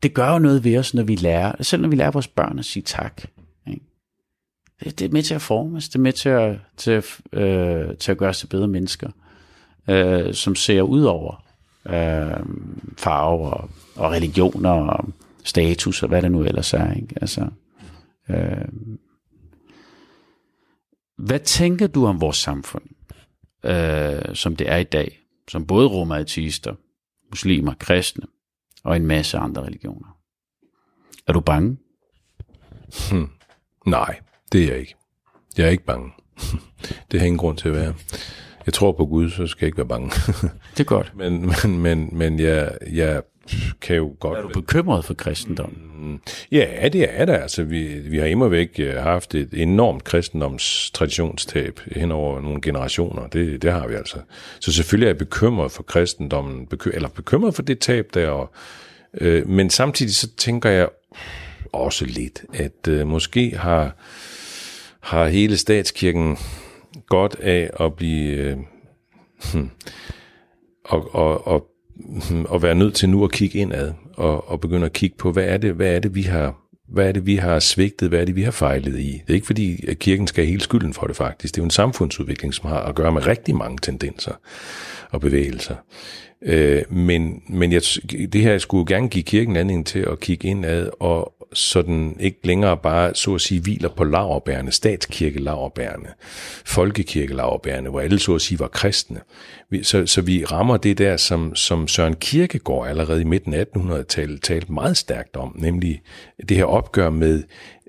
det 0.03 0.13
gør 0.13 0.31
jo 0.31 0.39
noget 0.39 0.63
ved 0.63 0.77
os, 0.77 0.93
når 0.93 1.03
vi 1.03 1.15
lærer, 1.15 1.63
selv 1.63 1.81
når 1.81 1.89
vi 1.89 1.95
lærer 1.95 2.11
vores 2.11 2.27
børn 2.27 2.59
at 2.59 2.65
sige 2.65 2.83
tak. 2.83 3.23
Ikke? 3.67 3.81
Det, 4.83 4.99
det 4.99 5.05
er 5.05 5.11
med 5.11 5.23
til 5.23 5.33
at 5.33 5.41
forme 5.41 5.77
os, 5.77 5.89
det 5.89 5.95
er 5.95 5.99
med 5.99 6.13
til 6.13 6.29
at, 6.29 6.57
til, 6.77 6.91
at, 6.91 7.21
øh, 7.33 7.97
til 7.97 8.11
at 8.11 8.17
gøre 8.17 8.29
os 8.29 8.39
til 8.39 8.47
bedre 8.47 8.67
mennesker, 8.67 9.09
øh, 9.87 10.33
som 10.33 10.55
ser 10.55 10.81
ud 10.81 11.03
over 11.03 11.45
øh, 11.85 12.45
farver 12.97 13.49
og, 13.49 13.69
og 13.95 14.11
religioner 14.11 14.69
og 14.69 15.05
status 15.43 16.03
og 16.03 16.09
hvad 16.09 16.21
det 16.21 16.31
nu 16.31 16.43
ellers 16.43 16.73
er. 16.73 16.93
Ikke? 16.93 17.15
Altså, 17.21 17.47
øh, 18.29 18.67
hvad 21.17 21.39
tænker 21.39 21.87
du 21.87 22.05
om 22.05 22.21
vores 22.21 22.37
samfund, 22.37 22.83
øh, 23.65 24.35
som 24.35 24.55
det 24.55 24.69
er 24.69 24.77
i 24.77 24.83
dag, 24.83 25.19
som 25.47 25.67
både 25.67 25.87
rummer 25.87 26.15
ateister, 26.15 26.75
muslimer, 27.29 27.73
kristne 27.79 28.25
og 28.83 28.95
en 28.95 29.05
masse 29.05 29.37
andre 29.37 29.63
religioner? 29.63 30.17
Er 31.27 31.33
du 31.33 31.39
bange? 31.39 31.77
Hmm. 33.11 33.29
Nej, 33.85 34.19
det 34.51 34.63
er 34.63 34.67
jeg 34.67 34.79
ikke. 34.79 34.95
Jeg 35.57 35.65
er 35.65 35.69
ikke 35.69 35.85
bange. 35.85 36.11
det 37.11 37.19
har 37.19 37.27
ingen 37.27 37.37
grund 37.37 37.57
til 37.57 37.67
at 37.67 37.75
være. 37.75 37.93
Jeg 38.65 38.73
tror 38.73 38.91
på 38.91 39.05
Gud, 39.05 39.29
så 39.29 39.47
skal 39.47 39.65
jeg 39.65 39.67
ikke 39.67 39.77
være 39.77 39.87
bange. 39.87 40.09
det 40.73 40.79
er 40.79 40.83
godt. 40.83 41.13
Men, 41.15 41.41
men, 41.41 41.79
men, 41.79 42.17
men 42.17 42.39
jeg, 42.39 42.77
jeg 42.91 43.21
kan 43.81 43.95
jo 43.95 44.15
godt... 44.19 44.37
Er 44.37 44.41
du 44.41 44.47
bekymret 44.47 45.05
for 45.05 45.13
kristendommen? 45.13 45.91
Mm, 45.99 46.19
ja, 46.51 46.89
det 46.93 47.07
er 47.09 47.25
det. 47.25 47.33
Altså, 47.33 47.63
vi, 47.63 47.83
vi 47.83 48.17
har 48.17 48.25
immer 48.25 48.47
væk 48.47 48.79
øh, 48.79 48.95
haft 48.95 49.35
et 49.35 49.49
enormt 49.53 50.03
kristendomstraditionstab 50.03 51.79
hen 51.91 52.11
over 52.11 52.41
nogle 52.41 52.61
generationer. 52.61 53.27
Det, 53.27 53.61
det 53.61 53.71
har 53.71 53.87
vi 53.87 53.93
altså. 53.93 54.17
Så 54.59 54.73
selvfølgelig 54.73 55.05
er 55.05 55.09
jeg 55.09 55.17
bekymret 55.17 55.71
for 55.71 55.83
kristendommen, 55.83 56.67
beky, 56.67 56.87
eller 56.93 57.09
bekymret 57.09 57.55
for 57.55 57.61
det 57.61 57.79
tab 57.79 58.07
der. 58.13 58.29
Og, 58.29 58.53
øh, 59.13 59.49
men 59.49 59.69
samtidig 59.69 60.15
så 60.15 60.35
tænker 60.37 60.69
jeg 60.69 60.89
også 61.73 62.05
lidt, 62.05 62.43
at 62.53 62.87
øh, 62.87 63.07
måske 63.07 63.57
har 63.57 63.95
har 65.03 65.27
hele 65.27 65.57
statskirken 65.57 66.37
godt 67.07 67.35
af 67.39 67.69
at 67.79 67.93
blive... 67.93 68.37
Øh, 68.37 68.57
hmm, 69.53 69.69
og, 70.83 71.15
og, 71.15 71.47
og, 71.47 71.72
at 72.31 72.45
og 72.45 72.61
være 72.61 72.75
nødt 72.75 72.93
til 72.93 73.09
nu 73.09 73.23
at 73.23 73.31
kigge 73.31 73.59
indad 73.59 73.93
og, 74.13 74.49
og 74.49 74.61
begynde 74.61 74.85
at 74.85 74.93
kigge 74.93 75.15
på, 75.17 75.31
hvad 75.31 75.43
er 75.43 75.57
det, 75.57 75.73
hvad 75.73 75.95
er 75.95 75.99
det 75.99 76.15
vi 76.15 76.21
har 76.21 76.63
hvad 76.93 77.07
er 77.07 77.11
det, 77.11 77.25
vi 77.25 77.35
har 77.35 77.59
svigtet? 77.59 78.09
Hvad 78.09 78.21
er 78.21 78.25
det, 78.25 78.35
vi 78.35 78.43
har 78.43 78.51
fejlet 78.51 78.99
i? 78.99 79.11
Det 79.11 79.29
er 79.29 79.33
ikke 79.33 79.45
fordi, 79.45 79.85
at 79.87 79.99
kirken 79.99 80.27
skal 80.27 80.43
have 80.43 80.49
hele 80.49 80.61
skylden 80.61 80.93
for 80.93 81.07
det 81.07 81.15
faktisk. 81.15 81.55
Det 81.55 81.59
er 81.59 81.63
jo 81.63 81.65
en 81.65 81.71
samfundsudvikling, 81.71 82.53
som 82.53 82.69
har 82.69 82.79
at 82.79 82.95
gøre 82.95 83.11
med 83.11 83.27
rigtig 83.27 83.55
mange 83.55 83.77
tendenser 83.81 84.31
og 85.11 85.21
bevægelser. 85.21 85.75
Øh, 86.45 86.81
men 86.89 87.43
men 87.47 87.71
jeg, 87.71 87.81
det 88.33 88.41
her 88.41 88.57
skulle 88.57 88.95
gerne 88.95 89.09
give 89.09 89.23
kirken 89.23 89.55
anledning 89.55 89.85
til 89.85 89.99
at 89.99 90.19
kigge 90.19 90.47
indad, 90.47 90.89
og 90.99 91.33
sådan 91.53 92.17
ikke 92.19 92.39
længere 92.43 92.77
bare, 92.77 93.15
så 93.15 93.35
at 93.35 93.41
sige, 93.41 93.61
hviler 93.61 93.89
på 93.89 94.03
laverbærene, 94.03 94.71
statskirke-laverbærene, 94.71 96.09
folkekirke-laverbærene, 96.65 97.89
hvor 97.89 97.99
alle 97.99 98.19
så 98.19 98.35
at 98.35 98.41
sige 98.41 98.59
var 98.59 98.67
kristne. 98.67 99.19
Så, 99.83 100.05
så 100.05 100.21
vi 100.21 100.45
rammer 100.45 100.77
det 100.77 100.97
der, 100.97 101.17
som, 101.17 101.55
som 101.55 101.87
Søren 101.87 102.15
Kierkegaard 102.15 102.87
allerede 102.87 103.21
i 103.21 103.23
midten 103.23 103.53
af 103.53 103.65
1800-tallet 103.77 104.41
talte 104.41 104.73
meget 104.73 104.97
stærkt 104.97 105.35
om, 105.35 105.55
nemlig 105.55 106.01
det 106.49 106.57
her 106.57 106.65
opgør 106.65 107.09
med 107.09 107.43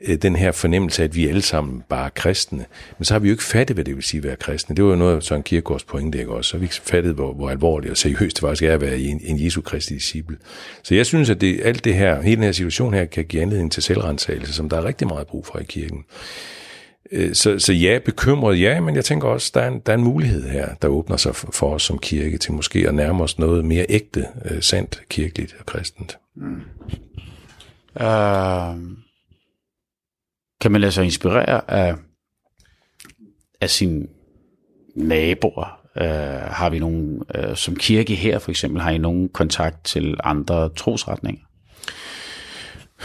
Øh, 0.06 0.16
den 0.16 0.36
her 0.36 0.52
fornemmelse 0.52 1.02
af, 1.02 1.06
at 1.06 1.16
vi 1.16 1.28
alle 1.28 1.42
sammen 1.42 1.82
bare 1.88 2.04
er 2.04 2.10
kristne. 2.10 2.64
Men 2.98 3.04
så 3.04 3.14
har 3.14 3.18
vi 3.18 3.28
jo 3.28 3.32
ikke 3.32 3.44
fattet, 3.44 3.76
hvad 3.76 3.84
det 3.84 3.94
vil 3.94 4.02
sige 4.02 4.18
at 4.18 4.24
være 4.24 4.36
kristne. 4.36 4.76
Det 4.76 4.84
var 4.84 4.90
jo 4.90 4.96
noget 4.96 5.16
af 5.16 5.22
Søren 5.22 5.42
Kierkegaards 5.42 5.84
pointe, 5.84 6.18
ikke 6.18 6.32
også? 6.32 6.48
Så 6.48 6.56
har 6.56 6.58
vi 6.58 6.64
ikke 6.64 6.74
fattet, 6.74 7.14
hvor, 7.14 7.32
hvor 7.32 7.50
alvorligt 7.50 7.90
og 7.90 7.96
seriøst 7.96 8.36
det 8.36 8.40
faktisk 8.40 8.62
er 8.62 8.74
at 8.74 8.80
være 8.80 8.98
en, 8.98 9.20
en 9.24 9.44
Jesu 9.44 9.60
Kristi 9.60 9.94
disciple. 9.94 10.36
Så 10.82 10.94
jeg 10.94 11.06
synes, 11.06 11.30
at 11.30 11.40
det, 11.40 11.60
alt 11.64 11.84
det 11.84 11.94
her, 11.94 12.22
hele 12.22 12.36
den 12.36 12.44
her 12.44 12.52
situation 12.52 12.94
her, 12.94 13.04
kan 13.04 13.24
give 13.24 13.42
anledning 13.42 13.72
til 13.72 13.82
selvrensagelse, 13.82 14.52
som 14.52 14.68
der 14.68 14.76
er 14.76 14.84
rigtig 14.84 15.08
meget 15.08 15.26
brug 15.26 15.46
for 15.46 15.58
i 15.58 15.64
kirken. 15.64 16.04
Øh, 17.12 17.34
så, 17.34 17.58
så 17.58 17.72
ja, 17.72 17.98
bekymret, 18.04 18.60
ja, 18.60 18.80
men 18.80 18.96
jeg 18.96 19.04
tænker 19.04 19.28
også, 19.28 19.50
der 19.54 19.60
er, 19.60 19.68
en, 19.68 19.80
der 19.86 19.92
er 19.92 19.96
en 19.96 20.04
mulighed 20.04 20.48
her, 20.48 20.68
der 20.82 20.88
åbner 20.88 21.16
sig 21.16 21.36
for, 21.36 21.52
for 21.52 21.74
os 21.74 21.82
som 21.82 21.98
kirke 21.98 22.38
til 22.38 22.52
måske 22.52 22.88
at 22.88 22.94
nærme 22.94 23.22
os 23.22 23.38
noget 23.38 23.64
mere 23.64 23.86
ægte, 23.88 24.26
øh, 24.44 24.62
sandt, 24.62 25.02
kirkeligt 25.08 25.56
og 25.58 25.66
kristent. 25.66 26.18
Mm. 26.36 26.60
Uh, 28.00 29.03
kan 30.64 30.72
man 30.72 30.80
lade 30.80 30.92
sig 30.92 31.04
inspirere 31.04 31.70
af, 31.70 31.94
af 33.60 33.70
sine 33.70 34.06
naboer? 34.96 35.80
Uh, 35.96 36.02
øh, 36.02 36.10
har 36.50 36.70
vi 36.70 36.78
nogen, 36.78 37.22
uh, 37.38 37.54
som 37.54 37.76
kirke 37.76 38.14
her 38.14 38.38
for 38.38 38.50
eksempel, 38.50 38.80
har 38.82 38.90
I 38.90 38.98
nogen 38.98 39.28
kontakt 39.28 39.84
til 39.84 40.16
andre 40.24 40.68
trosretninger? 40.68 41.42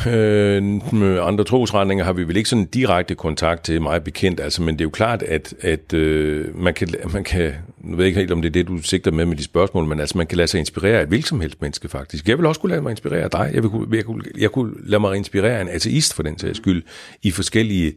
Øh, 0.07 0.63
med 0.93 1.19
andre 1.21 1.43
trosretninger 1.43 2.05
har 2.05 2.13
vi 2.13 2.23
vel 2.23 2.37
ikke 2.37 2.49
sådan 2.49 2.65
direkte 2.65 3.15
kontakt 3.15 3.63
til 3.63 3.81
meget 3.81 4.03
bekendt, 4.03 4.39
altså, 4.39 4.61
men 4.61 4.75
det 4.75 4.81
er 4.81 4.85
jo 4.85 4.89
klart, 4.89 5.23
at, 5.23 5.53
at 5.61 5.93
øh, 5.93 6.59
man, 6.59 6.73
kan, 6.73 6.87
man 7.13 7.23
kan, 7.23 7.53
nu 7.81 7.95
ved 7.95 8.05
jeg 8.05 8.07
ikke 8.07 8.19
helt, 8.19 8.31
om 8.31 8.41
det 8.41 8.49
er 8.49 8.53
det, 8.53 8.67
du 8.67 8.81
sigter 8.81 9.11
med 9.11 9.25
med 9.25 9.37
de 9.37 9.43
spørgsmål, 9.43 9.85
men 9.85 9.99
altså, 9.99 10.17
man 10.17 10.27
kan 10.27 10.37
lade 10.37 10.47
sig 10.47 10.59
inspirere 10.59 10.97
af 10.97 11.01
et 11.01 11.07
hvilket 11.07 11.27
som 11.27 11.41
helst 11.41 11.61
menneske, 11.61 11.89
faktisk. 11.89 12.27
Jeg 12.27 12.37
vil 12.37 12.45
også 12.45 12.61
kunne 12.61 12.69
lade 12.69 12.81
mig 12.81 12.91
inspirere 12.91 13.23
af 13.23 13.31
dig. 13.31 13.51
Jeg, 13.53 13.63
vil, 13.63 13.71
jeg, 13.93 14.05
kunne, 14.05 14.23
jeg 14.37 14.51
kunne 14.51 14.73
lade 14.83 14.99
mig 14.99 15.15
inspirere 15.15 15.57
af 15.57 15.61
en 15.61 15.69
ateist, 15.69 16.13
for 16.13 16.23
den 16.23 16.39
sags 16.39 16.57
skyld, 16.57 16.83
i 17.23 17.31
forskellige 17.31 17.93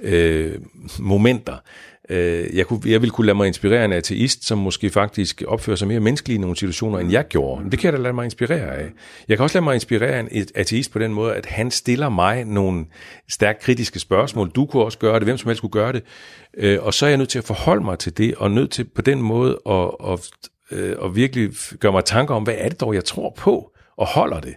øh, 0.00 0.52
momenter. 0.98 1.56
Øh, 2.10 2.56
jeg, 2.56 2.66
kunne, 2.66 2.80
jeg 2.86 3.00
ville 3.00 3.10
kunne 3.10 3.26
lade 3.26 3.36
mig 3.36 3.46
inspirere 3.46 3.80
af 3.80 3.84
en 3.84 3.92
ateist, 3.92 4.44
som 4.44 4.58
måske 4.58 4.90
faktisk 4.90 5.42
opfører 5.46 5.76
sig 5.76 5.88
mere 5.88 6.00
menneskeligt 6.00 6.38
i 6.38 6.40
nogle 6.40 6.56
situationer, 6.56 6.98
end 6.98 7.10
jeg 7.10 7.28
gjorde. 7.28 7.70
Det 7.70 7.78
kan 7.78 7.84
jeg 7.84 7.92
da 7.92 8.02
lade 8.02 8.14
mig 8.14 8.24
inspirere 8.24 8.76
af. 8.76 8.90
Jeg 9.28 9.36
kan 9.36 9.44
også 9.44 9.56
lade 9.58 9.64
mig 9.64 9.74
inspirere 9.74 10.10
af 10.10 10.20
en 10.20 10.46
ateist 10.54 10.92
på 10.92 10.98
den 10.98 11.12
måde, 11.12 11.34
at 11.34 11.46
han 11.46 11.70
stiller 11.70 12.08
mig 12.08 12.44
nogle 12.44 12.84
stærkt 13.28 13.60
kritiske 13.60 13.98
spørgsmål. 13.98 14.50
Du 14.50 14.66
kunne 14.66 14.84
også 14.84 14.98
gøre 14.98 15.14
det, 15.14 15.22
hvem 15.22 15.38
som 15.38 15.48
helst 15.48 15.60
kunne 15.60 15.70
gøre 15.70 15.92
det. 15.92 16.02
Øh, 16.56 16.78
og 16.82 16.94
så 16.94 17.06
er 17.06 17.10
jeg 17.10 17.18
nødt 17.18 17.28
til 17.28 17.38
at 17.38 17.44
forholde 17.44 17.84
mig 17.84 17.98
til 17.98 18.18
det, 18.18 18.34
og 18.34 18.50
nødt 18.50 18.70
til 18.70 18.84
på 18.84 19.02
den 19.02 19.22
måde 19.22 19.58
at, 19.68 19.90
at, 20.08 20.30
at, 20.70 20.78
at 21.04 21.16
virkelig 21.16 21.50
gøre 21.80 21.92
mig 21.92 22.04
tanker 22.04 22.34
om, 22.34 22.42
hvad 22.42 22.54
er 22.58 22.68
det 22.68 22.80
dog, 22.80 22.94
jeg 22.94 23.04
tror 23.04 23.34
på, 23.36 23.72
og 23.96 24.06
holder 24.06 24.40
det. 24.40 24.54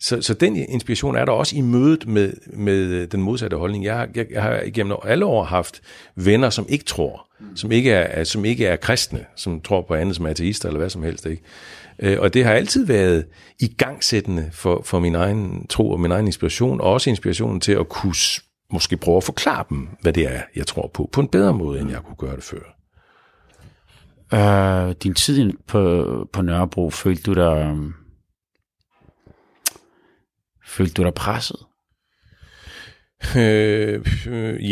Så, 0.00 0.22
så 0.22 0.34
den 0.34 0.56
inspiration 0.56 1.16
er 1.16 1.24
der 1.24 1.32
også 1.32 1.56
i 1.56 1.60
mødet 1.60 2.06
med, 2.06 2.32
med 2.46 2.74
øh, 2.74 3.08
den 3.12 3.22
modsatte 3.22 3.56
holdning. 3.56 3.84
Jeg 3.84 3.96
har, 3.96 4.08
jeg, 4.14 4.26
jeg 4.30 4.42
har 4.42 4.60
igennem 4.60 4.96
alle 5.04 5.24
år 5.24 5.44
haft 5.44 5.82
venner, 6.14 6.50
som 6.50 6.66
ikke 6.68 6.84
tror, 6.84 7.28
mm. 7.40 7.56
som, 7.56 7.72
ikke 7.72 7.90
er, 7.90 8.24
som 8.24 8.44
ikke 8.44 8.66
er 8.66 8.76
kristne, 8.76 9.24
som 9.36 9.60
tror 9.60 9.82
på 9.82 9.94
andet 9.94 10.16
som 10.16 10.26
ateister 10.26 10.68
eller 10.68 10.78
hvad 10.78 10.90
som 10.90 11.02
helst. 11.02 11.26
Ikke? 11.26 11.42
Øh, 11.98 12.20
og 12.20 12.34
det 12.34 12.44
har 12.44 12.52
altid 12.52 12.86
været 12.86 13.24
igangsættende 13.60 14.50
for, 14.52 14.82
for 14.84 15.00
min 15.00 15.14
egen 15.14 15.66
tro 15.66 15.90
og 15.90 16.00
min 16.00 16.12
egen 16.12 16.26
inspiration, 16.26 16.80
og 16.80 16.92
også 16.92 17.10
inspirationen 17.10 17.60
til 17.60 17.72
at 17.72 17.88
kunne 17.88 18.14
måske 18.72 18.96
prøve 18.96 19.16
at 19.16 19.24
forklare 19.24 19.64
dem, 19.70 19.88
hvad 20.00 20.12
det 20.12 20.34
er, 20.34 20.40
jeg 20.56 20.66
tror 20.66 20.90
på, 20.94 21.08
på 21.12 21.20
en 21.20 21.28
bedre 21.28 21.54
måde, 21.54 21.80
end 21.80 21.90
jeg 21.90 22.00
kunne 22.02 22.16
gøre 22.16 22.36
det 22.36 22.44
før. 22.44 22.76
Øh, 24.34 24.94
din 25.02 25.14
tid 25.14 25.52
på, 25.66 26.28
på 26.32 26.42
Nørrebro, 26.42 26.90
følte 26.90 27.22
du 27.22 27.34
dig 27.34 27.66
øhm, 27.70 27.92
Følte 30.76 30.94
du 30.94 31.02
dig 31.02 31.14
presset? 31.14 31.58
Øh, 33.36 34.04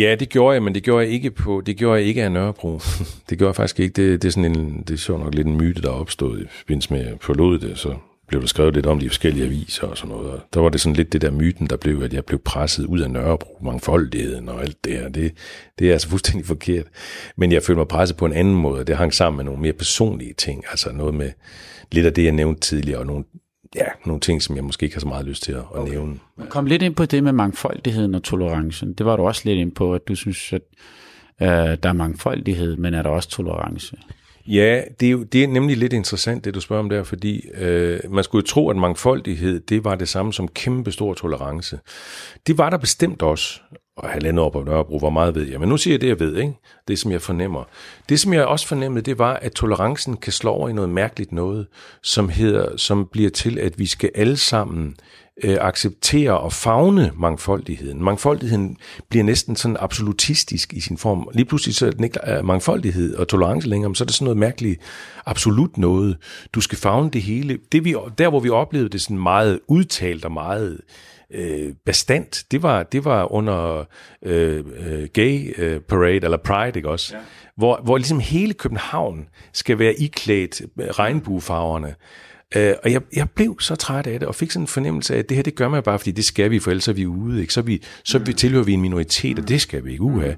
ja, 0.01 0.17
det 0.21 0.29
gjorde 0.29 0.55
jeg, 0.55 0.63
men 0.63 0.75
det 0.75 0.83
gjorde 0.83 1.05
jeg 1.05 1.13
ikke 1.13 1.31
på, 1.31 1.63
det 1.67 1.77
gjorde 1.77 1.99
jeg 1.99 2.09
ikke 2.09 2.25
af 2.25 2.33
Nørrebro. 2.33 2.81
det 3.31 3.39
gjorde 3.39 3.49
jeg 3.49 3.57
faktisk 3.57 3.81
ikke. 3.81 3.93
Det, 3.93 4.23
det 4.23 4.29
er 4.29 4.33
sådan 4.33 4.57
en, 4.57 4.83
det 4.89 4.95
er 4.95 4.99
så 4.99 5.17
nok 5.17 5.35
lidt 5.35 5.47
en 5.47 5.57
myte, 5.57 5.83
der 5.83 5.89
opstod 5.89 6.41
i 6.41 6.45
forbindelse 6.59 6.93
med, 6.93 7.07
at 7.07 7.15
forlod 7.21 7.59
det, 7.59 7.79
så 7.79 7.95
blev 8.29 8.41
der 8.41 8.47
skrevet 8.47 8.75
lidt 8.75 8.87
om 8.87 9.01
de 9.01 9.09
forskellige 9.09 9.45
aviser 9.45 9.87
og 9.87 9.97
sådan 9.97 10.17
noget. 10.17 10.31
Og 10.31 10.41
der 10.55 10.61
var 10.61 10.69
det 10.69 10.81
sådan 10.81 10.97
lidt 10.97 11.13
det 11.13 11.21
der 11.21 11.31
myten, 11.31 11.67
der 11.67 11.77
blev, 11.77 12.03
at 12.03 12.13
jeg 12.13 12.25
blev 12.25 12.39
presset 12.39 12.87
ud 12.87 13.01
af 13.01 13.11
Nørrebro, 13.11 13.59
mangfoldigheden 13.63 14.49
og 14.49 14.63
alt 14.63 14.85
det 14.85 14.93
her. 14.93 15.09
Det, 15.09 15.33
det 15.79 15.89
er 15.89 15.93
altså 15.93 16.09
fuldstændig 16.15 16.47
forkert. 16.47 16.87
Men 17.37 17.53
jeg 17.53 17.63
følte 17.63 17.79
mig 17.79 17.89
presset 17.89 18.17
på 18.17 18.27
en 18.27 18.33
anden 18.33 18.55
måde, 18.55 18.85
det 18.85 18.97
hang 18.97 19.15
sammen 19.15 19.37
med 19.37 19.45
nogle 19.45 19.63
mere 19.63 19.73
personlige 19.73 20.35
ting. 20.39 20.65
Altså 20.71 20.93
noget 20.93 21.15
med 21.15 21.31
lidt 21.93 22.07
af 22.07 22.13
det, 22.13 22.25
jeg 22.25 22.33
nævnte 22.33 22.61
tidligere, 22.61 22.99
og 22.99 23.07
nogle 23.07 23.25
ja, 23.75 23.87
nogle 24.07 24.21
ting, 24.21 24.43
som 24.43 24.57
jeg 24.57 24.65
måske 24.65 24.85
ikke 24.85 24.97
har 24.97 25.01
så 25.01 25.09
meget 25.09 25.27
lyst 25.27 25.43
til 25.43 25.53
at, 25.53 25.59
at 25.59 25.65
okay. 25.73 25.93
nævne. 25.93 26.19
Kom 26.49 26.67
lidt 26.67 26.83
ind 26.83 26.95
på 26.95 27.07
det 27.07 27.25
med 27.25 27.33
mangfoldigheden 27.33 28.15
og 28.15 28.23
tolerancen. 28.23 28.93
Det 28.93 29.07
var 29.07 29.17
du 29.17 29.27
også 29.27 29.43
lidt 29.45 29.59
ind 29.59 29.73
på, 29.73 29.95
at 29.95 30.09
du 30.09 30.15
synes, 30.15 30.53
at 30.53 30.63
øh, 31.43 31.49
der 31.83 31.89
er 31.89 31.93
mangfoldighed, 31.93 32.77
men 32.77 32.95
er 32.95 33.03
der 33.03 33.11
også 33.11 33.29
tolerance? 33.29 33.97
Ja, 34.47 34.83
det 35.01 35.07
er, 35.07 35.11
jo, 35.11 35.23
det 35.23 35.45
er 35.45 35.49
nemlig 35.49 35.77
lidt 35.77 35.93
interessant, 35.93 36.45
det 36.45 36.55
du 36.55 36.61
spørger 36.61 36.83
om 36.83 36.89
der, 36.89 37.03
fordi 37.03 37.49
øh, 37.55 38.01
man 38.11 38.25
skulle 38.25 38.43
jo 38.43 38.47
tro, 38.47 38.71
at 38.71 38.77
mangfoldighed, 38.77 39.61
det 39.61 39.85
var 39.85 39.95
det 39.95 40.09
samme 40.09 40.33
som 40.33 40.49
kæmpe 40.49 40.93
stor 40.93 41.15
tolerance. 41.15 41.79
Det 42.47 42.59
var 42.59 42.71
der 42.71 42.77
bestemt 42.77 43.23
også, 43.23 43.61
og 43.97 44.09
halvandet 44.09 44.45
år 44.45 44.51
på 44.51 44.63
Nørrebro, 44.63 44.99
hvor 44.99 45.11
meget 45.11 45.35
ved 45.35 45.49
jeg. 45.49 45.61
Men 45.61 45.69
nu 45.69 45.77
siger 45.77 45.95
jeg 45.95 46.01
det, 46.01 46.09
jeg 46.09 46.21
ved, 46.21 46.37
ikke? 46.37 46.55
det 46.89 46.99
som 46.99 47.13
jeg 47.13 47.23
fornemmer. 47.23 47.65
Det 48.09 48.21
som 48.21 48.33
jeg 48.33 48.45
også 48.45 48.67
fornemmede, 48.67 49.05
det 49.05 49.19
var, 49.19 49.35
at 49.35 49.53
tolerancen 49.53 50.17
kan 50.17 50.33
slå 50.33 50.51
over 50.51 50.69
i 50.69 50.73
noget 50.73 50.91
mærkeligt 50.91 51.33
noget, 51.33 51.67
som, 52.03 52.29
hedder, 52.29 52.77
som 52.77 53.09
bliver 53.13 53.31
til, 53.31 53.59
at 53.59 53.79
vi 53.79 53.87
skal 53.87 54.11
alle 54.15 54.37
sammen 54.37 54.97
øh, 55.45 55.57
acceptere 55.61 56.39
og 56.39 56.53
fagne 56.53 57.13
mangfoldigheden. 57.17 58.05
Mangfoldigheden 58.05 58.77
bliver 59.09 59.25
næsten 59.25 59.57
sådan 59.57 59.77
absolutistisk 59.81 60.73
i 60.73 60.81
sin 60.81 60.99
form. 60.99 61.29
Lige 61.35 61.45
pludselig 61.45 61.75
så 61.75 61.87
er 61.87 61.91
den 61.91 62.05
ikke 62.05 62.21
er 62.23 62.43
mangfoldighed 62.43 63.15
og 63.15 63.29
tolerance 63.29 63.69
længere, 63.69 63.89
men 63.89 63.95
så 63.95 64.05
er 64.05 64.07
det 64.07 64.15
sådan 64.15 64.25
noget 64.25 64.39
mærkeligt 64.39 64.81
absolut 65.27 65.79
noget. 65.79 66.17
Du 66.53 66.61
skal 66.61 66.79
fagne 66.79 67.11
det 67.11 67.23
hele. 67.23 67.59
Det 67.73 67.85
vi, 67.85 67.97
der, 68.19 68.29
hvor 68.29 68.41
vi 68.41 68.51
oplevede 68.51 68.89
det 68.89 69.01
sådan 69.01 69.19
meget 69.19 69.61
udtalt 69.69 70.25
og 70.25 70.33
meget 70.33 70.73
øh, 70.73 70.79
bestandt, 71.87 72.45
det 72.51 72.63
var, 72.63 72.83
det 72.83 73.05
var 73.05 73.33
under 73.33 73.85
øh, 74.23 74.65
øh, 74.87 75.09
gay 75.13 75.55
øh, 75.59 75.81
parade, 75.81 76.21
eller 76.25 76.37
pride, 76.37 76.73
ikke 76.77 76.89
også? 76.89 77.17
Ja. 77.17 77.23
Hvor, 77.57 77.81
hvor 77.85 77.97
ligesom 77.97 78.21
hele 78.21 78.55
København 78.55 79.29
skal 79.53 79.79
være 79.79 79.95
iklædt 79.95 80.63
regnbuefarverne. 80.79 81.95
Øh, 82.57 82.75
og 82.85 82.93
jeg, 82.93 83.01
jeg 83.17 83.31
blev 83.31 83.61
så 83.61 83.77
træt 83.77 84.07
af 84.07 84.21
det, 84.21 84.29
og 84.29 84.35
fik 84.35 84.51
sådan 84.51 84.63
en 84.63 84.69
fornemmelse 84.69 85.15
af, 85.15 85.19
at 85.19 85.29
det 85.29 85.37
her, 85.37 85.43
det 85.43 85.55
gør 85.55 85.69
man 85.69 85.83
bare, 85.83 85.99
fordi 85.99 86.11
det 86.11 86.25
skal 86.25 86.51
vi, 86.51 86.59
for 86.59 86.71
ellers 86.71 86.89
er 86.89 86.93
vi 86.93 87.07
ude. 87.07 87.41
Ikke? 87.41 87.53
Så, 87.53 87.63
vi, 87.63 87.83
så 88.05 88.19
vi, 88.19 88.33
tilhører 88.33 88.65
vi 88.65 88.73
en 88.73 88.81
minoritet, 88.81 89.39
og 89.39 89.49
det 89.49 89.61
skal 89.61 89.85
vi 89.85 89.91
ikke 89.91 90.03
uha. 90.03 90.33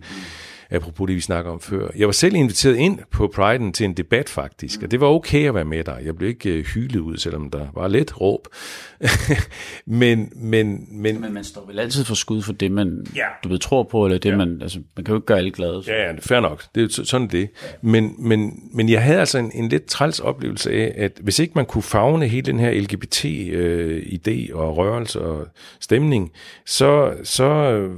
Apropos 0.71 1.07
det, 1.07 1.17
vi 1.17 1.21
snakker 1.21 1.51
om 1.51 1.61
før. 1.61 1.89
Jeg 1.97 2.07
var 2.09 2.13
selv 2.13 2.35
inviteret 2.35 2.77
ind 2.77 2.99
på 3.11 3.33
Pride'en 3.37 3.73
til 3.73 3.85
en 3.85 3.95
debat 3.95 4.29
faktisk, 4.29 4.83
og 4.83 4.91
det 4.91 5.01
var 5.01 5.07
okay 5.07 5.49
at 5.49 5.55
være 5.55 5.65
med 5.65 5.85
der. 5.85 5.99
Jeg 5.99 6.17
blev 6.17 6.29
ikke 6.29 6.51
øh, 6.51 6.65
hylet 6.65 7.01
ud, 7.01 7.17
selvom 7.17 7.51
der 7.51 7.67
var 7.75 7.89
lidt 7.89 8.21
råb. 8.21 8.49
men, 9.87 10.33
men, 10.37 10.87
men, 10.91 11.21
men 11.21 11.35
man 11.35 11.45
står 11.45 11.67
vel 11.67 11.79
altid 11.79 12.05
for 12.05 12.15
skud 12.15 12.43
for 12.43 12.53
det, 12.53 12.73
man 12.73 13.07
ja. 13.17 13.27
du 13.45 13.49
ved, 13.49 13.59
tror 13.59 13.83
på, 13.83 14.05
eller 14.05 14.19
det, 14.19 14.31
ja. 14.31 14.37
man, 14.37 14.63
altså, 14.63 14.79
man 14.97 15.05
kan 15.05 15.13
jo 15.13 15.17
ikke 15.19 15.27
gøre 15.27 15.39
alle 15.39 15.51
glade. 15.51 15.83
Så. 15.85 15.93
Ja, 15.93 16.03
ja, 16.03 16.13
fair 16.21 16.41
nok. 16.41 16.65
Det 16.75 16.83
er 16.99 17.05
sådan 17.05 17.29
det. 17.29 17.51
Men, 17.83 18.15
men, 18.19 18.63
men 18.73 18.89
jeg 18.89 19.03
havde 19.03 19.21
altså 19.21 19.39
en, 19.39 19.51
en 19.55 19.69
lidt 19.69 19.87
træls 19.87 20.21
oplevelse 20.21 20.73
af, 20.73 20.95
at 20.97 21.13
hvis 21.23 21.39
ikke 21.39 21.53
man 21.55 21.67
kunne 21.67 21.83
fagne 21.83 22.29
hele 22.29 22.43
den 22.43 22.59
her 22.61 22.71
LGBT-idé 22.71 24.51
øh, 24.53 24.57
og 24.59 24.77
rørelse 24.77 25.21
og 25.21 25.47
stemning, 25.81 26.33
så, 26.67 27.13
så 27.25 27.45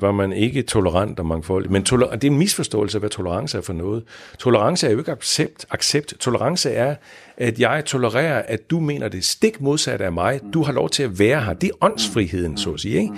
var 0.00 0.12
man 0.12 0.32
ikke 0.32 0.62
tolerant 0.62 1.18
og 1.18 1.26
mangfoldig. 1.26 1.72
Men 1.72 1.84
toler- 1.84 2.10
det 2.16 2.24
er 2.24 2.30
en 2.30 2.38
misforståelse 2.58 2.96
af, 2.96 3.00
hvad 3.00 3.10
tolerance 3.10 3.58
er 3.58 3.62
for 3.62 3.72
noget. 3.72 4.04
Tolerance 4.38 4.86
er 4.86 4.90
jo 4.90 4.98
ikke 4.98 5.12
accept. 5.12 5.66
accept. 5.70 6.14
Tolerance 6.20 6.70
er, 6.70 6.94
at 7.36 7.58
jeg 7.60 7.84
tolererer, 7.84 8.42
at 8.42 8.70
du 8.70 8.80
mener 8.80 9.08
det 9.08 9.24
stik 9.24 9.60
modsatte 9.60 10.04
af 10.04 10.12
mig. 10.12 10.40
Du 10.52 10.62
har 10.62 10.72
lov 10.72 10.90
til 10.90 11.02
at 11.02 11.18
være 11.18 11.44
her. 11.44 11.52
Det 11.52 11.66
er 11.68 11.84
åndsfriheden, 11.84 12.56
så 12.56 12.72
at 12.72 12.80
sige. 12.80 13.00
Ikke? 13.00 13.14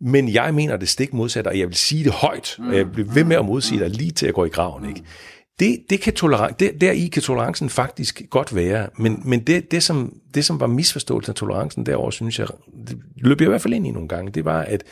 Men 0.00 0.28
jeg 0.34 0.54
mener 0.54 0.76
det 0.76 0.88
stik 0.88 1.12
modsatte, 1.12 1.48
og 1.48 1.58
jeg 1.58 1.68
vil 1.68 1.76
sige 1.76 2.04
det 2.04 2.12
højt, 2.12 2.56
og 2.58 2.76
jeg 2.76 2.92
bliver 2.92 3.12
ved 3.12 3.24
med 3.24 3.36
at 3.36 3.44
modsige 3.44 3.80
dig 3.80 3.90
lige 3.90 4.10
til 4.10 4.26
at 4.26 4.34
gå 4.34 4.44
i 4.44 4.48
graven. 4.48 4.88
Ikke? 4.88 5.02
Det, 5.60 5.78
det 5.90 6.00
kan 6.00 6.12
toleran- 6.18 6.54
det, 6.58 6.94
i 6.94 7.06
kan 7.06 7.22
tolerancen 7.22 7.68
faktisk 7.70 8.22
godt 8.30 8.54
være, 8.54 8.88
men, 8.98 9.22
men 9.24 9.40
det, 9.40 9.70
det, 9.70 9.82
som, 9.82 10.12
det, 10.34 10.44
som 10.44 10.60
var 10.60 10.66
misforståelsen 10.66 11.30
af 11.30 11.34
tolerancen 11.34 11.86
derover 11.86 12.10
synes 12.10 12.38
jeg, 12.38 12.46
det 12.88 12.98
løb 13.16 13.40
jeg 13.40 13.46
i 13.46 13.48
hvert 13.48 13.62
fald 13.62 13.74
ind 13.74 13.86
i 13.86 13.90
nogle 13.90 14.08
gange, 14.08 14.32
det 14.32 14.44
var, 14.44 14.62
at, 14.62 14.82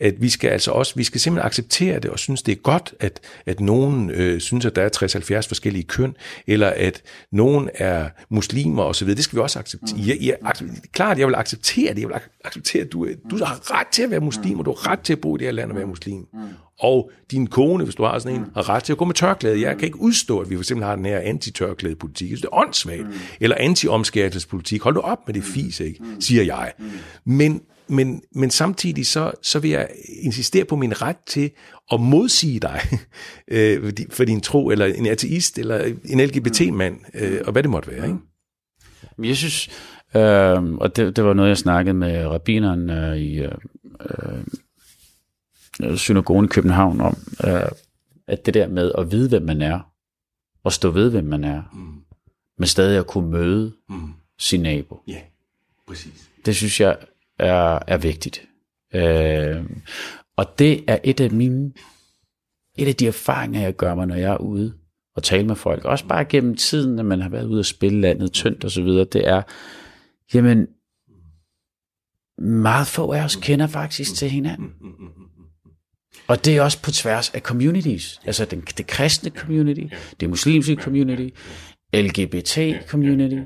at 0.00 0.22
vi 0.22 0.28
skal 0.28 0.48
altså 0.48 0.70
også, 0.70 0.92
vi 0.96 1.04
skal 1.04 1.20
simpelthen 1.20 1.46
acceptere 1.46 1.98
det, 1.98 2.10
og 2.10 2.18
synes, 2.18 2.42
det 2.42 2.52
er 2.52 2.56
godt, 2.56 2.94
at, 3.00 3.20
at 3.46 3.60
nogen 3.60 4.10
øh, 4.10 4.40
synes, 4.40 4.66
at 4.66 4.76
der 4.76 4.82
er 4.82 5.40
60-70 5.44 5.48
forskellige 5.48 5.84
køn, 5.84 6.16
eller 6.46 6.72
at 6.76 7.02
nogen 7.32 7.70
er 7.74 8.08
muslimer 8.28 8.82
osv., 8.82 9.08
det 9.08 9.24
skal 9.24 9.36
vi 9.36 9.40
også 9.40 9.58
acceptere. 9.58 9.98
Jeg, 10.06 10.16
jeg, 10.20 10.36
acceptere 10.42 10.80
klart, 10.92 11.18
jeg 11.18 11.26
vil 11.26 11.34
acceptere 11.34 11.94
det, 11.94 12.00
jeg 12.00 12.08
vil 12.08 12.16
acceptere, 12.44 12.82
at 12.82 12.92
du, 12.92 13.08
du 13.30 13.44
har 13.44 13.78
ret 13.80 13.86
til 13.86 14.02
at 14.02 14.10
være 14.10 14.20
muslim, 14.20 14.58
og 14.58 14.64
du 14.64 14.70
har 14.70 14.90
ret 14.90 15.00
til 15.00 15.12
at 15.12 15.20
bo 15.20 15.36
i 15.36 15.38
det 15.38 15.46
her 15.46 15.52
land 15.52 15.70
og 15.70 15.76
være 15.76 15.86
muslim. 15.86 16.26
Og 16.80 17.10
din 17.30 17.46
kone, 17.46 17.84
hvis 17.84 17.94
du 17.94 18.04
har 18.04 18.18
sådan 18.18 18.36
en, 18.40 18.46
har 18.54 18.68
ret 18.68 18.84
til 18.84 18.92
at 18.92 18.98
gå 18.98 19.04
med 19.04 19.14
tørklæde. 19.14 19.60
Jeg 19.60 19.76
kan 19.76 19.84
ikke 19.84 20.00
udstå, 20.00 20.38
at 20.38 20.50
vi 20.50 20.56
for 20.56 20.62
eksempel 20.62 20.84
har 20.84 20.96
den 20.96 21.04
her 21.04 21.18
anti-tørklædepolitik. 21.18 22.30
Det 22.30 22.44
er 22.44 22.54
åndssvagt. 22.54 23.06
Eller 23.40 23.56
anti-omskærelsespolitik. 23.60 24.82
Hold 24.84 24.94
du 24.94 25.00
op 25.00 25.18
med 25.26 25.34
det 25.34 25.44
fis, 25.44 25.80
ikke? 25.80 26.00
siger 26.20 26.42
jeg. 26.42 26.72
Men, 27.24 27.62
men, 27.88 28.22
men 28.34 28.50
samtidig 28.50 29.06
så, 29.06 29.32
så 29.42 29.58
vil 29.58 29.70
jeg 29.70 29.88
insistere 30.22 30.64
på 30.64 30.76
min 30.76 31.02
ret 31.02 31.16
til 31.26 31.50
at 31.92 32.00
modsige 32.00 32.60
dig 32.60 32.80
øh, 33.48 33.92
for 34.10 34.24
din 34.24 34.40
tro, 34.40 34.70
eller 34.70 34.86
en 34.86 35.06
ateist, 35.06 35.58
eller 35.58 35.94
en 36.04 36.20
LGBT-mand, 36.20 36.96
øh, 37.14 37.40
og 37.44 37.52
hvad 37.52 37.62
det 37.62 37.70
måtte 37.70 37.90
være. 37.90 38.06
Ikke? 38.06 38.18
Men 39.16 39.28
jeg 39.28 39.36
synes, 39.36 39.68
øh, 40.16 40.74
og 40.74 40.96
det, 40.96 41.16
det 41.16 41.24
var 41.24 41.34
noget, 41.34 41.48
jeg 41.48 41.58
snakkede 41.58 41.94
med 41.94 42.26
rabineren 42.26 42.90
øh, 42.90 43.16
i 43.16 43.38
øh, 43.38 43.52
øh, 45.82 45.96
synagogen 45.96 46.44
i 46.44 46.48
København 46.48 47.00
om, 47.00 47.16
øh, 47.46 47.68
at 48.28 48.46
det 48.46 48.54
der 48.54 48.68
med 48.68 48.92
at 48.98 49.12
vide, 49.12 49.28
hvem 49.28 49.42
man 49.42 49.62
er, 49.62 49.80
og 50.64 50.72
stå 50.72 50.90
ved, 50.90 51.10
hvem 51.10 51.24
man 51.24 51.44
er, 51.44 51.62
mm. 51.72 51.94
men 52.58 52.66
stadig 52.66 52.98
at 52.98 53.06
kunne 53.06 53.30
møde 53.30 53.72
mm. 53.88 54.12
Sin 54.38 54.60
nabo. 54.60 55.00
Ja, 55.08 55.20
præcis. 55.86 56.30
Det 56.46 56.56
synes 56.56 56.80
jeg 56.80 56.96
er, 57.38 57.78
er 57.86 57.96
vigtigt. 57.96 58.48
Øh, 58.94 59.64
og 60.36 60.58
det 60.58 60.84
er 60.86 60.98
et 61.04 61.20
af 61.20 61.30
mine, 61.30 61.72
et 62.78 62.88
af 62.88 62.94
de 62.94 63.06
erfaringer, 63.06 63.60
jeg 63.60 63.76
gør 63.76 63.94
mig, 63.94 64.06
når 64.06 64.14
jeg 64.14 64.32
er 64.32 64.36
ude 64.36 64.74
og 65.16 65.22
tale 65.22 65.46
med 65.46 65.56
folk. 65.56 65.84
Også 65.84 66.06
bare 66.06 66.24
gennem 66.24 66.56
tiden, 66.56 66.96
når 66.96 67.02
man 67.02 67.20
har 67.20 67.28
været 67.28 67.46
ude 67.46 67.58
og 67.58 67.66
spille 67.66 68.00
landet 68.00 68.32
tyndt 68.32 68.64
og 68.64 68.70
så 68.70 68.82
videre, 68.82 69.04
det 69.04 69.28
er, 69.28 69.42
jamen, 70.34 70.66
meget 72.38 72.86
få 72.86 73.12
af 73.12 73.24
os 73.24 73.36
kender 73.36 73.66
faktisk 73.66 74.14
til 74.14 74.30
hinanden. 74.30 74.72
Og 76.28 76.44
det 76.44 76.56
er 76.56 76.62
også 76.62 76.82
på 76.82 76.90
tværs 76.90 77.30
af 77.30 77.40
communities. 77.40 78.20
Altså 78.24 78.44
den, 78.44 78.60
det 78.60 78.86
kristne 78.86 79.30
community, 79.30 79.94
det 80.20 80.28
muslimske 80.28 80.74
community, 80.76 81.28
LGBT 81.94 82.58
community, 82.88 83.40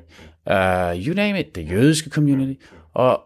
uh, 0.51 1.07
you 1.07 1.15
name 1.15 1.41
it, 1.41 1.55
det 1.55 1.71
jødiske 1.71 2.11
community. 2.11 2.65
Og 2.95 3.23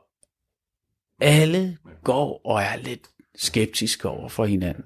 alle 1.21 1.77
går 2.05 2.41
og 2.45 2.63
er 2.63 2.77
lidt 2.77 3.01
skeptiske 3.35 4.09
over 4.09 4.29
for 4.29 4.45
hinanden. 4.45 4.85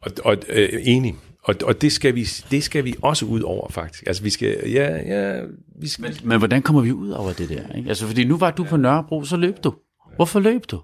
Og, 0.00 0.12
og 0.24 0.36
øh, 0.48 0.68
enig. 0.82 1.14
Og, 1.42 1.54
og 1.64 1.82
det, 1.82 1.92
skal 1.92 2.14
vi, 2.14 2.24
det 2.50 2.62
skal 2.62 2.84
vi 2.84 2.94
også 3.02 3.26
ud 3.26 3.40
over, 3.40 3.68
faktisk. 3.68 4.06
Altså, 4.06 4.22
vi 4.22 4.30
skal, 4.30 4.70
ja, 4.70 4.96
ja, 4.96 5.42
vi 5.80 5.88
skal... 5.88 6.02
Men, 6.02 6.28
men 6.28 6.38
hvordan 6.38 6.62
kommer 6.62 6.82
vi 6.82 6.92
ud 6.92 7.10
over 7.10 7.32
det 7.32 7.48
der? 7.48 7.76
Ikke? 7.76 7.88
Altså, 7.88 8.06
fordi 8.06 8.24
nu 8.24 8.36
var 8.36 8.50
du 8.50 8.64
på 8.64 8.76
Nørrebro, 8.76 9.24
så 9.24 9.36
løb 9.36 9.64
du. 9.64 9.74
Hvorfor 10.16 10.40
løb 10.40 10.62
du? 10.70 10.82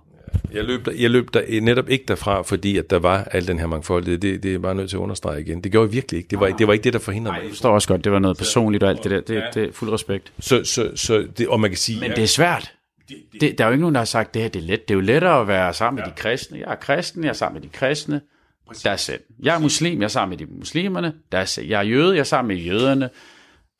Jeg 0.52 0.64
løb, 0.64 0.86
der, 0.86 0.92
jeg 0.98 1.10
løb 1.10 1.34
der 1.34 1.60
netop 1.60 1.88
ikke 1.88 2.04
derfra, 2.08 2.42
fordi 2.42 2.76
at 2.78 2.90
der 2.90 2.98
var 2.98 3.24
al 3.24 3.46
den 3.46 3.58
her 3.58 3.66
mangfoldighed. 3.66 4.18
Det, 4.18 4.42
det 4.42 4.54
er 4.54 4.58
bare 4.58 4.74
nødt 4.74 4.90
til 4.90 4.96
at 4.96 5.00
understrege 5.00 5.40
igen. 5.40 5.64
Det 5.64 5.72
gjorde 5.72 5.86
jeg 5.86 5.92
virkelig 5.92 6.18
ikke. 6.18 6.28
Det 6.28 6.40
var, 6.40 6.48
det 6.48 6.66
var 6.66 6.72
ikke 6.72 6.84
det, 6.84 6.92
der 6.92 6.98
forhindrede 6.98 7.32
mig. 7.32 7.42
Jeg 7.42 7.50
forstår 7.50 7.74
også 7.74 7.88
godt, 7.88 8.04
det 8.04 8.12
var 8.12 8.18
noget 8.18 8.36
personligt 8.36 8.84
og 8.84 8.90
alt 8.90 9.04
det 9.04 9.10
der. 9.10 9.20
Det, 9.20 9.42
det 9.54 9.62
er 9.62 9.72
fuld 9.72 9.90
respekt. 9.90 10.32
Så, 10.40 10.64
så, 10.64 10.90
så 10.94 11.26
det, 11.38 11.48
og 11.48 11.60
man 11.60 11.70
kan 11.70 11.78
sige... 11.78 12.00
Men 12.00 12.10
det 12.10 12.22
er 12.22 12.26
svært. 12.26 12.72
Det, 13.40 13.58
der 13.58 13.64
er 13.64 13.68
jo 13.68 13.72
ikke 13.72 13.80
nogen, 13.80 13.94
der 13.94 14.00
har 14.00 14.04
sagt, 14.04 14.34
det 14.34 14.42
her 14.42 14.48
det 14.48 14.62
er 14.62 14.66
let. 14.66 14.88
Det 14.88 14.94
er 14.94 14.98
jo 14.98 15.00
lettere 15.00 15.40
at 15.40 15.48
være 15.48 15.74
sammen 15.74 16.00
med 16.00 16.12
de 16.12 16.16
kristne. 16.16 16.58
Jeg 16.58 16.70
er 16.70 16.74
kristen, 16.74 17.24
jeg 17.24 17.28
er 17.28 17.32
sammen 17.32 17.60
med 17.60 17.68
de 17.68 17.76
kristne. 17.76 18.20
Der 18.84 18.90
er 18.90 18.96
selv. 18.96 19.20
Jeg 19.42 19.54
er 19.54 19.58
muslim, 19.58 19.98
jeg 19.98 20.04
er 20.04 20.08
sammen 20.08 20.38
med 20.38 20.46
de 20.46 20.52
muslimerne. 20.58 21.12
Der 21.32 21.38
er 21.38 21.44
selv. 21.44 21.68
Jeg 21.68 21.78
er 21.78 21.84
jøde, 21.84 22.14
jeg 22.14 22.20
er 22.20 22.24
sammen 22.24 22.56
med 22.56 22.64
jøderne. 22.64 23.10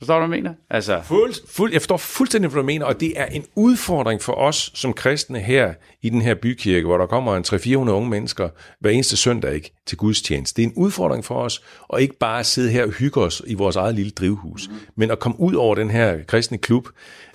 Forstår 0.02 0.20
du, 0.20 0.26
hvad 0.26 0.36
jeg 0.36 0.42
mener? 0.42 0.54
Altså... 0.70 1.00
Fuld, 1.04 1.34
fuld, 1.48 1.72
jeg 1.72 1.80
forstår 1.80 1.96
fuldstændig, 1.96 2.50
hvad 2.50 2.60
du 2.62 2.66
mener, 2.66 2.86
og 2.86 3.00
det 3.00 3.20
er 3.20 3.26
en 3.26 3.44
udfordring 3.54 4.22
for 4.22 4.32
os 4.32 4.70
som 4.74 4.92
kristne 4.92 5.38
her 5.38 5.74
i 6.02 6.10
den 6.10 6.22
her 6.22 6.34
bykirke, 6.34 6.86
hvor 6.86 6.98
der 6.98 7.06
kommer 7.06 7.36
en 7.36 7.44
300-400 7.46 7.90
unge 7.90 8.10
mennesker 8.10 8.48
hver 8.80 8.90
eneste 8.90 9.16
søndag 9.16 9.54
ikke, 9.54 9.72
til 9.86 9.98
gudstjeneste. 9.98 10.56
Det 10.56 10.62
er 10.62 10.66
en 10.66 10.74
udfordring 10.76 11.24
for 11.24 11.34
os 11.34 11.62
at 11.92 12.00
ikke 12.00 12.18
bare 12.18 12.44
sidde 12.44 12.70
her 12.70 12.84
og 12.84 12.90
hygge 12.90 13.20
os 13.20 13.42
i 13.46 13.54
vores 13.54 13.76
eget 13.76 13.94
lille 13.94 14.10
drivhus, 14.10 14.68
mm. 14.68 14.74
men 14.96 15.10
at 15.10 15.18
komme 15.18 15.40
ud 15.40 15.54
over 15.54 15.74
den 15.74 15.90
her 15.90 16.18
kristne 16.22 16.58
klub. 16.58 16.88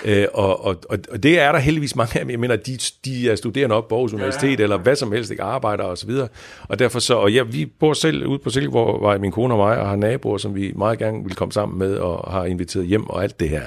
Øh, 0.06 0.26
og, 0.34 0.66
og, 0.66 0.76
og, 0.90 1.24
det 1.24 1.40
er 1.40 1.52
der 1.52 1.60
heldigvis 1.60 1.96
mange 1.96 2.20
af 2.20 2.26
dem. 2.26 2.30
Jeg 2.30 2.40
mener, 2.40 2.56
de, 2.56 2.78
de 3.06 3.30
er 3.30 3.36
studerende 3.36 3.76
op 3.76 3.88
på 3.88 3.96
Aarhus 3.96 4.14
Universitet, 4.14 4.60
ja. 4.60 4.64
eller 4.64 4.78
hvad 4.78 4.96
som 4.96 5.12
helst, 5.12 5.32
ikke 5.32 5.44
arbejder 5.44 5.84
og 5.84 5.98
så 5.98 6.08
videre. 6.08 6.28
Og 6.64 6.80
derfor 6.80 7.00
så, 7.00 7.14
og 7.14 7.32
ja, 7.32 7.44
vi 7.44 7.66
bor 7.66 7.94
selv 7.94 8.28
ude 8.28 8.40
på 8.40 8.50
Silkeborg, 8.50 9.00
hvor 9.00 9.18
min 9.18 9.32
kone 9.32 9.54
og 9.54 9.58
mig, 9.58 9.80
og 9.80 9.90
har 9.90 9.96
naboer, 9.96 10.38
som 10.38 10.56
vi 10.56 10.74
meget 10.76 11.00
gerne 11.00 11.24
vil 11.24 11.36
komme 11.36 11.52
sammen 11.52 11.80
med, 11.80 11.96
og 11.96 12.32
har 12.32 12.46
inviteret 12.46 12.88
hjem 12.88 13.10
og 13.10 13.24
alt 13.24 13.40
det 13.40 13.50
her. 13.50 13.62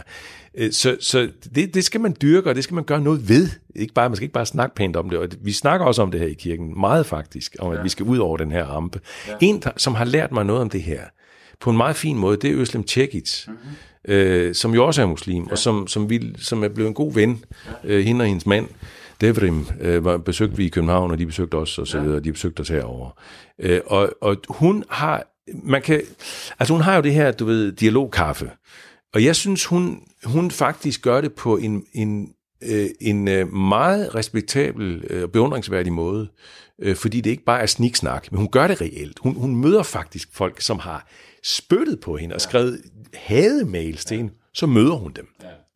Så, 0.70 0.96
så 1.00 1.28
det, 1.54 1.74
det 1.74 1.84
skal 1.84 2.00
man 2.00 2.16
dyrke, 2.22 2.48
og 2.48 2.54
det 2.54 2.64
skal 2.64 2.74
man 2.74 2.84
gøre 2.84 3.00
noget 3.00 3.28
ved. 3.28 3.48
Ikke 3.76 3.94
bare, 3.94 4.08
man 4.08 4.16
skal 4.16 4.24
ikke 4.24 4.32
bare 4.32 4.46
snakke 4.46 4.74
pænt 4.74 4.96
om 4.96 5.10
det. 5.10 5.18
Og 5.18 5.28
vi 5.40 5.52
snakker 5.52 5.86
også 5.86 6.02
om 6.02 6.10
det 6.10 6.20
her 6.20 6.26
i 6.26 6.32
kirken, 6.32 6.80
meget 6.80 7.06
faktisk, 7.06 7.56
om 7.58 7.72
at 7.72 7.78
ja. 7.78 7.82
vi 7.82 7.88
skal 7.88 8.06
ud 8.06 8.18
over 8.18 8.36
den 8.36 8.52
her 8.52 8.64
rampe. 8.64 9.00
Ja. 9.28 9.32
En, 9.40 9.62
som 9.76 9.94
har 9.94 10.04
lært 10.04 10.32
mig 10.32 10.44
noget 10.44 10.62
om 10.62 10.70
det 10.70 10.82
her, 10.82 11.00
på 11.60 11.70
en 11.70 11.76
meget 11.76 11.96
fin 11.96 12.18
måde, 12.18 12.36
det 12.36 12.50
er 12.50 12.60
Øslem 12.60 12.84
Tjekic, 12.84 13.46
mm-hmm. 13.46 14.14
øh, 14.14 14.54
som 14.54 14.74
jo 14.74 14.86
også 14.86 15.02
er 15.02 15.06
muslim, 15.06 15.44
ja. 15.44 15.50
og 15.50 15.58
som, 15.58 15.86
som, 15.86 16.10
vi, 16.10 16.34
som 16.38 16.64
er 16.64 16.68
blevet 16.68 16.88
en 16.88 16.94
god 16.94 17.14
ven, 17.14 17.44
ja. 17.66 17.72
øh, 17.84 18.04
hende 18.04 18.22
og 18.22 18.26
hendes 18.26 18.46
mand. 18.46 18.68
Devrim 19.20 19.66
øh, 19.80 20.04
var, 20.04 20.16
besøgte 20.16 20.56
vi 20.56 20.66
i 20.66 20.68
København, 20.68 21.10
og 21.10 21.18
de 21.18 21.26
besøgte 21.26 21.54
os, 21.54 21.78
og 21.78 21.86
så 21.86 22.00
videre, 22.00 22.14
ja. 22.14 22.20
de 22.20 22.32
besøgte 22.32 22.60
os 22.60 22.68
herovre. 22.68 23.10
Øh, 23.58 23.80
og, 23.86 24.12
og 24.20 24.36
hun 24.48 24.84
har, 24.88 25.26
man 25.62 25.82
kan, 25.82 26.00
altså 26.58 26.74
hun 26.74 26.82
har 26.82 26.96
jo 26.96 27.02
det 27.02 27.14
her, 27.14 27.32
du 27.32 27.44
ved, 27.44 27.72
dialogkaffe, 27.72 28.50
og 29.14 29.24
jeg 29.24 29.36
synes, 29.36 29.64
hun, 29.64 30.02
hun 30.24 30.50
faktisk 30.50 31.02
gør 31.02 31.20
det 31.20 31.32
på 31.32 31.56
en, 31.56 31.84
en, 31.92 32.28
øh, 32.62 32.86
en 33.00 33.28
øh, 33.28 33.52
meget 33.52 34.14
respektabel 34.14 35.04
og 35.10 35.16
øh, 35.16 35.28
beundringsværdig 35.28 35.92
måde, 35.92 36.28
fordi 36.94 37.20
det 37.20 37.30
ikke 37.30 37.44
bare 37.44 37.60
er 37.60 37.66
sniksnak, 37.66 38.32
men 38.32 38.38
hun 38.38 38.48
gør 38.50 38.66
det 38.66 38.80
reelt. 38.80 39.18
Hun, 39.18 39.34
hun 39.34 39.56
møder 39.56 39.82
faktisk 39.82 40.28
folk, 40.32 40.60
som 40.60 40.78
har 40.78 41.08
spyttet 41.44 42.00
på 42.00 42.16
hende 42.16 42.34
og 42.34 42.40
skrevet 42.40 42.80
hademails 43.14 44.04
til 44.04 44.16
hende, 44.16 44.32
så 44.54 44.66
møder 44.66 44.94
hun 44.94 45.12
dem 45.16 45.26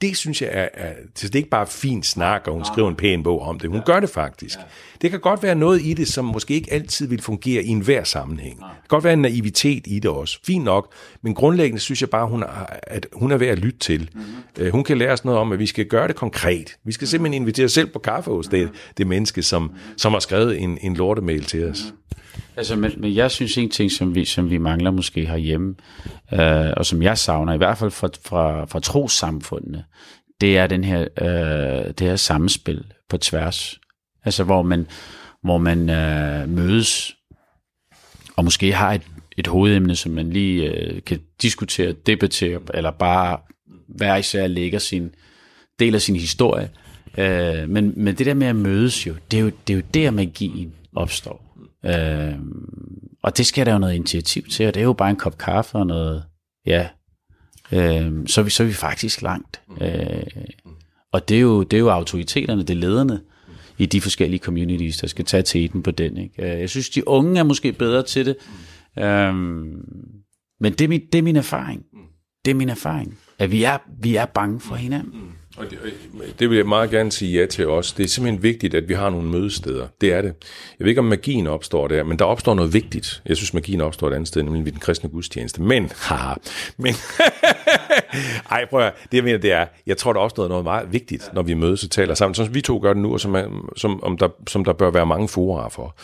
det 0.08 0.16
synes 0.16 0.42
jeg 0.42 0.50
er, 0.52 0.68
er 0.74 0.92
det 1.22 1.34
er 1.34 1.36
ikke 1.36 1.48
bare 1.48 1.66
fint 1.66 2.06
snak, 2.06 2.42
og 2.46 2.54
hun 2.54 2.64
skriver 2.64 2.88
en 2.88 2.94
pæn 2.94 3.22
bog 3.22 3.42
om 3.42 3.58
det. 3.58 3.70
Hun 3.70 3.82
gør 3.86 4.00
det 4.00 4.10
faktisk. 4.10 4.58
Det 5.02 5.10
kan 5.10 5.20
godt 5.20 5.42
være 5.42 5.54
noget 5.54 5.82
i 5.82 5.94
det, 5.94 6.08
som 6.08 6.24
måske 6.24 6.54
ikke 6.54 6.72
altid 6.72 7.08
vil 7.08 7.22
fungere 7.22 7.62
i 7.62 7.68
enhver 7.68 8.04
sammenhæng. 8.04 8.56
Det 8.56 8.66
kan 8.66 8.88
godt 8.88 9.04
være 9.04 9.12
en 9.12 9.22
naivitet 9.22 9.82
i 9.86 9.98
det 9.98 10.10
også. 10.10 10.38
Fint 10.46 10.64
nok. 10.64 10.92
Men 11.22 11.34
grundlæggende 11.34 11.80
synes 11.80 12.00
jeg 12.00 12.10
bare, 12.10 12.26
hun 12.26 12.42
er, 12.42 12.66
at 12.82 13.06
hun 13.12 13.32
er 13.32 13.36
værd 13.36 13.50
at 13.50 13.58
lytte 13.58 13.78
til. 13.78 14.10
Mm-hmm. 14.14 14.70
Hun 14.70 14.84
kan 14.84 14.98
lære 14.98 15.12
os 15.12 15.24
noget 15.24 15.40
om, 15.40 15.52
at 15.52 15.58
vi 15.58 15.66
skal 15.66 15.86
gøre 15.86 16.08
det 16.08 16.16
konkret. 16.16 16.76
Vi 16.84 16.92
skal 16.92 17.08
simpelthen 17.08 17.42
invitere 17.42 17.64
os 17.64 17.72
selv 17.72 17.86
på 17.86 17.98
kaffe 17.98 18.30
hos 18.30 18.46
det, 18.46 18.70
det 18.96 19.06
menneske, 19.06 19.42
som, 19.42 19.70
som 19.96 20.12
har 20.12 20.20
skrevet 20.20 20.60
en, 20.60 20.78
en 20.82 20.94
lortemail 20.94 21.44
til 21.44 21.68
os. 21.70 21.82
Mm-hmm. 21.84 22.23
Altså, 22.56 22.76
men, 22.76 22.92
men 22.96 23.14
jeg 23.14 23.30
synes 23.30 23.58
en 23.58 23.70
ting, 23.70 23.92
som 23.92 24.14
vi, 24.14 24.24
som 24.24 24.50
vi 24.50 24.58
mangler 24.58 24.90
måske 24.90 25.26
herhjemme, 25.26 25.74
øh, 26.32 26.72
og 26.76 26.86
som 26.86 27.02
jeg 27.02 27.18
savner, 27.18 27.54
i 27.54 27.56
hvert 27.56 27.78
fald 27.78 27.90
fra, 27.90 28.08
fra, 28.24 28.64
fra 28.64 28.80
trosamfundene, 28.80 29.84
det 30.40 30.58
er 30.58 30.66
den 30.66 30.84
her, 30.84 31.00
øh, 31.00 31.92
det 31.98 32.00
her 32.00 32.16
samspil 32.16 32.84
på 33.08 33.16
tværs. 33.16 33.80
Altså, 34.24 34.44
hvor 34.44 34.62
man, 34.62 34.86
hvor 35.42 35.58
man 35.58 35.90
øh, 35.90 36.48
mødes, 36.48 37.16
og 38.36 38.44
måske 38.44 38.72
har 38.72 38.92
et, 38.92 39.02
et 39.36 39.46
hovedemne, 39.46 39.96
som 39.96 40.12
man 40.12 40.30
lige 40.30 40.72
øh, 40.72 41.02
kan 41.02 41.20
diskutere, 41.42 41.92
debattere, 41.92 42.60
eller 42.74 42.90
bare 42.90 43.38
hver 43.88 44.16
især 44.16 44.46
lægger 44.46 44.78
sin 44.78 45.14
del 45.78 45.94
af 45.94 46.02
sin 46.02 46.16
historie. 46.16 46.70
Øh, 47.18 47.68
men, 47.68 47.92
men 47.96 48.14
det 48.14 48.26
der 48.26 48.34
med 48.34 48.46
at 48.46 48.56
mødes 48.56 49.06
jo, 49.06 49.14
det 49.30 49.36
er 49.36 49.40
jo, 49.42 49.50
det 49.66 49.72
er 49.72 49.76
jo 49.76 49.82
der 49.94 50.10
magien 50.10 50.72
opstår. 50.96 51.43
Øh, 51.84 52.38
og 53.22 53.38
det 53.38 53.46
skal 53.46 53.66
der 53.66 53.72
jo 53.72 53.78
noget 53.78 53.94
initiativ 53.94 54.42
til, 54.42 54.66
og 54.66 54.74
det 54.74 54.80
er 54.80 54.84
jo 54.84 54.92
bare 54.92 55.10
en 55.10 55.16
kop 55.16 55.38
kaffe 55.38 55.78
og 55.78 55.86
noget, 55.86 56.24
ja, 56.66 56.88
øh, 57.72 58.12
så, 58.26 58.40
er 58.40 58.42
vi, 58.42 58.50
så 58.50 58.62
er 58.62 58.66
vi 58.66 58.72
faktisk 58.72 59.22
langt. 59.22 59.60
Øh, 59.80 60.22
og 61.12 61.28
det 61.28 61.36
er, 61.36 61.40
jo, 61.40 61.62
det 61.62 61.76
er 61.76 61.80
jo 61.80 61.88
autoriteterne, 61.88 62.62
det 62.62 62.70
er 62.70 62.74
lederne 62.80 63.20
i 63.78 63.86
de 63.86 64.00
forskellige 64.00 64.40
communities, 64.40 64.98
der 64.98 65.06
skal 65.06 65.24
tage 65.24 65.42
teten 65.42 65.82
på 65.82 65.90
den. 65.90 66.16
Ikke? 66.16 66.42
Øh, 66.42 66.60
jeg 66.60 66.70
synes, 66.70 66.90
de 66.90 67.08
unge 67.08 67.38
er 67.38 67.44
måske 67.44 67.72
bedre 67.72 68.02
til 68.02 68.26
det, 68.26 68.36
øh, 68.98 69.34
men 70.60 70.72
det 70.72 70.80
er, 70.80 70.88
min, 70.88 71.02
det 71.12 71.18
er 71.18 71.22
min 71.22 71.36
erfaring. 71.36 71.82
Det 72.44 72.50
er 72.50 72.54
min 72.54 72.68
erfaring, 72.68 73.18
at 73.38 73.52
vi 73.52 73.64
er, 73.64 73.78
vi 74.00 74.16
er 74.16 74.26
bange 74.26 74.60
for 74.60 74.74
hinanden. 74.74 75.33
Og 75.56 75.64
det, 75.70 75.78
det 76.38 76.50
vil 76.50 76.56
jeg 76.56 76.66
meget 76.66 76.90
gerne 76.90 77.12
sige 77.12 77.40
ja 77.40 77.46
til 77.46 77.68
os. 77.68 77.92
Det 77.92 78.04
er 78.04 78.08
simpelthen 78.08 78.42
vigtigt, 78.42 78.74
at 78.74 78.88
vi 78.88 78.94
har 78.94 79.10
nogle 79.10 79.28
mødesteder. 79.28 79.86
Det 80.00 80.12
er 80.12 80.22
det. 80.22 80.34
Jeg 80.78 80.84
ved 80.84 80.88
ikke, 80.88 80.98
om 80.98 81.04
magien 81.04 81.46
opstår 81.46 81.88
der, 81.88 82.04
men 82.04 82.18
der 82.18 82.24
opstår 82.24 82.54
noget 82.54 82.74
vigtigt. 82.74 83.22
Jeg 83.26 83.36
synes, 83.36 83.54
magien 83.54 83.80
opstår 83.80 84.08
et 84.08 84.14
andet 84.14 84.28
sted, 84.28 84.42
nemlig 84.42 84.64
ved 84.64 84.72
den 84.72 84.80
kristne 84.80 85.10
gudstjeneste. 85.10 85.62
Men, 85.62 85.90
haha, 85.96 86.34
men, 86.76 86.94
ej, 88.50 88.66
prøv 88.70 88.80
at, 88.80 88.92
det 89.10 89.16
jeg 89.16 89.24
mener, 89.24 89.38
det 89.38 89.52
er, 89.52 89.66
jeg 89.86 89.96
tror, 89.96 90.12
der 90.12 90.20
opstår 90.20 90.48
noget 90.48 90.64
meget 90.64 90.92
vigtigt, 90.92 91.30
når 91.32 91.42
vi 91.42 91.54
mødes 91.54 91.84
og 91.84 91.90
taler 91.90 92.14
sammen, 92.14 92.34
som 92.34 92.54
vi 92.54 92.60
to 92.60 92.78
gør 92.82 92.92
det 92.92 93.02
nu, 93.02 93.12
og 93.12 93.20
som, 93.20 93.34
er, 93.34 93.70
som, 93.76 94.02
om 94.02 94.18
der, 94.18 94.28
som 94.48 94.64
der 94.64 94.72
bør 94.72 94.90
være 94.90 95.06
mange 95.06 95.28
forer 95.28 95.68
for 95.68 95.96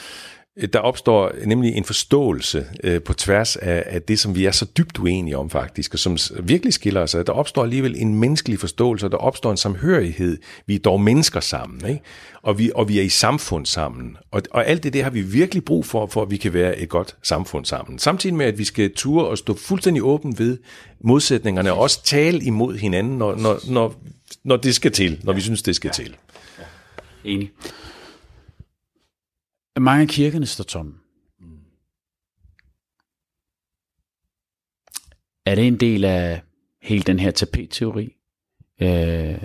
Øh, 0.56 0.68
der 0.72 0.78
opstår 0.78 1.32
nemlig 1.46 1.74
en 1.74 1.84
forståelse 1.84 2.66
øh, 2.84 3.02
på 3.02 3.12
tværs 3.12 3.56
af, 3.56 3.84
af 3.86 4.02
det, 4.02 4.18
som 4.18 4.34
vi 4.34 4.44
er 4.44 4.50
så 4.50 4.64
dybt 4.64 4.98
uenige 4.98 5.38
om 5.38 5.50
faktisk, 5.50 5.94
og 5.94 5.98
som 5.98 6.16
virkelig 6.42 6.72
skiller 6.72 7.00
os. 7.00 7.10
Der 7.26 7.32
opstår 7.32 7.62
alligevel 7.62 7.94
en 7.98 8.14
menneskelig 8.14 8.58
forståelse, 8.58 9.06
og 9.06 9.12
der 9.12 9.18
opstår 9.18 9.50
en 9.50 9.56
samhørighed. 9.56 10.38
Vi 10.66 10.74
er 10.74 10.78
dog 10.78 11.00
mennesker 11.00 11.40
sammen, 11.40 11.88
ikke? 11.88 12.00
Og, 12.42 12.58
vi, 12.58 12.70
og 12.74 12.88
vi 12.88 12.98
er 12.98 13.02
i 13.02 13.08
samfund 13.08 13.66
sammen. 13.66 14.16
Og, 14.30 14.42
og 14.50 14.66
alt 14.66 14.82
det, 14.82 14.92
det 14.92 15.02
har 15.02 15.10
vi 15.10 15.20
virkelig 15.20 15.64
brug 15.64 15.86
for, 15.86 16.06
for 16.06 16.22
at 16.22 16.30
vi 16.30 16.36
kan 16.36 16.52
være 16.52 16.78
et 16.78 16.88
godt 16.88 17.16
samfund 17.22 17.64
sammen. 17.64 17.98
Samtidig 17.98 18.36
med, 18.36 18.46
at 18.46 18.58
vi 18.58 18.64
skal 18.64 18.94
ture 18.94 19.26
og 19.26 19.38
stå 19.38 19.56
fuldstændig 19.56 20.02
åben 20.02 20.38
ved 20.38 20.58
modsætningerne, 21.04 21.72
og 21.72 21.78
også 21.78 22.04
tale 22.04 22.40
imod 22.44 22.76
hinanden, 22.76 23.18
når, 23.18 23.36
når, 23.36 23.58
når, 23.68 23.94
når 24.44 24.56
det 24.56 24.74
skal 24.74 24.92
til, 24.92 25.20
når 25.22 25.32
vi 25.32 25.40
synes, 25.40 25.62
det 25.62 25.76
skal 25.76 25.88
ja. 25.98 26.04
til. 26.04 26.16
Enig. 27.24 27.50
Mange 29.78 30.02
af 30.02 30.08
kirkerne 30.08 30.46
står 30.46 30.64
tomme. 30.64 30.94
Er 35.46 35.54
det 35.54 35.66
en 35.66 35.76
del 35.76 36.04
af 36.04 36.42
hele 36.82 37.02
den 37.02 37.18
her 37.18 37.30
tapetteori? 37.30 38.16
Øh... 38.80 39.42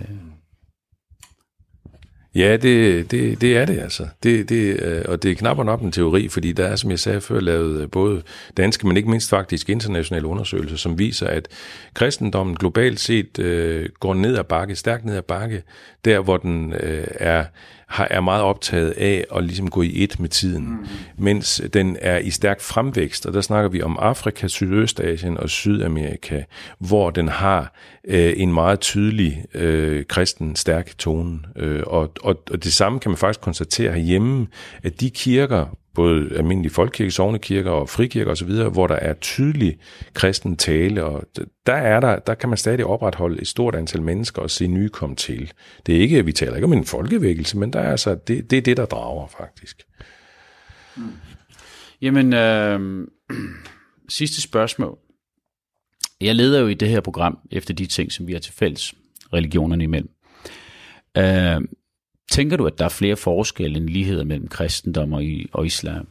Ja, 2.36 2.58
det, 2.58 3.12
det, 3.12 3.42
det 3.42 3.58
er 3.58 3.66
det 3.66 3.80
altså. 3.80 4.08
Det, 4.24 4.50
det, 4.50 4.80
øh, 4.82 5.06
og 5.08 5.24
det 5.24 5.32
er 5.32 5.36
knap 5.36 5.58
nok 5.58 5.82
en 5.82 5.92
teori, 5.92 6.28
fordi 6.28 6.52
der 6.52 6.66
er, 6.66 6.76
som 6.76 6.92
jeg 6.92 7.00
sagde 7.00 7.22
før, 7.22 7.40
lavet 7.40 7.82
øh, 7.82 7.90
både 7.90 8.24
danske, 8.58 8.88
men 8.88 8.98
ikke 8.98 9.10
mindst 9.10 9.30
faktisk 9.30 9.70
internationale 9.70 10.28
undersøgelser, 10.28 10.78
som 10.78 11.00
viser, 11.00 11.28
at 11.28 11.48
kristendommen 11.94 12.56
globalt 12.56 13.00
set 13.00 13.40
øh, 13.40 13.90
går 14.00 14.14
ned 14.14 14.38
ad 14.38 14.44
bakke, 14.44 14.76
stærkt 14.76 15.06
ned 15.06 15.16
ad 15.16 15.22
bakke, 15.22 15.64
der 16.06 16.20
hvor 16.20 16.38
den 16.38 16.74
øh, 16.74 17.08
er 17.10 17.46
har, 17.88 18.08
er 18.12 18.22
meget 18.22 18.44
optaget 18.44 18.92
af 18.92 19.26
at 19.36 19.44
ligesom 19.44 19.70
gå 19.70 19.82
i 19.82 20.04
et 20.04 20.20
med 20.20 20.30
tiden, 20.30 20.70
mm. 20.70 20.88
mens 21.18 21.62
den 21.74 21.98
er 22.02 22.18
i 22.18 22.30
stærk 22.30 22.62
fremvækst, 22.62 23.26
og 23.26 23.34
der 23.34 23.42
snakker 23.42 23.70
vi 23.70 23.82
om 23.82 23.98
Afrika, 24.02 24.48
Sydøstasien 24.48 25.38
og 25.38 25.50
Sydamerika, 25.50 26.44
hvor 26.80 27.10
den 27.10 27.28
har 27.28 27.74
øh, 28.08 28.34
en 28.38 28.54
meget 28.54 28.80
tydelig 28.80 29.46
øh, 29.54 30.06
kristen 30.06 30.56
stærk 30.56 30.98
tone. 30.98 31.40
Øh, 31.56 31.84
og, 31.88 32.12
og, 32.22 32.44
og 32.52 32.64
det 32.64 32.74
samme 32.74 33.00
kan 33.00 33.12
man 33.12 33.18
faktisk 33.18 33.42
konstatere 33.42 33.92
herhjemme, 33.92 34.48
at 34.84 35.02
de 35.02 35.10
kirker, 35.10 35.78
både 35.96 36.38
almindelige 36.38 36.74
folkekirke, 36.74 37.12
sovnekirker 37.12 37.72
og 37.72 37.90
frikirker 37.90 38.32
osv., 38.32 38.50
hvor 38.50 38.88
der 38.88 38.96
er 38.96 39.14
tydelig 39.14 39.78
kristen 40.14 40.58
tale, 40.58 41.04
og 41.04 41.24
der, 41.66 41.74
er 41.74 42.00
der, 42.00 42.20
der 42.20 42.34
kan 42.34 42.50
man 42.50 42.58
stadig 42.58 42.86
opretholde 42.86 43.42
et 43.42 43.48
stort 43.48 43.76
antal 43.76 44.02
mennesker 44.02 44.42
og 44.42 44.52
se 44.52 44.68
nye 44.68 44.90
komme 44.90 45.16
til. 45.16 45.54
Det 45.86 45.96
er 45.96 46.00
ikke, 46.00 46.26
vi 46.26 46.32
taler 46.32 46.56
ikke 46.56 46.66
om 46.66 46.74
en 46.74 46.86
folkevækkelse, 46.86 47.58
men 47.58 47.74
der 47.74 47.80
er 47.80 47.92
altså, 47.92 48.16
det, 48.16 48.52
det 48.52 48.58
er 48.58 48.62
det, 48.62 48.78
der 48.78 48.86
drager 48.86 49.28
faktisk. 49.28 49.84
Mm. 50.96 51.04
Jamen, 52.02 52.34
øh, 52.34 53.08
sidste 54.10 54.42
spørgsmål. 54.42 54.98
Jeg 56.22 56.36
leder 56.36 56.60
jo 56.60 56.68
i 56.68 56.74
det 56.74 56.90
her 56.90 57.02
program 57.02 57.38
efter 57.52 57.74
de 57.74 57.86
ting, 57.86 58.12
som 58.12 58.28
vi 58.28 58.34
har 58.34 58.40
til 58.40 58.54
fælles 58.54 58.94
religionerne 59.34 59.84
imellem. 59.84 60.10
Øh, 61.18 61.62
Tænker 62.32 62.58
du, 62.58 62.66
at 62.66 62.80
der 62.80 62.86
er 62.86 62.90
flere 62.90 63.16
forskelle 63.16 63.78
end 63.78 63.90
ligheder 63.90 64.24
mellem 64.24 64.48
kristendom 64.48 65.14
og, 65.14 65.24
og 65.54 65.66
islam? 65.66 66.08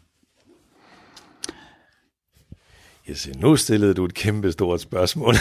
Yes, 3.11 3.29
nu 3.37 3.57
stillede 3.57 3.95
du 3.95 4.05
et 4.05 4.15
kæmpe 4.15 4.53
stort 4.53 4.81
spørgsmål. 4.81 5.35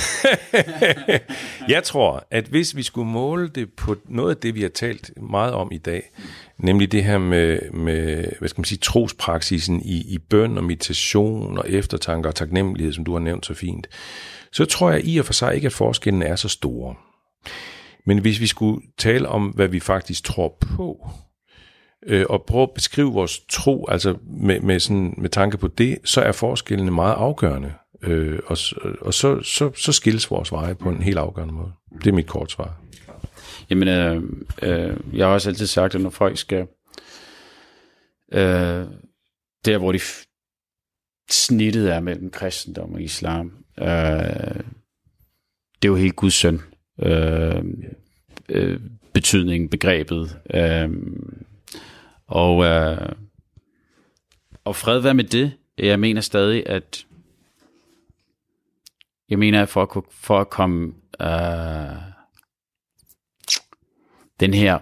jeg 1.74 1.84
tror, 1.84 2.28
at 2.32 2.46
hvis 2.46 2.76
vi 2.76 2.84
skulle 2.84 3.10
måle 3.10 3.48
det 3.48 3.74
på 3.74 3.96
noget 4.06 4.36
af 4.36 4.42
det, 4.42 4.56
vi 4.56 4.62
har 4.62 4.70
talt 4.70 5.12
meget 5.22 5.54
om 5.54 5.72
i 5.72 5.78
dag, 5.78 6.12
nemlig 6.58 6.92
det 6.92 7.04
her 7.04 7.18
med, 7.18 7.72
med 7.72 8.26
hvad 8.40 8.50
skal 8.50 8.60
man 8.60 8.66
sige, 8.66 8.80
trospraksisen 8.80 9.82
i, 9.82 10.14
i 10.14 10.18
bøn 10.18 10.58
og 10.58 10.64
meditation 10.64 11.58
og 11.58 11.70
eftertanke 11.70 12.30
og 12.30 12.36
taknemmelighed, 12.36 12.94
som 12.94 13.04
du 13.04 13.14
har 13.14 13.20
nævnt 13.20 13.46
så 13.46 13.54
fint, 13.54 13.88
så 14.52 14.66
tror 14.66 14.92
jeg 14.92 15.06
i 15.06 15.18
og 15.18 15.26
for 15.26 15.34
sig 15.34 15.56
ikke, 15.56 15.66
at 15.66 15.74
forskellen 15.74 16.22
er 16.22 16.36
så 16.36 16.50
store. 16.50 16.96
Men 18.06 18.18
hvis 18.18 18.40
vi 18.40 18.48
skulle 18.48 18.82
tale 18.98 19.30
om, 19.30 19.48
hvad 19.48 19.68
vi 19.68 19.80
faktisk 19.80 20.24
tror 20.24 20.58
på, 20.62 21.10
øh, 22.06 22.26
og 22.30 22.44
prøve 22.48 22.64
at 22.64 22.72
beskrive 22.76 23.14
vores 23.14 23.40
tro, 23.50 23.88
altså 23.88 24.18
med, 24.24 24.60
med, 24.60 24.80
sådan, 24.80 25.14
med 25.18 25.30
tanke 25.30 25.58
på 25.58 25.68
det, 25.68 25.98
så 26.06 26.22
er 26.22 26.32
forskellene 26.32 26.92
meget 26.92 27.14
afgørende. 27.14 27.74
Øh, 28.04 28.40
og 28.46 28.58
øh, 28.86 28.96
og 29.02 29.14
så, 29.14 29.42
så, 29.42 29.72
så 29.76 29.92
skilles 29.92 30.32
vores 30.32 30.52
veje 30.52 30.76
på 30.76 30.90
en 30.90 31.04
helt 31.04 31.18
afgørende 31.18 31.54
måde. 31.54 31.72
Det 32.04 32.08
er 32.08 32.14
mit 32.14 32.28
kort 32.28 32.52
svar. 32.52 32.80
Jamen, 33.70 33.88
øh, 33.88 34.24
øh, 34.62 34.98
jeg 35.14 35.28
har 35.28 35.34
også 35.34 35.50
altid 35.50 35.68
sagt, 35.68 35.96
at 35.96 36.02
når 36.02 36.10
folk 36.10 36.38
skal... 36.38 36.68
Øh, 38.34 38.86
der, 39.66 39.78
hvor 39.78 39.92
de 39.92 40.00
snittet 41.30 41.94
er 41.94 42.00
mellem 42.00 42.30
kristendom 42.30 42.94
og 42.94 43.02
islam, 43.02 43.52
øh, 43.80 43.86
det 45.82 45.88
er 45.88 45.92
jo 45.92 45.96
helt 45.96 46.16
Guds 46.16 46.34
søn 46.34 46.62
øh, 47.00 47.64
øh, 48.50 48.80
betydning, 49.14 49.70
begrebet. 49.70 50.40
Øh, 50.54 50.90
og, 52.28 52.64
øh, 52.64 53.10
og 54.64 54.76
fred 54.76 55.00
være 55.00 55.14
med 55.14 55.24
det. 55.24 55.54
Jeg 55.78 56.00
mener 56.00 56.22
stadig, 56.22 56.70
at 56.70 57.06
jeg 59.30 59.40
mener, 59.40 59.62
at 59.62 59.70
for 59.70 59.82
at, 59.82 60.04
for 60.12 60.40
at 60.40 60.50
komme 60.50 60.94
øh, 61.22 62.14
den 64.40 64.54
her 64.54 64.80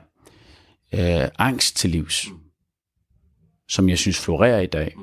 øh, 0.94 1.30
angst 1.40 1.78
til 1.78 1.90
livs, 1.90 2.28
som 3.70 3.90
jeg 3.90 3.98
synes 3.98 4.26
florerer 4.26 4.60
i 4.60 4.66
dag, 4.66 4.96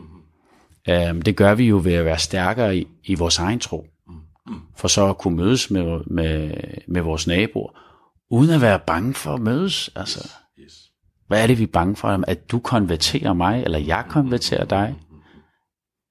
øh, 0.89 1.25
det 1.25 1.37
gør 1.37 1.55
vi 1.55 1.65
jo 1.65 1.81
ved 1.85 1.93
at 1.93 2.05
være 2.05 2.19
stærkere 2.19 2.77
i, 2.77 2.89
i 3.05 3.15
vores 3.15 3.39
egen 3.39 3.61
tro 3.61 3.87
for 4.77 4.89
så 4.89 5.09
at 5.09 5.19
kunne 5.19 5.37
mødes 5.37 5.71
med, 5.71 6.01
med, 6.07 6.55
med 6.89 7.03
vores 7.03 7.27
naboer, 7.27 7.71
uden 8.31 8.51
at 8.51 8.61
være 8.61 8.81
bange 8.87 9.15
for 9.15 9.35
at 9.35 9.41
mødes. 9.41 9.91
Altså, 9.97 10.31
hvad 11.27 11.43
er 11.43 11.47
det, 11.47 11.59
vi 11.59 11.63
er 11.63 11.73
bange 11.73 11.97
for? 11.97 12.25
At 12.29 12.51
du 12.51 12.59
konverterer 12.59 13.33
mig, 13.33 13.63
eller 13.63 13.79
jeg 13.79 14.05
konverterer 14.09 14.65
dig? 14.65 14.95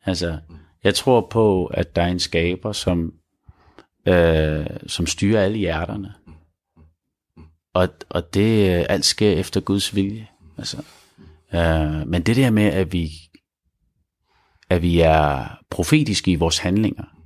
Altså, 0.06 0.38
jeg 0.84 0.96
tror 0.96 1.28
på, 1.30 1.66
at 1.66 1.96
der 1.96 2.02
er 2.02 2.08
en 2.08 2.20
skaber, 2.20 2.72
som, 2.72 3.14
øh, 4.08 4.66
som 4.88 5.08
styrer 5.08 5.44
alle 5.44 5.58
hjerterne. 5.58 6.14
Og, 7.74 7.90
og 8.10 8.34
det 8.34 8.68
alt 8.90 9.06
sker 9.06 9.32
efter 9.32 9.62
Guds 9.62 9.96
vilje. 9.96 10.28
Altså, 10.58 10.78
øh, 11.54 12.08
men 12.08 12.22
det 12.22 12.36
der 12.36 12.50
med, 12.50 12.64
at 12.64 12.94
vi, 12.94 13.10
at 14.70 14.82
vi 14.82 15.00
er 15.00 15.48
profetiske 15.70 16.32
i 16.32 16.36
vores 16.36 16.58
handlinger, 16.58 17.16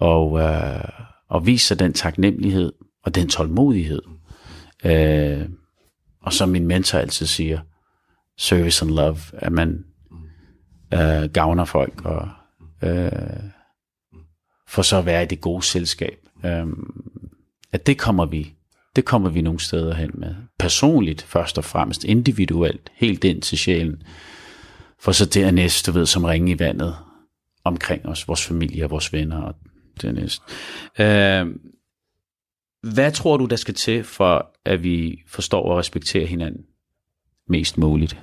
og, 0.00 0.40
øh, 0.40 0.88
og 1.28 1.46
viser 1.46 1.74
den 1.74 1.92
taknemmelighed 1.92 2.72
og 3.04 3.14
den 3.14 3.28
tålmodighed. 3.28 4.02
Øh, 4.84 5.48
og 6.22 6.32
som 6.32 6.48
min 6.48 6.66
mentor 6.66 6.98
altid 6.98 7.26
siger, 7.26 7.60
service 8.38 8.84
and 8.84 8.94
love, 8.94 9.18
at 9.32 9.52
man 9.52 9.84
øh, 10.94 11.30
gavner 11.32 11.64
folk 11.64 12.04
og 12.04 12.28
øh, 12.82 13.10
for 14.68 14.82
så 14.82 14.96
at 14.96 15.06
være 15.06 15.22
i 15.22 15.26
det 15.26 15.40
gode 15.40 15.62
selskab. 15.62 16.18
Øh, 16.44 16.66
at 17.72 17.86
det 17.86 17.98
kommer 17.98 18.26
vi 18.26 18.54
det 18.96 19.04
kommer 19.04 19.30
vi 19.30 19.42
nogle 19.42 19.60
steder 19.60 19.94
hen 19.94 20.10
med. 20.14 20.34
Personligt 20.58 21.22
først 21.22 21.58
og 21.58 21.64
fremmest, 21.64 22.04
individuelt, 22.04 22.90
helt 22.94 23.24
ind 23.24 23.42
til 23.42 23.58
sjælen. 23.58 24.02
For 24.98 25.12
så 25.12 25.26
dernæst, 25.26 25.86
du 25.86 25.92
ved, 25.92 26.06
som 26.06 26.24
ringe 26.24 26.52
i 26.52 26.58
vandet 26.58 26.96
omkring 27.64 28.06
os, 28.06 28.28
vores 28.28 28.46
familie 28.46 28.84
og 28.84 28.90
vores 28.90 29.12
venner 29.12 29.42
og 29.42 29.54
Dennis. 30.02 30.42
Øh, 30.98 31.46
hvad 32.82 33.12
tror 33.12 33.36
du, 33.36 33.44
der 33.44 33.56
skal 33.56 33.74
til, 33.74 34.04
for 34.04 34.50
at 34.64 34.82
vi 34.82 35.22
forstår 35.26 35.62
og 35.62 35.78
respekterer 35.78 36.26
hinanden 36.26 36.64
mest 37.48 37.78
muligt? 37.78 38.18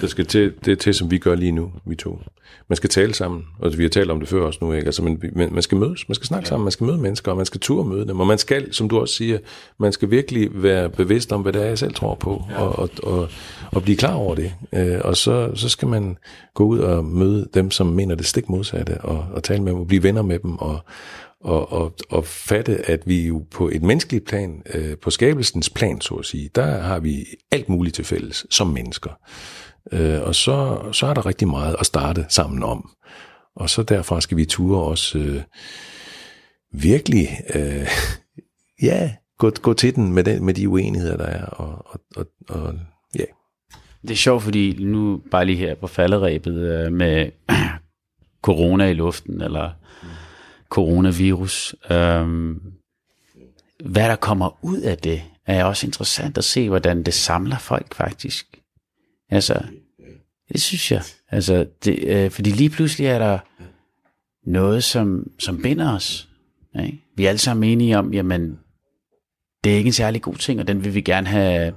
Det 0.00 0.10
skal 0.10 0.26
til, 0.26 0.52
det 0.64 0.72
er 0.72 0.76
til, 0.76 0.94
som 0.94 1.10
vi 1.10 1.18
gør 1.18 1.34
lige 1.34 1.52
nu, 1.52 1.72
vi 1.84 1.94
to. 1.94 2.20
Man 2.68 2.76
skal 2.76 2.90
tale 2.90 3.14
sammen, 3.14 3.44
og 3.58 3.78
vi 3.78 3.82
har 3.82 3.90
talt 3.90 4.10
om 4.10 4.20
det 4.20 4.28
før 4.28 4.40
også 4.40 4.58
nu, 4.62 4.72
ikke? 4.72 4.86
Altså, 4.86 5.02
man, 5.02 5.20
man 5.34 5.62
skal 5.62 5.78
mødes, 5.78 6.08
man 6.08 6.14
skal 6.14 6.26
snakke 6.26 6.46
ja. 6.46 6.48
sammen, 6.48 6.64
man 6.64 6.72
skal 6.72 6.84
møde 6.84 6.98
mennesker, 6.98 7.30
og 7.30 7.36
man 7.36 7.46
skal 7.46 7.60
turde 7.60 7.88
møde 7.88 8.06
dem, 8.06 8.20
og 8.20 8.26
man 8.26 8.38
skal, 8.38 8.74
som 8.74 8.88
du 8.88 8.98
også 8.98 9.14
siger, 9.14 9.38
man 9.78 9.92
skal 9.92 10.10
virkelig 10.10 10.48
være 10.52 10.88
bevidst 10.88 11.32
om, 11.32 11.42
hvad 11.42 11.52
det 11.52 11.62
er, 11.62 11.66
jeg 11.66 11.78
selv 11.78 11.94
tror 11.94 12.14
på, 12.14 12.44
ja. 12.50 12.62
og, 12.62 12.78
og, 12.78 12.90
og, 13.02 13.28
og 13.72 13.82
blive 13.82 13.96
klar 13.96 14.14
over 14.14 14.34
det. 14.34 14.52
Øh, 14.72 15.00
og 15.04 15.16
så, 15.16 15.50
så 15.54 15.68
skal 15.68 15.88
man 15.88 16.16
gå 16.54 16.64
ud 16.64 16.78
og 16.78 17.04
møde 17.04 17.48
dem, 17.54 17.70
som 17.70 17.86
mener 17.86 18.14
det 18.14 18.26
stik 18.26 18.48
modsatte, 18.48 19.00
og, 19.00 19.26
og 19.32 19.42
tale 19.42 19.62
med 19.62 19.72
dem, 19.72 19.80
og 19.80 19.86
blive 19.86 20.02
venner 20.02 20.22
med 20.22 20.38
dem, 20.38 20.56
og, 20.58 20.80
og, 21.40 21.72
og, 21.72 21.94
og 22.10 22.26
fatte, 22.26 22.90
at 22.90 23.02
vi 23.06 23.26
jo 23.26 23.46
på 23.50 23.68
et 23.68 23.82
menneskeligt 23.82 24.26
plan, 24.26 24.62
øh, 24.74 24.96
på 24.96 25.10
skabelsens 25.10 25.70
plan, 25.70 26.00
så 26.00 26.14
at 26.14 26.26
sige, 26.26 26.50
der 26.54 26.80
har 26.80 26.98
vi 26.98 27.24
alt 27.50 27.68
muligt 27.68 27.94
til 27.94 28.04
fælles 28.04 28.46
som 28.50 28.66
mennesker. 28.66 29.10
Øh, 29.92 30.22
og 30.22 30.34
så, 30.34 30.78
så 30.92 31.06
er 31.06 31.14
der 31.14 31.26
rigtig 31.26 31.48
meget 31.48 31.76
at 31.80 31.86
starte 31.86 32.26
sammen 32.28 32.62
om. 32.62 32.90
Og 33.56 33.70
så 33.70 33.82
derfra 33.82 34.20
skal 34.20 34.36
vi 34.36 34.44
ture 34.44 34.82
også 34.82 35.18
øh, 35.18 35.42
virkelig, 36.72 37.28
øh, 37.54 37.86
ja, 38.88 39.14
gå, 39.38 39.50
gå 39.50 39.72
til 39.72 39.94
den 39.94 40.12
med, 40.12 40.24
den 40.24 40.44
med 40.44 40.54
de 40.54 40.68
uenigheder, 40.68 41.16
der 41.16 41.26
er. 41.26 41.44
Og, 41.44 41.86
og, 41.86 42.00
og, 42.16 42.26
og 42.48 42.74
ja. 43.14 43.24
Det 44.02 44.10
er 44.10 44.14
sjovt, 44.14 44.42
fordi 44.42 44.84
nu 44.84 45.22
bare 45.30 45.44
lige 45.44 45.58
her 45.58 45.74
på 45.74 45.86
falderæbet 45.86 46.54
øh, 46.54 46.92
med 46.92 47.30
corona 48.46 48.86
i 48.86 48.94
luften, 48.94 49.40
eller 49.40 49.70
coronavirus. 50.70 51.74
Øhm, 51.90 52.60
hvad 53.84 54.08
der 54.08 54.16
kommer 54.16 54.64
ud 54.64 54.80
af 54.80 54.98
det, 54.98 55.22
er 55.46 55.64
også 55.64 55.86
interessant 55.86 56.38
at 56.38 56.44
se, 56.44 56.68
hvordan 56.68 57.02
det 57.02 57.14
samler 57.14 57.58
folk 57.58 57.94
faktisk. 57.94 58.60
Altså, 59.30 59.62
det 60.52 60.60
synes 60.60 60.92
jeg. 60.92 61.02
Altså, 61.30 61.66
det, 61.84 61.98
øh, 61.98 62.30
fordi 62.30 62.50
lige 62.50 62.70
pludselig 62.70 63.06
er 63.06 63.18
der 63.18 63.38
noget, 64.50 64.84
som, 64.84 65.30
som 65.38 65.62
binder 65.62 65.94
os. 65.94 66.28
Ikke? 66.84 67.04
Vi 67.16 67.24
er 67.24 67.28
alle 67.28 67.38
sammen 67.38 67.70
enige 67.70 67.98
om, 67.98 68.14
jamen, 68.14 68.58
det 69.64 69.72
er 69.72 69.76
ikke 69.76 69.88
en 69.88 69.92
særlig 69.92 70.22
god 70.22 70.34
ting, 70.34 70.60
og 70.60 70.68
den 70.68 70.84
vil 70.84 70.94
vi 70.94 71.00
gerne 71.00 71.26
have 71.26 71.74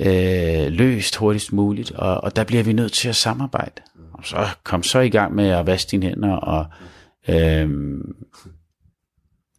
øh, 0.00 0.72
løst 0.72 1.16
hurtigst 1.16 1.52
muligt, 1.52 1.90
og, 1.90 2.24
og 2.24 2.36
der 2.36 2.44
bliver 2.44 2.62
vi 2.62 2.72
nødt 2.72 2.92
til 2.92 3.08
at 3.08 3.16
samarbejde. 3.16 3.82
Og 4.12 4.26
så 4.26 4.46
kom 4.64 4.82
så 4.82 5.00
i 5.00 5.08
gang 5.08 5.34
med 5.34 5.48
at 5.48 5.66
vaske 5.66 5.90
dine 5.90 6.06
hænder, 6.06 6.36
og 6.36 6.66
øh, 7.28 7.34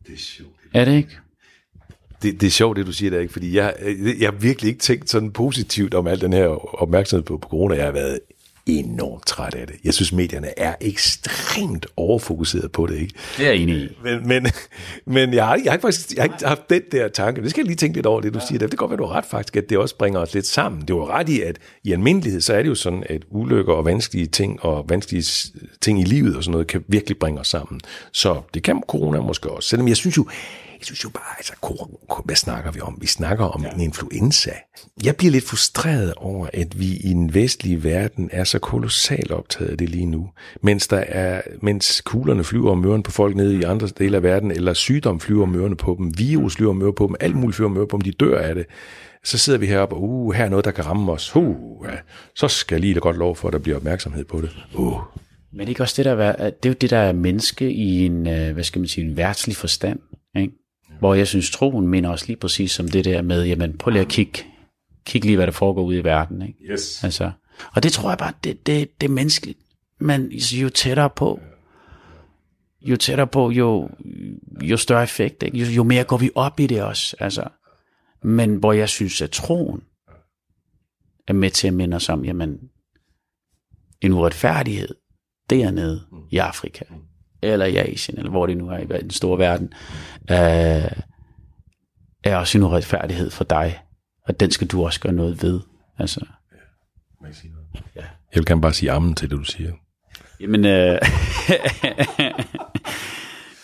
Det 0.08 0.14
er 0.14 0.18
sjovt. 0.18 0.52
er 0.74 0.86
det 0.86 0.96
ikke? 0.98 1.18
Det, 2.22 2.42
det 2.42 2.48
er 2.48 2.52
sjovt, 2.52 2.78
det 2.78 2.86
du 2.86 2.92
siger 2.92 3.10
der, 3.10 3.20
ikke? 3.20 3.34
Fordi 3.34 3.56
jeg, 3.58 3.76
jeg 4.20 4.28
har 4.32 4.38
virkelig 4.40 4.70
ikke 4.70 4.80
tænkt 4.82 5.10
sådan 5.10 5.32
positivt 5.32 5.94
om 5.94 6.08
al 6.08 6.22
den 6.22 6.34
her 6.34 6.48
opmærksomhed 6.82 7.24
på, 7.24 7.38
på 7.38 7.50
corona. 7.50 7.76
Jeg 7.76 7.86
har 7.86 7.92
været 7.92 8.20
enormt 8.68 9.26
træt 9.26 9.56
af 9.56 9.68
det. 9.68 9.76
Jeg 9.84 9.94
synes, 9.94 10.12
medierne 10.12 10.60
er 10.60 10.76
ekstremt 10.82 11.86
overfokuseret 11.98 12.72
på 12.72 12.88
det, 12.88 13.00
ikke? 13.00 13.14
Det 13.38 13.46
er 13.46 13.50
jeg 13.50 13.60
enig 13.60 13.76
i. 13.76 13.90
Men, 14.04 14.28
men, 14.28 14.48
men 15.06 15.34
jeg, 15.34 15.46
har, 15.46 15.60
jeg 15.64 15.72
har 15.72 15.80
faktisk 15.80 16.14
jeg 16.16 16.24
har 16.24 16.34
ikke 16.34 16.48
haft 16.48 16.70
den 16.70 16.82
der 16.92 17.08
tanke. 17.08 17.42
Det 17.42 17.50
skal 17.50 17.62
jeg 17.62 17.68
lige 17.68 17.76
tænke 17.76 17.98
lidt 17.98 18.06
over, 18.06 18.22
det 18.22 18.34
du 18.34 18.40
siger. 18.48 18.60
Der. 18.60 18.68
Det 18.68 18.80
kan 18.80 18.88
godt 18.88 18.92
være, 18.92 18.98
du 18.98 19.06
har 19.06 19.16
ret 19.16 19.26
faktisk, 19.26 19.56
at 19.56 19.70
det 19.70 19.78
også 19.78 19.98
bringer 19.98 20.20
os 20.20 20.34
lidt 20.34 20.48
sammen. 20.48 20.82
Det 20.82 20.96
var 20.96 21.10
ret 21.10 21.30
i, 21.30 21.42
at 21.42 21.60
i 21.84 21.92
almindelighed, 21.92 22.42
så 22.42 22.54
er 22.54 22.62
det 22.62 22.70
jo 22.70 22.76
sådan, 22.76 23.04
at 23.10 23.22
ulykker 23.30 23.74
og 23.74 23.86
vanskelige 23.86 24.28
ting 24.28 24.64
og 24.64 24.86
vanskelige 24.90 25.26
ting 25.82 26.02
i 26.02 26.04
livet 26.04 26.36
og 26.36 26.44
sådan 26.44 26.52
noget, 26.52 26.68
kan 26.68 26.84
virkelig 26.88 27.18
bringe 27.18 27.40
os 27.40 27.48
sammen. 27.48 27.82
Så 28.12 28.42
det 28.54 28.64
kan 28.64 28.82
corona 28.88 29.22
måske 29.22 29.50
også. 29.50 29.70
Selvom 29.70 29.88
jeg 29.88 29.98
synes 29.98 30.18
jo, 30.18 30.28
jeg 30.80 30.86
synes 30.86 31.04
jo 31.04 31.10
bare, 31.10 31.38
altså, 31.38 31.54
hvad 32.26 32.36
snakker 32.36 32.72
vi 32.72 32.80
om? 32.80 32.98
Vi 33.02 33.08
snakker 33.08 33.46
om 33.46 33.64
ja. 33.64 33.70
en 33.70 33.82
influenza. 33.82 34.52
Jeg 35.04 35.16
bliver 35.16 35.32
lidt 35.32 35.44
frustreret 35.44 36.14
over, 36.14 36.48
at 36.54 36.80
vi 36.80 36.86
i 36.86 37.10
den 37.10 37.34
vestlige 37.34 37.84
verden 37.84 38.30
er 38.34 38.44
så 38.44 38.60
kolossalt 38.60 39.32
optaget 39.32 39.70
af 39.70 39.78
det 39.78 39.90
lige 39.90 40.06
nu. 40.06 40.30
Mens, 40.62 40.88
der 40.88 40.98
er, 40.98 41.42
mens 41.62 42.02
kuglerne 42.02 42.44
flyver 42.44 42.72
om 42.72 42.86
ørerne 42.86 43.04
på 43.04 43.12
folk 43.12 43.36
nede 43.36 43.60
i 43.60 43.64
andre 43.64 43.88
dele 43.88 44.18
af 44.18 44.24
verden, 44.24 44.52
eller 44.52 44.74
sygdom 44.74 45.20
flyver 45.20 45.44
om 45.44 45.56
ørerne 45.56 45.76
på 45.76 45.96
dem, 46.00 46.18
virus 46.18 46.56
flyver 46.56 46.72
om 46.72 46.82
ørerne 46.82 46.96
på 46.96 47.08
dem, 47.08 47.16
alt 47.20 47.36
muligt 47.36 47.56
flyver 47.56 47.70
om 47.70 47.78
ørerne 47.78 47.90
på 47.90 47.98
dem, 47.98 48.02
de 48.02 48.12
dør 48.12 48.40
af 48.40 48.56
det. 48.56 48.66
Så 49.24 49.38
sidder 49.38 49.60
vi 49.60 49.66
heroppe, 49.66 49.96
og 49.96 50.04
uh, 50.04 50.34
her 50.34 50.46
er 50.46 50.50
noget, 50.50 50.66
der 50.66 50.72
kan 50.72 50.86
ramme 50.86 51.12
os. 51.12 51.36
Uh, 51.36 51.86
ja, 51.86 51.96
så 52.36 52.48
skal 52.48 52.76
jeg 52.76 52.82
lige 52.82 52.94
da 52.94 53.00
godt 53.00 53.18
lov 53.18 53.36
for, 53.36 53.48
at 53.48 53.54
der 53.54 53.60
bliver 53.60 53.78
opmærksomhed 53.78 54.26
på 54.26 54.42
det. 54.42 54.50
Uh. 54.76 55.00
Men 55.52 55.60
det 55.60 55.66
er 55.66 55.70
ikke 55.70 55.84
også 55.84 55.94
det, 55.98 56.06
der 56.06 56.24
er, 56.24 56.50
det 56.50 56.66
er 56.66 56.70
jo 56.70 56.76
det, 56.82 56.90
der 56.90 56.98
er 56.98 57.14
menneske 57.14 57.72
i 57.72 58.06
en, 58.06 58.28
øh, 58.28 58.54
hvad 58.54 58.64
skal 58.64 58.80
man 58.80 58.88
sige, 58.88 59.08
en 59.08 59.18
værtslig 59.18 59.56
forstand? 59.56 60.00
Hvor 61.00 61.14
jeg 61.14 61.28
synes, 61.28 61.52
troen 61.52 61.88
minder 61.88 62.10
også 62.10 62.26
lige 62.28 62.38
præcis 62.38 62.72
som 62.72 62.88
det 62.88 63.06
der 63.06 63.22
med, 63.22 63.46
jamen 63.46 63.78
prøv 63.78 63.92
lige 63.92 64.02
at 64.02 64.08
kigge, 64.08 64.44
kig 65.06 65.26
lige, 65.26 65.36
hvad 65.36 65.48
der 65.48 65.54
foregår 65.54 65.84
ude 65.84 65.98
i 65.98 66.04
verden, 66.04 66.42
ikke? 66.42 66.60
Yes. 66.72 67.04
Altså, 67.04 67.32
og 67.76 67.84
det 67.84 67.92
tror 67.92 68.10
jeg 68.10 68.18
bare, 68.18 68.34
det, 68.44 68.68
det, 68.68 69.02
det 69.02 69.08
er 69.08 69.12
menneskeligt. 69.12 69.60
Men 70.00 70.32
jo 70.32 70.70
tættere 70.70 71.10
på, 71.10 71.40
jo 72.82 72.96
tættere 72.96 73.28
på, 73.28 73.52
jo, 73.52 73.90
jo 74.62 74.78
større 74.78 75.04
effekt, 75.04 75.44
ikke? 75.44 75.58
Jo, 75.58 75.66
jo 75.66 75.84
mere 75.84 76.04
går 76.04 76.18
vi 76.18 76.30
op 76.36 76.60
i 76.60 76.68
det 76.68 76.82
også. 76.82 77.16
Altså. 77.20 77.48
Men 78.24 78.56
hvor 78.56 78.74
jeg 78.74 78.90
synes, 78.90 79.22
at 79.22 79.32
troen 79.32 79.82
er 81.28 81.34
med 81.34 81.52
til 81.52 81.68
at 81.68 81.74
minde 81.74 81.96
os 81.96 82.10
om, 82.10 82.26
jamen, 82.26 82.60
en 84.02 84.14
uretfærdighed 84.14 84.96
dernede 85.50 86.02
i 86.32 86.38
Afrika, 86.38 86.86
eller 87.42 87.66
i 87.66 87.76
Asien, 87.76 88.18
eller 88.18 88.32
hvor 88.32 88.46
det 88.48 88.58
nu 88.58 88.70
er 88.70 88.78
i 88.78 89.02
den 89.02 89.10
store 89.10 89.40
verden, 89.40 89.74
øh, 90.32 90.92
er 92.24 92.36
også 92.36 92.58
en 92.58 92.64
uretfærdighed 92.64 93.30
for 93.30 93.44
dig, 93.44 93.80
og 94.28 94.40
den 94.40 94.52
skal 94.52 94.68
du 94.68 94.86
også 94.86 95.00
gøre 95.00 95.14
noget 95.14 95.44
ved. 95.44 95.60
Altså, 96.00 96.26
Må 97.22 97.28
jeg 97.28 97.36
sige 97.36 97.54
noget? 97.54 97.68
Ja. 97.96 98.02
Jeg 98.02 98.40
vil 98.40 98.46
gerne 98.46 98.62
bare 98.62 98.74
sige 98.74 98.92
ammen 98.92 99.16
til 99.16 99.30
det, 99.30 99.38
du 99.38 99.44
siger. 99.44 99.72
Jamen, 100.40 100.66
øh, 100.66 101.00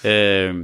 øh, 0.12 0.56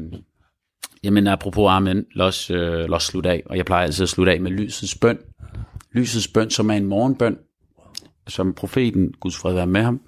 jamen 1.04 1.28
apropos 1.28 1.70
amen, 1.70 2.06
lad 2.16 2.26
os, 2.26 2.50
øh, 2.50 2.80
lad 2.80 2.94
os 2.94 3.04
slutte 3.04 3.30
af. 3.30 3.44
Og 3.46 3.58
jeg 3.58 3.66
plejer 3.66 3.84
altid 3.84 4.04
at 4.04 4.10
slutte 4.10 4.32
af 4.32 4.42
med 4.42 4.52
lysets 4.52 4.96
bøn. 4.96 5.18
Lysets 5.92 6.28
bøn, 6.28 6.50
som 6.50 6.70
er 6.70 6.76
en 6.76 6.86
morgenbøn, 6.86 7.38
som 8.28 8.54
profeten, 8.54 9.14
Guds 9.20 9.38
fred 9.38 9.54
være 9.54 9.68
med 9.68 9.82
ham, 9.82 10.02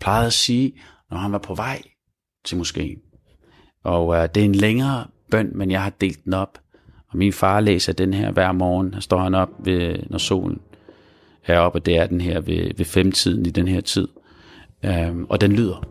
plejede 0.00 0.26
at 0.26 0.32
sige, 0.32 0.72
når 1.10 1.18
han 1.18 1.32
var 1.32 1.38
på 1.38 1.54
vej 1.54 1.82
til 2.48 2.58
moskeen. 2.58 2.98
Og 3.84 4.16
øh, 4.16 4.28
det 4.34 4.40
er 4.40 4.44
en 4.44 4.54
længere 4.54 5.06
bøn, 5.30 5.50
men 5.54 5.70
jeg 5.70 5.82
har 5.82 5.90
delt 5.90 6.24
den 6.24 6.34
op. 6.34 6.58
Og 7.08 7.18
min 7.18 7.32
far 7.32 7.60
læser 7.60 7.92
den 7.92 8.14
her 8.14 8.30
hver 8.30 8.52
morgen. 8.52 8.94
Her 8.94 9.00
står 9.00 9.18
han 9.18 9.34
op, 9.34 9.50
ved, 9.64 9.96
når 10.10 10.18
solen 10.18 10.60
er 11.46 11.58
op, 11.58 11.74
og 11.74 11.86
det 11.86 11.96
er 11.96 12.06
den 12.06 12.20
her 12.20 12.40
ved, 12.40 12.70
ved 12.76 12.84
femtiden 12.84 13.46
i 13.46 13.50
den 13.50 13.68
her 13.68 13.80
tid. 13.80 14.08
Øhm, 14.84 15.26
og 15.28 15.40
den 15.40 15.52
lyder. 15.52 15.86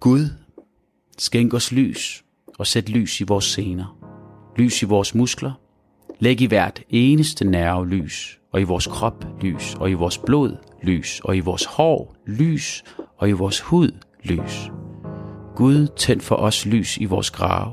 Gud, 0.00 0.28
skænk 1.18 1.54
os 1.54 1.72
lys, 1.72 2.24
og 2.58 2.66
sæt 2.66 2.88
lys 2.88 3.20
i 3.20 3.24
vores 3.24 3.44
sener. 3.44 3.98
Lys 4.56 4.82
i 4.82 4.86
vores 4.86 5.14
muskler. 5.14 5.52
Læg 6.18 6.40
i 6.40 6.46
hvert 6.46 6.82
eneste 6.88 7.44
nerve 7.44 7.88
lys, 7.88 8.38
og 8.52 8.60
i 8.60 8.64
vores 8.64 8.86
krop 8.86 9.26
lys, 9.42 9.74
og 9.74 9.90
i 9.90 9.94
vores 9.94 10.18
blod 10.18 10.56
lys, 10.82 11.20
og 11.24 11.36
i 11.36 11.40
vores 11.40 11.64
hår 11.64 12.16
lys, 12.26 12.84
og 13.16 13.28
i 13.28 13.32
vores 13.32 13.60
hud 13.60 13.90
lys. 14.24 14.70
Gud, 15.58 15.86
tænd 15.96 16.20
for 16.20 16.36
os 16.36 16.66
lys 16.66 16.96
i 16.96 17.04
vores 17.04 17.30
grave, 17.30 17.72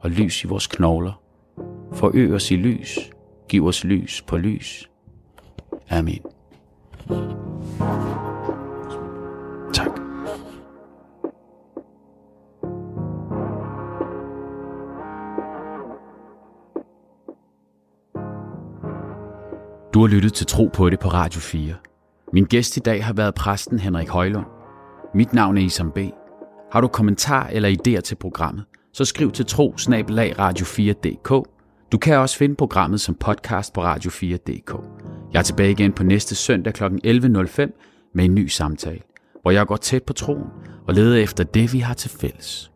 og 0.00 0.10
lys 0.10 0.44
i 0.44 0.46
vores 0.46 0.66
knogler. 0.66 1.20
Forøg 1.92 2.34
os 2.34 2.50
i 2.50 2.56
lys, 2.56 2.98
giv 3.48 3.66
os 3.66 3.84
lys 3.84 4.22
på 4.22 4.36
lys. 4.36 4.90
Amen. 5.90 6.20
Tak. 9.72 10.00
Du 19.94 20.00
har 20.00 20.06
lyttet 20.06 20.32
til 20.32 20.46
Tro 20.46 20.70
på 20.72 20.90
det 20.90 21.00
på 21.00 21.08
Radio 21.08 21.40
4. 21.40 21.74
Min 22.32 22.44
gæst 22.44 22.76
i 22.76 22.80
dag 22.80 23.04
har 23.04 23.12
været 23.12 23.34
præsten 23.34 23.78
Henrik 23.78 24.08
Højlund. 24.08 24.46
Mit 25.14 25.32
navn 25.32 25.58
er 25.58 25.62
Isam 25.62 25.92
B. 25.92 25.98
Har 26.72 26.80
du 26.80 26.88
kommentar 26.88 27.48
eller 27.52 27.68
idéer 27.68 28.00
til 28.00 28.14
programmet, 28.14 28.64
så 28.92 29.04
skriv 29.04 29.32
til 29.32 29.46
tro 29.46 29.74
radio4.dk. 29.78 31.48
Du 31.92 31.98
kan 31.98 32.16
også 32.16 32.36
finde 32.36 32.54
programmet 32.54 33.00
som 33.00 33.14
podcast 33.14 33.72
på 33.72 33.92
radio4.dk. 33.92 34.74
Jeg 35.32 35.38
er 35.38 35.42
tilbage 35.42 35.70
igen 35.70 35.92
på 35.92 36.02
næste 36.02 36.34
søndag 36.34 36.74
kl. 36.74 36.84
11.05 36.84 38.10
med 38.14 38.24
en 38.24 38.34
ny 38.34 38.46
samtale, 38.46 39.00
hvor 39.42 39.50
jeg 39.50 39.66
går 39.66 39.76
tæt 39.76 40.02
på 40.02 40.12
troen 40.12 40.46
og 40.86 40.94
leder 40.94 41.16
efter 41.16 41.44
det, 41.44 41.72
vi 41.72 41.78
har 41.78 41.94
til 41.94 42.10
fælles. 42.10 42.70